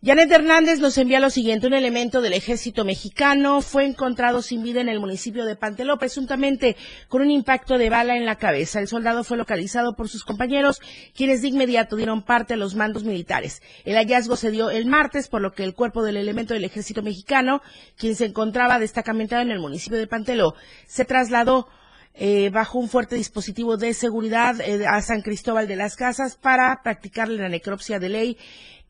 Janet 0.05 0.31
Hernández 0.31 0.79
nos 0.79 0.99
envía 0.99 1.21
lo 1.21 1.31
siguiente. 1.31 1.67
Un 1.67 1.73
elemento 1.73 2.21
del 2.21 2.35
ejército 2.35 2.85
mexicano 2.85 3.63
fue 3.63 3.87
encontrado 3.87 4.43
sin 4.43 4.63
vida 4.63 4.83
en 4.83 4.91
el 4.91 5.01
municipio 5.01 5.47
de 5.47 5.57
Panteló, 5.57 5.97
presuntamente 5.97 6.77
con 7.09 7.23
un 7.23 7.31
impacto 7.31 7.79
de 7.79 7.89
bala 7.89 8.15
en 8.15 8.27
la 8.27 8.37
cabeza. 8.37 8.79
El 8.79 8.89
soldado 8.89 9.25
fue 9.25 9.39
localizado 9.39 9.97
por 9.97 10.11
sus 10.11 10.23
compañeros, 10.23 10.83
quienes 11.17 11.41
de 11.41 11.49
inmediato 11.49 11.97
dieron 11.97 12.23
parte 12.23 12.53
a 12.53 12.59
los 12.59 12.75
mandos 12.75 13.05
militares. 13.05 13.63
El 13.87 13.97
hallazgo 13.97 14.37
se 14.37 14.51
dio 14.51 14.69
el 14.69 14.85
martes, 14.85 15.29
por 15.29 15.41
lo 15.41 15.53
que 15.53 15.65
el 15.65 15.73
cuerpo 15.73 16.03
del 16.03 16.19
elemento 16.19 16.53
del 16.53 16.65
ejército 16.65 17.03
mexicano, 17.03 17.63
quien 17.97 18.15
se 18.15 18.27
encontraba 18.27 18.79
destacamentado 18.79 19.41
en 19.41 19.51
el 19.51 19.61
municipio 19.61 19.97
de 19.97 20.07
Panteló, 20.07 20.55
se 20.87 21.07
trasladó 21.07 21.69
eh, 22.15 22.51
bajo 22.51 22.79
un 22.79 22.89
fuerte 22.89 23.17
dispositivo 23.17 23.77
de 23.77 23.95
seguridad 23.95 24.61
eh, 24.61 24.87
a 24.87 25.01
San 25.03 25.23
Cristóbal 25.23 25.69
de 25.69 25.77
las 25.77 25.97
Casas 25.97 26.37
para 26.37 26.81
practicarle 26.83 27.39
la 27.39 27.49
necropsia 27.49 27.99
de 27.99 28.09
ley 28.09 28.39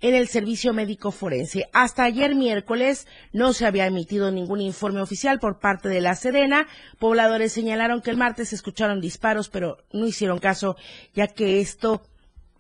en 0.01 0.15
el 0.15 0.29
servicio 0.29 0.73
médico 0.73 1.11
forense. 1.11 1.69
Hasta 1.73 2.05
ayer 2.05 2.35
miércoles 2.35 3.07
no 3.33 3.53
se 3.53 3.67
había 3.67 3.87
emitido 3.87 4.31
ningún 4.31 4.61
informe 4.61 5.01
oficial 5.01 5.41
por 5.41 5.59
parte 5.59 5.89
de 5.89 6.01
la 6.01 6.15
Serena. 6.15 6.67
Pobladores 6.99 7.53
señalaron 7.53 8.01
que 8.01 8.11
el 8.11 8.17
martes 8.17 8.53
escucharon 8.53 9.01
disparos, 9.01 9.49
pero 9.49 9.79
no 9.93 10.07
hicieron 10.07 10.39
caso, 10.39 10.77
ya 11.15 11.27
que 11.27 11.61
esto 11.61 12.03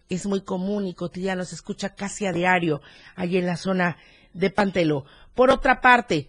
es 0.08 0.26
muy 0.26 0.42
común 0.42 0.86
y 0.86 0.94
cotidiano, 0.94 1.44
se 1.44 1.54
escucha 1.54 1.94
casi 1.94 2.26
a 2.26 2.32
diario 2.32 2.80
allí 3.14 3.36
en 3.36 3.46
la 3.46 3.56
zona 3.56 3.98
de 4.32 4.50
Pantelo. 4.50 5.04
Por 5.34 5.50
otra 5.50 5.80
parte, 5.80 6.28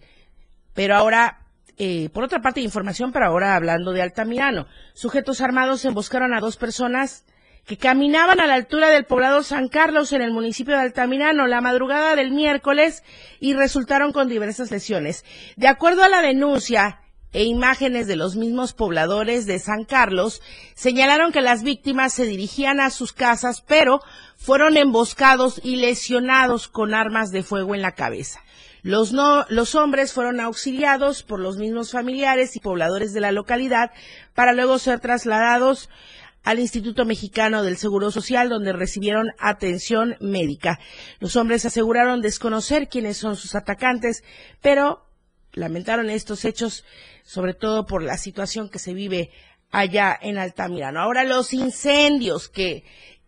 pero 0.74 0.94
ahora 0.94 1.39
eh, 1.82 2.10
por 2.10 2.24
otra 2.24 2.42
parte, 2.42 2.60
información, 2.60 3.10
pero 3.10 3.24
ahora 3.24 3.56
hablando 3.56 3.92
de 3.92 4.02
Altamirano. 4.02 4.66
Sujetos 4.92 5.40
armados 5.40 5.82
emboscaron 5.86 6.34
a 6.34 6.40
dos 6.40 6.58
personas 6.58 7.24
que 7.64 7.78
caminaban 7.78 8.38
a 8.38 8.46
la 8.46 8.52
altura 8.52 8.90
del 8.90 9.06
poblado 9.06 9.42
San 9.42 9.68
Carlos 9.68 10.12
en 10.12 10.20
el 10.20 10.30
municipio 10.30 10.74
de 10.74 10.82
Altamirano 10.82 11.46
la 11.46 11.62
madrugada 11.62 12.16
del 12.16 12.32
miércoles 12.32 13.02
y 13.40 13.54
resultaron 13.54 14.12
con 14.12 14.28
diversas 14.28 14.70
lesiones. 14.70 15.24
De 15.56 15.68
acuerdo 15.68 16.04
a 16.04 16.10
la 16.10 16.20
denuncia 16.20 17.00
e 17.32 17.44
imágenes 17.44 18.06
de 18.06 18.16
los 18.16 18.36
mismos 18.36 18.74
pobladores 18.74 19.46
de 19.46 19.58
San 19.58 19.84
Carlos, 19.84 20.42
señalaron 20.74 21.32
que 21.32 21.40
las 21.40 21.62
víctimas 21.62 22.12
se 22.12 22.26
dirigían 22.26 22.78
a 22.80 22.90
sus 22.90 23.14
casas, 23.14 23.62
pero 23.66 24.02
fueron 24.36 24.76
emboscados 24.76 25.58
y 25.64 25.76
lesionados 25.76 26.68
con 26.68 26.92
armas 26.92 27.30
de 27.30 27.42
fuego 27.42 27.74
en 27.74 27.80
la 27.80 27.92
cabeza. 27.92 28.42
Los, 28.82 29.12
no, 29.12 29.44
los 29.48 29.74
hombres 29.74 30.12
fueron 30.12 30.40
auxiliados 30.40 31.22
por 31.22 31.40
los 31.40 31.56
mismos 31.56 31.92
familiares 31.92 32.56
y 32.56 32.60
pobladores 32.60 33.12
de 33.12 33.20
la 33.20 33.32
localidad 33.32 33.90
para 34.34 34.52
luego 34.52 34.78
ser 34.78 35.00
trasladados 35.00 35.88
al 36.42 36.58
Instituto 36.58 37.04
Mexicano 37.04 37.62
del 37.62 37.76
Seguro 37.76 38.10
Social, 38.10 38.48
donde 38.48 38.72
recibieron 38.72 39.28
atención 39.38 40.16
médica. 40.20 40.78
Los 41.18 41.36
hombres 41.36 41.66
aseguraron 41.66 42.22
desconocer 42.22 42.88
quiénes 42.88 43.18
son 43.18 43.36
sus 43.36 43.54
atacantes, 43.54 44.24
pero 44.62 45.06
lamentaron 45.52 46.08
estos 46.08 46.44
hechos, 46.44 46.84
sobre 47.24 47.54
todo 47.54 47.86
por 47.86 48.02
la 48.02 48.16
situación 48.16 48.70
que 48.70 48.78
se 48.78 48.94
vive 48.94 49.30
allá 49.70 50.18
en 50.20 50.38
Altamirano. 50.38 51.00
Ahora 51.00 51.24
los 51.24 51.52
incendios 51.52 52.48
que 52.48 52.84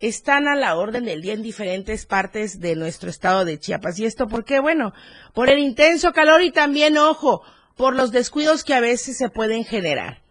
están 0.07 0.47
a 0.49 0.55
la 0.55 0.75
orden 0.75 1.05
del 1.05 1.21
día 1.21 1.33
en 1.33 1.41
diferentes 1.41 2.05
partes 2.05 2.59
de 2.59 2.75
nuestro 2.75 3.09
estado 3.09 3.45
de 3.45 3.57
Chiapas. 3.57 3.97
¿Y 3.99 4.05
esto 4.05 4.27
por 4.27 4.43
qué? 4.43 4.59
Bueno, 4.59 4.93
por 5.33 5.49
el 5.49 5.59
intenso 5.59 6.11
calor 6.11 6.41
y 6.41 6.51
también, 6.51 6.97
ojo, 6.97 7.41
por 7.77 7.95
los 7.95 8.11
descuidos 8.11 8.65
que 8.65 8.73
a 8.73 8.81
veces 8.81 9.17
se 9.17 9.29
pueden 9.29 9.63
generar. 9.63 10.21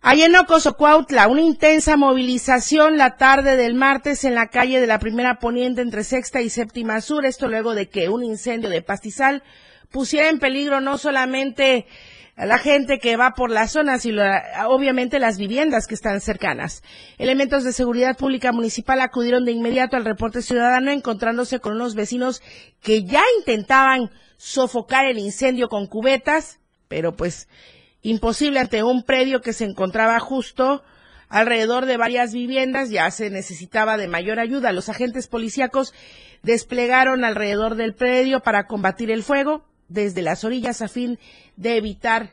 Allá 0.00 0.24
en 0.24 0.36
Ocosocuautla, 0.36 1.28
una 1.28 1.42
intensa 1.42 1.98
movilización 1.98 2.96
la 2.96 3.18
tarde 3.18 3.56
del 3.56 3.74
martes 3.74 4.24
en 4.24 4.34
la 4.34 4.48
calle 4.48 4.80
de 4.80 4.86
la 4.86 4.98
primera 4.98 5.38
poniente 5.38 5.82
entre 5.82 6.02
sexta 6.02 6.40
y 6.40 6.48
séptima 6.48 7.02
sur, 7.02 7.26
esto 7.26 7.48
luego 7.48 7.74
de 7.74 7.90
que 7.90 8.08
un 8.08 8.24
incendio 8.24 8.70
de 8.70 8.80
pastizal 8.80 9.42
pusiera 9.90 10.30
en 10.30 10.38
peligro 10.38 10.80
no 10.80 10.96
solamente 10.96 11.86
la 12.46 12.58
gente 12.58 12.98
que 12.98 13.16
va 13.16 13.32
por 13.32 13.50
las 13.50 13.72
zonas 13.72 14.06
y 14.06 14.16
obviamente 14.66 15.18
las 15.18 15.36
viviendas 15.36 15.86
que 15.86 15.94
están 15.94 16.20
cercanas. 16.20 16.82
Elementos 17.18 17.64
de 17.64 17.72
seguridad 17.72 18.16
pública 18.16 18.52
municipal 18.52 19.00
acudieron 19.00 19.44
de 19.44 19.52
inmediato 19.52 19.96
al 19.96 20.04
reporte 20.04 20.40
ciudadano 20.40 20.90
encontrándose 20.90 21.60
con 21.60 21.74
unos 21.74 21.94
vecinos 21.94 22.42
que 22.80 23.04
ya 23.04 23.22
intentaban 23.38 24.10
sofocar 24.36 25.06
el 25.06 25.18
incendio 25.18 25.68
con 25.68 25.86
cubetas, 25.86 26.60
pero 26.88 27.14
pues 27.14 27.46
imposible 28.02 28.58
ante 28.58 28.82
un 28.82 29.02
predio 29.02 29.42
que 29.42 29.52
se 29.52 29.64
encontraba 29.64 30.18
justo 30.18 30.82
alrededor 31.28 31.86
de 31.86 31.98
varias 31.98 32.32
viviendas, 32.32 32.90
ya 32.90 33.10
se 33.10 33.30
necesitaba 33.30 33.98
de 33.98 34.08
mayor 34.08 34.40
ayuda. 34.40 34.72
Los 34.72 34.88
agentes 34.88 35.28
policíacos 35.28 35.94
desplegaron 36.42 37.24
alrededor 37.24 37.76
del 37.76 37.94
predio 37.94 38.40
para 38.40 38.66
combatir 38.66 39.10
el 39.10 39.22
fuego 39.22 39.69
desde 39.90 40.22
las 40.22 40.44
orillas 40.44 40.80
a 40.80 40.88
fin 40.88 41.18
de 41.56 41.76
evitar 41.76 42.32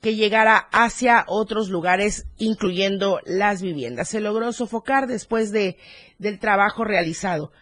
que 0.00 0.14
llegara 0.14 0.68
hacia 0.70 1.24
otros 1.28 1.68
lugares, 1.68 2.26
incluyendo 2.38 3.20
las 3.24 3.62
viviendas. 3.62 4.08
Se 4.08 4.20
logró 4.20 4.52
sofocar 4.52 5.06
después 5.06 5.50
de, 5.50 5.76
del 6.18 6.38
trabajo 6.38 6.84
realizado. 6.84 7.52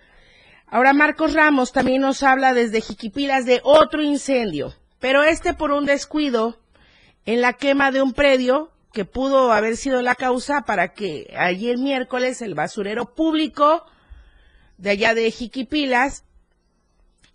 Ahora 0.66 0.92
Marcos 0.92 1.34
Ramos 1.34 1.72
también 1.72 2.00
nos 2.00 2.22
habla 2.22 2.52
desde 2.52 2.80
Jiquipilas 2.80 3.46
de 3.46 3.60
otro 3.62 4.02
incendio, 4.02 4.74
pero 4.98 5.22
este 5.22 5.54
por 5.54 5.70
un 5.70 5.84
descuido 5.86 6.58
en 7.26 7.40
la 7.40 7.52
quema 7.52 7.90
de 7.90 8.02
un 8.02 8.12
predio 8.12 8.70
que 8.92 9.04
pudo 9.04 9.52
haber 9.52 9.76
sido 9.76 10.02
la 10.02 10.14
causa 10.14 10.62
para 10.62 10.92
que 10.92 11.32
ayer 11.38 11.78
miércoles 11.78 12.42
el 12.42 12.54
basurero 12.54 13.14
público 13.14 13.84
de 14.78 14.90
allá 14.90 15.14
de 15.14 15.30
Jiquipilas 15.30 16.24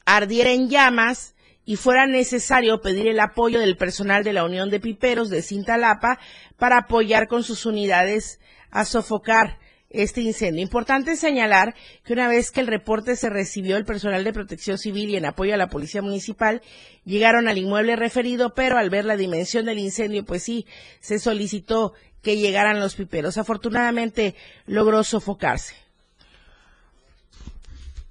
ardiera 0.05 0.51
en 0.51 0.69
llamas 0.69 1.35
y 1.67 1.75
fuera 1.75 2.07
necesario 2.07 2.79
pedir 2.79 3.07
el 3.07 3.19
apoyo 3.19 3.59
del 3.59 3.75
personal 3.75 4.23
de 4.23 4.31
la 4.31 4.45
Unión 4.45 4.69
de 4.69 4.79
Piperos 4.79 5.29
de 5.29 5.41
Cintalapa 5.41 6.17
para 6.57 6.77
apoyar 6.77 7.27
con 7.27 7.43
sus 7.43 7.65
unidades 7.65 8.39
a 8.71 8.85
sofocar 8.85 9.59
este 9.89 10.21
incendio. 10.21 10.61
Importante 10.61 11.17
señalar 11.17 11.75
que 12.05 12.13
una 12.13 12.29
vez 12.29 12.51
que 12.51 12.61
el 12.61 12.67
reporte 12.67 13.17
se 13.17 13.29
recibió, 13.29 13.75
el 13.75 13.83
personal 13.83 14.23
de 14.23 14.31
protección 14.31 14.77
civil 14.77 15.09
y 15.09 15.17
en 15.17 15.25
apoyo 15.25 15.53
a 15.53 15.57
la 15.57 15.67
policía 15.67 16.01
municipal 16.01 16.61
llegaron 17.03 17.49
al 17.49 17.57
inmueble 17.57 17.97
referido, 17.97 18.53
pero 18.53 18.77
al 18.77 18.89
ver 18.89 19.03
la 19.03 19.17
dimensión 19.17 19.65
del 19.65 19.79
incendio, 19.79 20.23
pues 20.23 20.43
sí, 20.43 20.65
se 21.01 21.19
solicitó 21.19 21.93
que 22.21 22.37
llegaran 22.37 22.79
los 22.79 22.95
piperos. 22.95 23.37
Afortunadamente 23.37 24.35
logró 24.67 25.03
sofocarse. 25.03 25.75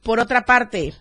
Por 0.02 0.20
otra 0.20 0.44
parte, 0.44 0.92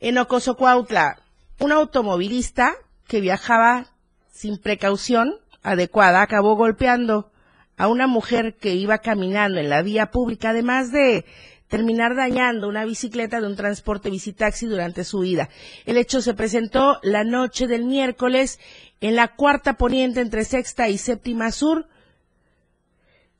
en 0.00 0.16
Ocosocuautla, 0.16 1.18
un 1.60 1.72
automovilista 1.72 2.74
que 3.06 3.20
viajaba 3.20 3.86
sin 4.30 4.58
precaución 4.58 5.34
adecuada 5.62 6.22
acabó 6.22 6.56
golpeando 6.56 7.30
a 7.76 7.88
una 7.88 8.06
mujer 8.06 8.56
que 8.56 8.74
iba 8.74 8.98
caminando 8.98 9.58
en 9.58 9.68
la 9.68 9.82
vía 9.82 10.10
pública, 10.10 10.50
además 10.50 10.92
de 10.92 11.24
terminar 11.68 12.14
dañando 12.14 12.68
una 12.68 12.84
bicicleta 12.84 13.40
de 13.40 13.46
un 13.46 13.56
transporte 13.56 14.10
bicitaxi 14.10 14.66
durante 14.66 15.02
su 15.02 15.24
ida. 15.24 15.48
El 15.86 15.96
hecho 15.96 16.20
se 16.20 16.34
presentó 16.34 17.00
la 17.02 17.24
noche 17.24 17.66
del 17.66 17.84
miércoles 17.84 18.60
en 19.00 19.16
la 19.16 19.34
cuarta 19.34 19.74
poniente 19.74 20.20
entre 20.20 20.44
sexta 20.44 20.88
y 20.88 20.98
séptima 20.98 21.50
sur. 21.50 21.88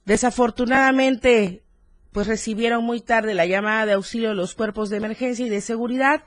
Desafortunadamente, 0.04 1.62
pues 2.12 2.26
recibieron 2.26 2.84
muy 2.84 3.00
tarde 3.00 3.34
la 3.34 3.46
llamada 3.46 3.86
de 3.86 3.92
auxilio 3.92 4.30
de 4.30 4.34
los 4.34 4.54
cuerpos 4.54 4.90
de 4.90 4.96
emergencia 4.96 5.46
y 5.46 5.50
de 5.50 5.60
seguridad, 5.60 6.24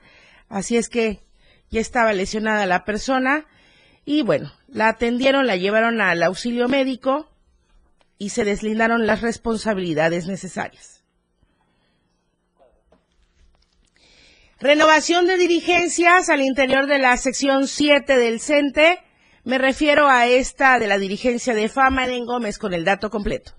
así 0.49 0.77
es 0.77 0.89
que 0.89 1.26
ya 1.69 1.81
estaba 1.81 2.13
lesionada 2.13 2.65
la 2.65 2.85
persona 2.85 3.45
y 4.05 4.21
bueno, 4.21 4.53
la 4.67 4.87
atendieron, 4.89 5.47
la 5.47 5.57
llevaron 5.57 5.99
al 5.99 6.23
auxilio 6.23 6.69
médico 6.69 7.29
y 8.17 8.29
se 8.29 8.45
deslindaron 8.45 9.05
las 9.05 9.21
responsabilidades 9.21 10.27
necesarias. 10.27 11.03
Renovación 14.59 15.27
de 15.27 15.37
dirigencias 15.37 16.29
al 16.29 16.41
interior 16.41 16.87
de 16.87 16.97
la 16.97 17.15
sección 17.17 17.67
7 17.67 18.17
del 18.17 18.39
CENTE. 18.39 18.99
Me 19.43 19.59
refiero 19.59 20.07
a 20.07 20.25
esta 20.25 20.79
de 20.79 20.87
la 20.87 20.97
dirigencia 20.97 21.53
de 21.53 21.69
Fama 21.69 22.05
Eden 22.05 22.25
Gómez 22.25 22.57
con 22.57 22.73
el 22.73 22.83
dato 22.83 23.11
completo. 23.11 23.53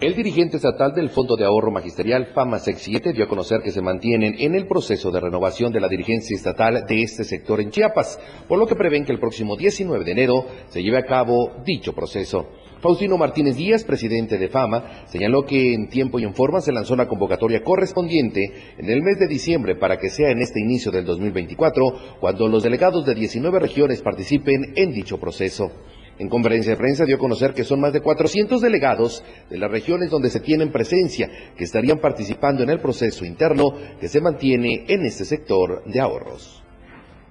El 0.00 0.14
dirigente 0.14 0.58
estatal 0.58 0.94
del 0.94 1.10
Fondo 1.10 1.34
de 1.34 1.44
Ahorro 1.44 1.72
Magisterial 1.72 2.26
FAMASEC 2.32 2.76
7 2.76 3.12
dio 3.12 3.24
a 3.24 3.28
conocer 3.28 3.62
que 3.64 3.72
se 3.72 3.82
mantienen 3.82 4.36
en 4.38 4.54
el 4.54 4.68
proceso 4.68 5.10
de 5.10 5.18
renovación 5.18 5.72
de 5.72 5.80
la 5.80 5.88
dirigencia 5.88 6.36
estatal 6.36 6.84
de 6.86 7.02
este 7.02 7.24
sector 7.24 7.60
en 7.60 7.72
Chiapas, 7.72 8.20
por 8.46 8.60
lo 8.60 8.68
que 8.68 8.76
prevén 8.76 9.04
que 9.04 9.10
el 9.10 9.18
próximo 9.18 9.56
19 9.56 10.04
de 10.04 10.12
enero 10.12 10.46
se 10.68 10.84
lleve 10.84 10.98
a 10.98 11.04
cabo 11.04 11.50
dicho 11.64 11.94
proceso. 11.94 12.46
Faustino 12.80 13.18
Martínez 13.18 13.56
Díaz, 13.56 13.82
presidente 13.82 14.38
de 14.38 14.46
FAMA, 14.46 15.08
señaló 15.08 15.42
que 15.42 15.74
en 15.74 15.88
tiempo 15.88 16.20
y 16.20 16.22
en 16.22 16.34
forma 16.36 16.60
se 16.60 16.70
lanzó 16.70 16.94
la 16.94 17.08
convocatoria 17.08 17.64
correspondiente 17.64 18.52
en 18.78 18.88
el 18.88 19.02
mes 19.02 19.18
de 19.18 19.26
diciembre 19.26 19.74
para 19.74 19.96
que 19.96 20.10
sea 20.10 20.30
en 20.30 20.40
este 20.40 20.60
inicio 20.60 20.92
del 20.92 21.06
2024 21.06 22.18
cuando 22.20 22.46
los 22.46 22.62
delegados 22.62 23.04
de 23.04 23.16
19 23.16 23.58
regiones 23.58 24.00
participen 24.00 24.74
en 24.76 24.92
dicho 24.92 25.18
proceso. 25.18 25.72
En 26.18 26.28
conferencia 26.28 26.72
de 26.72 26.78
prensa 26.78 27.04
dio 27.04 27.16
a 27.16 27.20
conocer 27.20 27.54
que 27.54 27.62
son 27.62 27.80
más 27.80 27.92
de 27.92 28.00
400 28.00 28.60
delegados 28.60 29.24
de 29.48 29.58
las 29.58 29.70
regiones 29.70 30.10
donde 30.10 30.30
se 30.30 30.40
tienen 30.40 30.72
presencia 30.72 31.28
que 31.56 31.64
estarían 31.64 31.98
participando 31.98 32.64
en 32.64 32.70
el 32.70 32.80
proceso 32.80 33.24
interno 33.24 33.72
que 34.00 34.08
se 34.08 34.20
mantiene 34.20 34.84
en 34.88 35.06
este 35.06 35.24
sector 35.24 35.84
de 35.84 36.00
ahorros. 36.00 36.64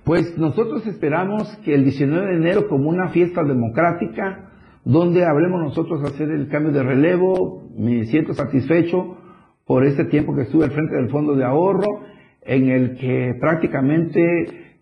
Pues 0.05 0.37
nosotros 0.37 0.87
esperamos 0.87 1.53
que 1.65 1.73
el 1.73 1.83
19 1.83 2.27
de 2.27 2.37
enero 2.37 2.69
como 2.69 2.87
una 2.87 3.09
fiesta 3.09 3.43
democrática, 3.43 4.51
donde 4.85 5.25
habremos 5.25 5.59
nosotros 5.61 6.01
hacer 6.05 6.29
el 6.29 6.47
cambio 6.47 6.71
de 6.71 6.81
relevo, 6.81 7.69
me 7.75 8.05
siento 8.05 8.33
satisfecho 8.33 9.17
por 9.65 9.85
este 9.85 10.05
tiempo 10.05 10.33
que 10.33 10.43
estuve 10.43 10.63
al 10.63 10.71
frente 10.71 10.95
del 10.95 11.09
Fondo 11.09 11.35
de 11.35 11.43
Ahorro, 11.43 12.05
en 12.41 12.69
el 12.69 12.95
que 12.95 13.33
prácticamente 13.37 14.21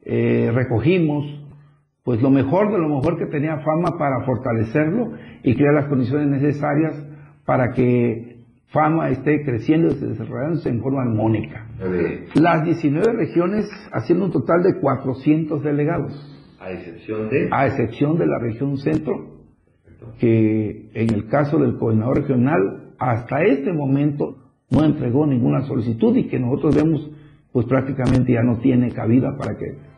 eh, 0.04 0.52
recogimos 0.54 1.45
pues 2.06 2.22
lo 2.22 2.30
mejor 2.30 2.72
de 2.72 2.78
lo 2.78 2.88
mejor 2.88 3.18
que 3.18 3.26
tenía 3.26 3.58
Fama 3.58 3.98
para 3.98 4.24
fortalecerlo 4.26 5.14
y 5.42 5.56
crear 5.56 5.74
las 5.74 5.88
condiciones 5.88 6.28
necesarias 6.28 7.04
para 7.46 7.72
que 7.72 8.38
Fama 8.68 9.10
esté 9.10 9.44
creciendo 9.44 9.88
y 9.88 9.96
desarrollándose 9.96 10.70
en 10.70 10.82
forma 10.82 11.02
armónica. 11.02 11.68
Las 12.36 12.64
19 12.64 13.12
regiones 13.14 13.66
haciendo 13.92 14.26
un 14.26 14.32
total 14.32 14.62
de 14.62 14.80
400 14.80 15.64
delegados. 15.64 16.14
A 16.60 16.72
excepción 16.72 17.30
de... 17.30 17.50
A 17.52 17.66
excepción 17.68 18.18
de 18.20 18.28
la 18.28 18.38
región 18.38 18.78
centro, 18.78 19.40
que 20.20 20.92
en 20.94 21.12
el 21.12 21.28
caso 21.28 21.58
del 21.58 21.78
coordinador 21.78 22.22
regional, 22.22 22.94
hasta 23.00 23.44
este 23.44 23.74
momento 23.74 24.36
no 24.70 24.84
entregó 24.84 25.26
ninguna 25.26 25.62
solicitud 25.62 26.16
y 26.18 26.28
que 26.28 26.40
nosotros 26.40 26.76
vemos 26.76 27.10
pues 27.52 27.66
prácticamente 27.66 28.34
ya 28.34 28.44
no 28.44 28.58
tiene 28.60 28.92
cabida 28.92 29.38
para 29.38 29.58
que 29.58 29.95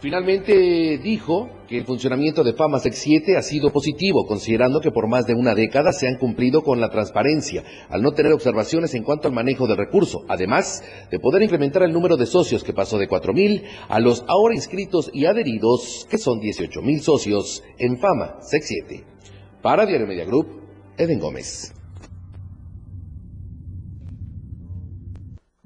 Finalmente 0.00 0.98
dijo 0.98 1.50
que 1.68 1.76
el 1.76 1.84
funcionamiento 1.84 2.42
de 2.42 2.54
FAMASEC 2.54 2.94
7 2.94 3.36
ha 3.36 3.42
sido 3.42 3.70
positivo, 3.70 4.26
considerando 4.26 4.80
que 4.80 4.90
por 4.90 5.08
más 5.08 5.26
de 5.26 5.34
una 5.34 5.54
década 5.54 5.92
se 5.92 6.08
han 6.08 6.16
cumplido 6.16 6.62
con 6.62 6.80
la 6.80 6.88
transparencia, 6.88 7.62
al 7.90 8.00
no 8.02 8.12
tener 8.12 8.32
observaciones 8.32 8.94
en 8.94 9.02
cuanto 9.02 9.28
al 9.28 9.34
manejo 9.34 9.66
del 9.66 9.76
recurso, 9.76 10.24
además 10.26 10.82
de 11.10 11.18
poder 11.18 11.42
incrementar 11.42 11.82
el 11.82 11.92
número 11.92 12.16
de 12.16 12.24
socios 12.24 12.64
que 12.64 12.72
pasó 12.72 12.96
de 12.96 13.08
4.000 13.08 13.62
a 13.88 14.00
los 14.00 14.24
ahora 14.26 14.54
inscritos 14.54 15.10
y 15.12 15.26
adheridos, 15.26 16.06
que 16.10 16.16
son 16.16 16.40
18.000 16.40 17.00
socios 17.00 17.62
en 17.78 17.98
FAMASEC 17.98 18.62
7. 18.62 19.04
Para 19.60 19.84
Diario 19.84 20.06
Media 20.06 20.24
Group, 20.24 20.46
Eden 20.96 21.20
Gómez. 21.20 21.74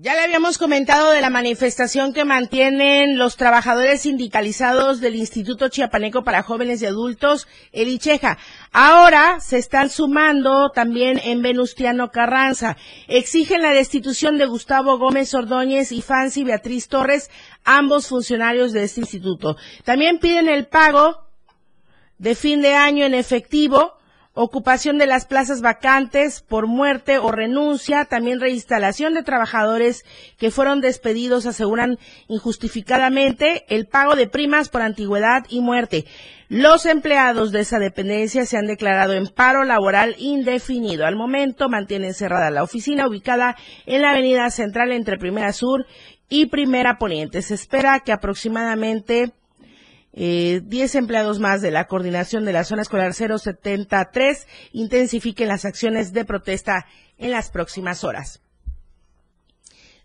Ya 0.05 0.15
le 0.15 0.21
habíamos 0.21 0.59
comentado 0.59 1.13
de 1.13 1.23
la 1.23 1.31
manifestación 1.31 2.13
que 2.13 2.27
mantienen 2.27 3.17
los 3.17 3.39
trabajadores 3.39 4.03
sindicalizados 4.03 5.01
del 5.01 5.15
Instituto 5.15 5.71
Chiapaneco 5.71 6.25
para 6.25 6.43
Jóvenes 6.43 6.83
y 6.83 6.85
Adultos, 6.85 7.49
el 7.73 7.89
ICHEJA. 7.89 8.37
Ahora 8.71 9.41
se 9.41 9.57
están 9.57 9.89
sumando 9.89 10.69
también 10.69 11.19
en 11.25 11.41
Venustiano 11.41 12.11
Carranza. 12.11 12.77
Exigen 13.09 13.63
la 13.63 13.71
destitución 13.71 14.37
de 14.37 14.45
Gustavo 14.45 14.99
Gómez 14.99 15.33
Ordóñez 15.33 15.91
y 15.91 16.03
Fancy 16.03 16.45
Beatriz 16.45 16.89
Torres, 16.89 17.31
ambos 17.65 18.07
funcionarios 18.07 18.75
de 18.75 18.85
este 18.85 19.01
instituto. 19.01 19.57
También 19.85 20.19
piden 20.19 20.51
el 20.51 20.67
pago 20.67 21.29
de 22.19 22.35
fin 22.35 22.61
de 22.61 22.75
año 22.75 23.07
en 23.07 23.15
efectivo 23.15 23.95
ocupación 24.35 24.99
de 24.99 25.07
las 25.07 25.27
plazas 25.27 25.63
vacantes 25.63 26.41
por 26.41 26.67
muerte 26.67 27.19
o 27.19 27.31
renuncia, 27.31 28.05
también 28.05 28.41
reinstalación 28.41 29.15
de 29.15 29.23
trabajadores 29.23 30.05
que 30.37 30.51
fueron 30.51 30.81
despedidos, 30.81 31.47
aseguran 31.47 31.99
injustificadamente, 32.29 33.65
el 33.69 33.87
pago 33.87 34.17
de 34.17 34.27
primas 34.27 34.69
por 34.69 34.83
antigüedad 34.83 35.45
y 35.49 35.61
muerte. 35.61 36.05
Los 36.49 36.85
empleados 36.85 37.53
de 37.53 37.61
esa 37.61 37.79
dependencia 37.79 38.45
se 38.45 38.59
han 38.59 38.67
declarado 38.67 39.15
en 39.15 39.29
paro 39.29 39.65
laboral 39.65 40.15
indefinido. 40.19 41.07
Al 41.07 41.17
momento 41.17 41.69
mantienen 41.69 42.13
cerrada 42.13 42.51
la 42.51 42.63
oficina 42.63 43.09
ubicada 43.09 43.57
en 43.87 44.03
la 44.03 44.11
avenida 44.11 44.51
central 44.51 44.93
entre 44.93 45.17
Primera 45.17 45.53
Sur 45.53 45.87
y 46.29 46.47
Primera 46.47 46.99
Poniente. 46.99 47.41
Se 47.41 47.55
espera 47.55 48.01
que 48.01 48.13
aproximadamente 48.13 49.33
eh, 50.17 50.61
10 50.65 50.95
empleados 50.95 51.41
más 51.41 51.61
de 51.61 51.73
la 51.73 51.87
coordinación 51.87 52.45
de 52.45 52.53
la 52.53 52.63
zona 52.63 52.83
escolar 52.83 53.15
073 53.15 54.47
intensifiquen 54.73 55.49
las 55.49 55.65
acciones 55.65 56.13
de 56.13 56.25
protesta 56.25 56.87
en 57.19 57.33
las 57.33 57.51
próximas 57.51 58.05
horas. 58.05 58.44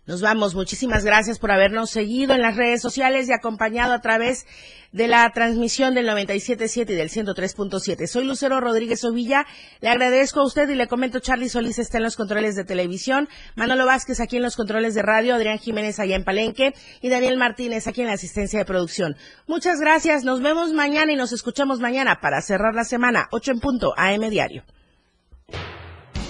Nos 0.06 0.22
vamos. 0.22 0.54
Muchísimas 0.54 1.04
gracias 1.04 1.38
por 1.38 1.52
habernos 1.52 1.90
seguido 1.90 2.34
en 2.34 2.40
las 2.40 2.56
redes 2.56 2.80
sociales 2.80 3.28
y 3.28 3.32
acompañado 3.32 3.92
a 3.92 4.00
través 4.00 4.46
de 4.92 5.06
la 5.06 5.30
transmisión 5.30 5.94
del 5.94 6.08
97.7 6.08 6.90
y 6.90 6.94
del 6.94 7.10
103.7. 7.10 8.06
Soy 8.06 8.24
Lucero 8.24 8.60
Rodríguez 8.60 9.04
Ovilla. 9.04 9.46
Le 9.80 9.88
agradezco 9.88 10.40
a 10.40 10.46
usted 10.46 10.68
y 10.68 10.74
le 10.74 10.88
comento 10.88 11.20
Charlie 11.20 11.48
Solís 11.48 11.78
está 11.78 11.98
en 11.98 12.04
los 12.04 12.16
controles 12.16 12.56
de 12.56 12.64
televisión, 12.64 13.28
Manolo 13.54 13.86
Vázquez 13.86 14.20
aquí 14.20 14.36
en 14.36 14.42
los 14.42 14.56
controles 14.56 14.94
de 14.94 15.02
radio, 15.02 15.34
Adrián 15.34 15.58
Jiménez 15.58 16.00
allá 16.00 16.16
en 16.16 16.24
Palenque 16.24 16.74
y 17.00 17.08
Daniel 17.08 17.36
Martínez 17.36 17.86
aquí 17.86 18.00
en 18.00 18.08
la 18.08 18.14
asistencia 18.14 18.58
de 18.58 18.64
producción. 18.64 19.16
Muchas 19.46 19.80
gracias. 19.80 20.24
Nos 20.24 20.42
vemos 20.42 20.72
mañana 20.72 21.12
y 21.12 21.16
nos 21.16 21.32
escuchamos 21.32 21.78
mañana 21.78 22.20
para 22.20 22.40
cerrar 22.40 22.74
la 22.74 22.84
semana. 22.84 23.28
8 23.30 23.52
en 23.52 23.60
punto 23.60 23.94
AM 23.96 24.28
Diario. 24.28 24.64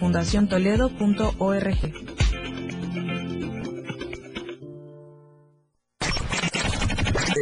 www.fundaciontoledo.org. 0.00 1.92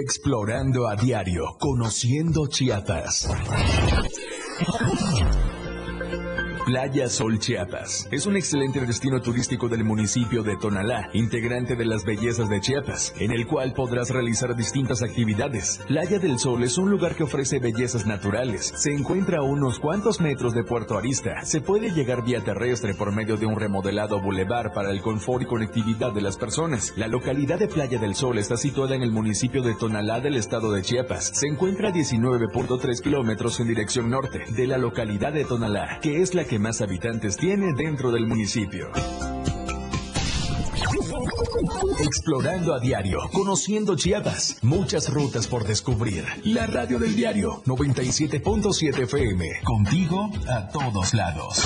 Explorando 0.02 0.88
a 0.88 0.94
diario, 0.96 1.56
conociendo 1.58 2.46
Chiapas. 2.48 3.28
Playa 6.66 7.08
Sol 7.08 7.38
Chiapas. 7.38 8.08
Es 8.10 8.26
un 8.26 8.34
excelente 8.36 8.80
destino 8.84 9.20
turístico 9.20 9.68
del 9.68 9.84
municipio 9.84 10.42
de 10.42 10.56
Tonalá, 10.56 11.10
integrante 11.12 11.76
de 11.76 11.84
las 11.84 12.04
bellezas 12.04 12.48
de 12.48 12.60
Chiapas, 12.60 13.14
en 13.20 13.30
el 13.30 13.46
cual 13.46 13.72
podrás 13.72 14.10
realizar 14.10 14.56
distintas 14.56 15.00
actividades. 15.00 15.80
Playa 15.86 16.18
del 16.18 16.40
Sol 16.40 16.64
es 16.64 16.76
un 16.76 16.90
lugar 16.90 17.14
que 17.14 17.22
ofrece 17.22 17.60
bellezas 17.60 18.04
naturales. 18.04 18.72
Se 18.74 18.92
encuentra 18.92 19.38
a 19.38 19.42
unos 19.42 19.78
cuantos 19.78 20.20
metros 20.20 20.54
de 20.54 20.64
Puerto 20.64 20.98
Arista. 20.98 21.40
Se 21.44 21.60
puede 21.60 21.92
llegar 21.92 22.24
vía 22.24 22.42
terrestre 22.42 22.94
por 22.94 23.14
medio 23.14 23.36
de 23.36 23.46
un 23.46 23.54
remodelado 23.54 24.20
bulevar 24.20 24.72
para 24.72 24.90
el 24.90 25.02
confort 25.02 25.42
y 25.42 25.46
conectividad 25.46 26.12
de 26.12 26.22
las 26.22 26.36
personas. 26.36 26.94
La 26.96 27.06
localidad 27.06 27.60
de 27.60 27.68
Playa 27.68 28.00
del 28.00 28.16
Sol 28.16 28.38
está 28.38 28.56
situada 28.56 28.96
en 28.96 29.02
el 29.02 29.12
municipio 29.12 29.62
de 29.62 29.76
Tonalá 29.76 30.18
del 30.18 30.34
estado 30.34 30.72
de 30.72 30.82
Chiapas. 30.82 31.30
Se 31.32 31.46
encuentra 31.46 31.90
a 31.90 31.92
19.3 31.92 33.00
kilómetros 33.00 33.60
en 33.60 33.68
dirección 33.68 34.10
norte 34.10 34.42
de 34.48 34.66
la 34.66 34.78
localidad 34.78 35.32
de 35.32 35.44
Tonalá, 35.44 36.00
que 36.02 36.22
es 36.22 36.34
la 36.34 36.44
que 36.44 36.55
más 36.58 36.80
habitantes 36.80 37.36
tiene 37.36 37.72
dentro 37.76 38.10
del 38.10 38.26
municipio. 38.26 38.90
Explorando 42.00 42.74
a 42.74 42.80
diario, 42.80 43.18
conociendo 43.32 43.96
Chiapas, 43.96 44.58
muchas 44.62 45.08
rutas 45.08 45.46
por 45.46 45.64
descubrir. 45.64 46.24
La 46.44 46.66
radio 46.66 46.98
del 46.98 47.16
diario 47.16 47.62
97.7 47.64 49.04
FM, 49.04 49.62
contigo 49.64 50.30
a 50.48 50.68
todos 50.68 51.14
lados. 51.14 51.62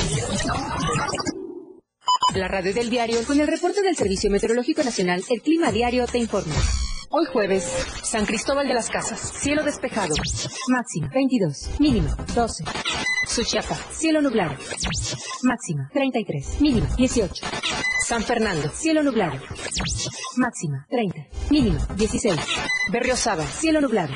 La 2.35 2.49
radio 2.49 2.73
del 2.73 2.91
diario 2.91 3.25
con 3.27 3.41
el 3.41 3.49
reporte 3.49 3.83
del 3.83 3.97
Servicio 3.97 4.31
Meteorológico 4.31 4.83
Nacional, 4.83 5.23
el 5.29 5.43
Clima 5.43 5.73
Diario 5.73 6.07
te 6.07 6.19
informa. 6.19 6.55
Hoy 7.11 7.27
jueves, 7.33 7.65
San 8.05 8.25
Cristóbal 8.25 8.69
de 8.69 8.75
las 8.75 8.89
Casas, 8.89 9.21
cielo 9.21 9.65
despejado, 9.65 10.15
máxima 10.69 11.09
22, 11.13 11.81
mínimo 11.81 12.15
12. 12.37 12.65
Suchiapa, 13.31 13.77
cielo 13.93 14.21
nublado, 14.21 14.57
máxima 15.45 15.89
33, 15.93 16.61
mínima 16.61 16.89
18. 16.97 17.47
San 18.05 18.25
Fernando, 18.25 18.69
cielo 18.75 19.05
nublado, 19.05 19.39
máxima 20.37 20.85
30, 20.91 21.29
mínimo 21.49 21.79
16. 21.95 22.35
Berriosaba, 22.91 23.47
cielo 23.47 23.81
nublado, 23.81 24.13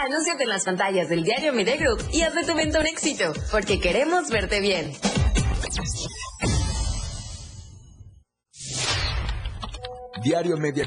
Anúnciate 0.03 0.45
en 0.45 0.49
las 0.49 0.65
pantallas 0.65 1.11
del 1.11 1.25
diario 1.25 1.53
Media 1.53 1.77
Group 1.77 2.03
y 2.11 2.23
haz 2.23 2.35
de 2.35 2.43
tu 2.45 2.55
venta 2.55 2.81
un 2.81 2.87
éxito, 2.87 3.35
porque 3.51 3.79
queremos 3.79 4.31
verte 4.31 4.59
bien. 4.59 4.93
Diario 10.25 10.57
Media 10.57 10.87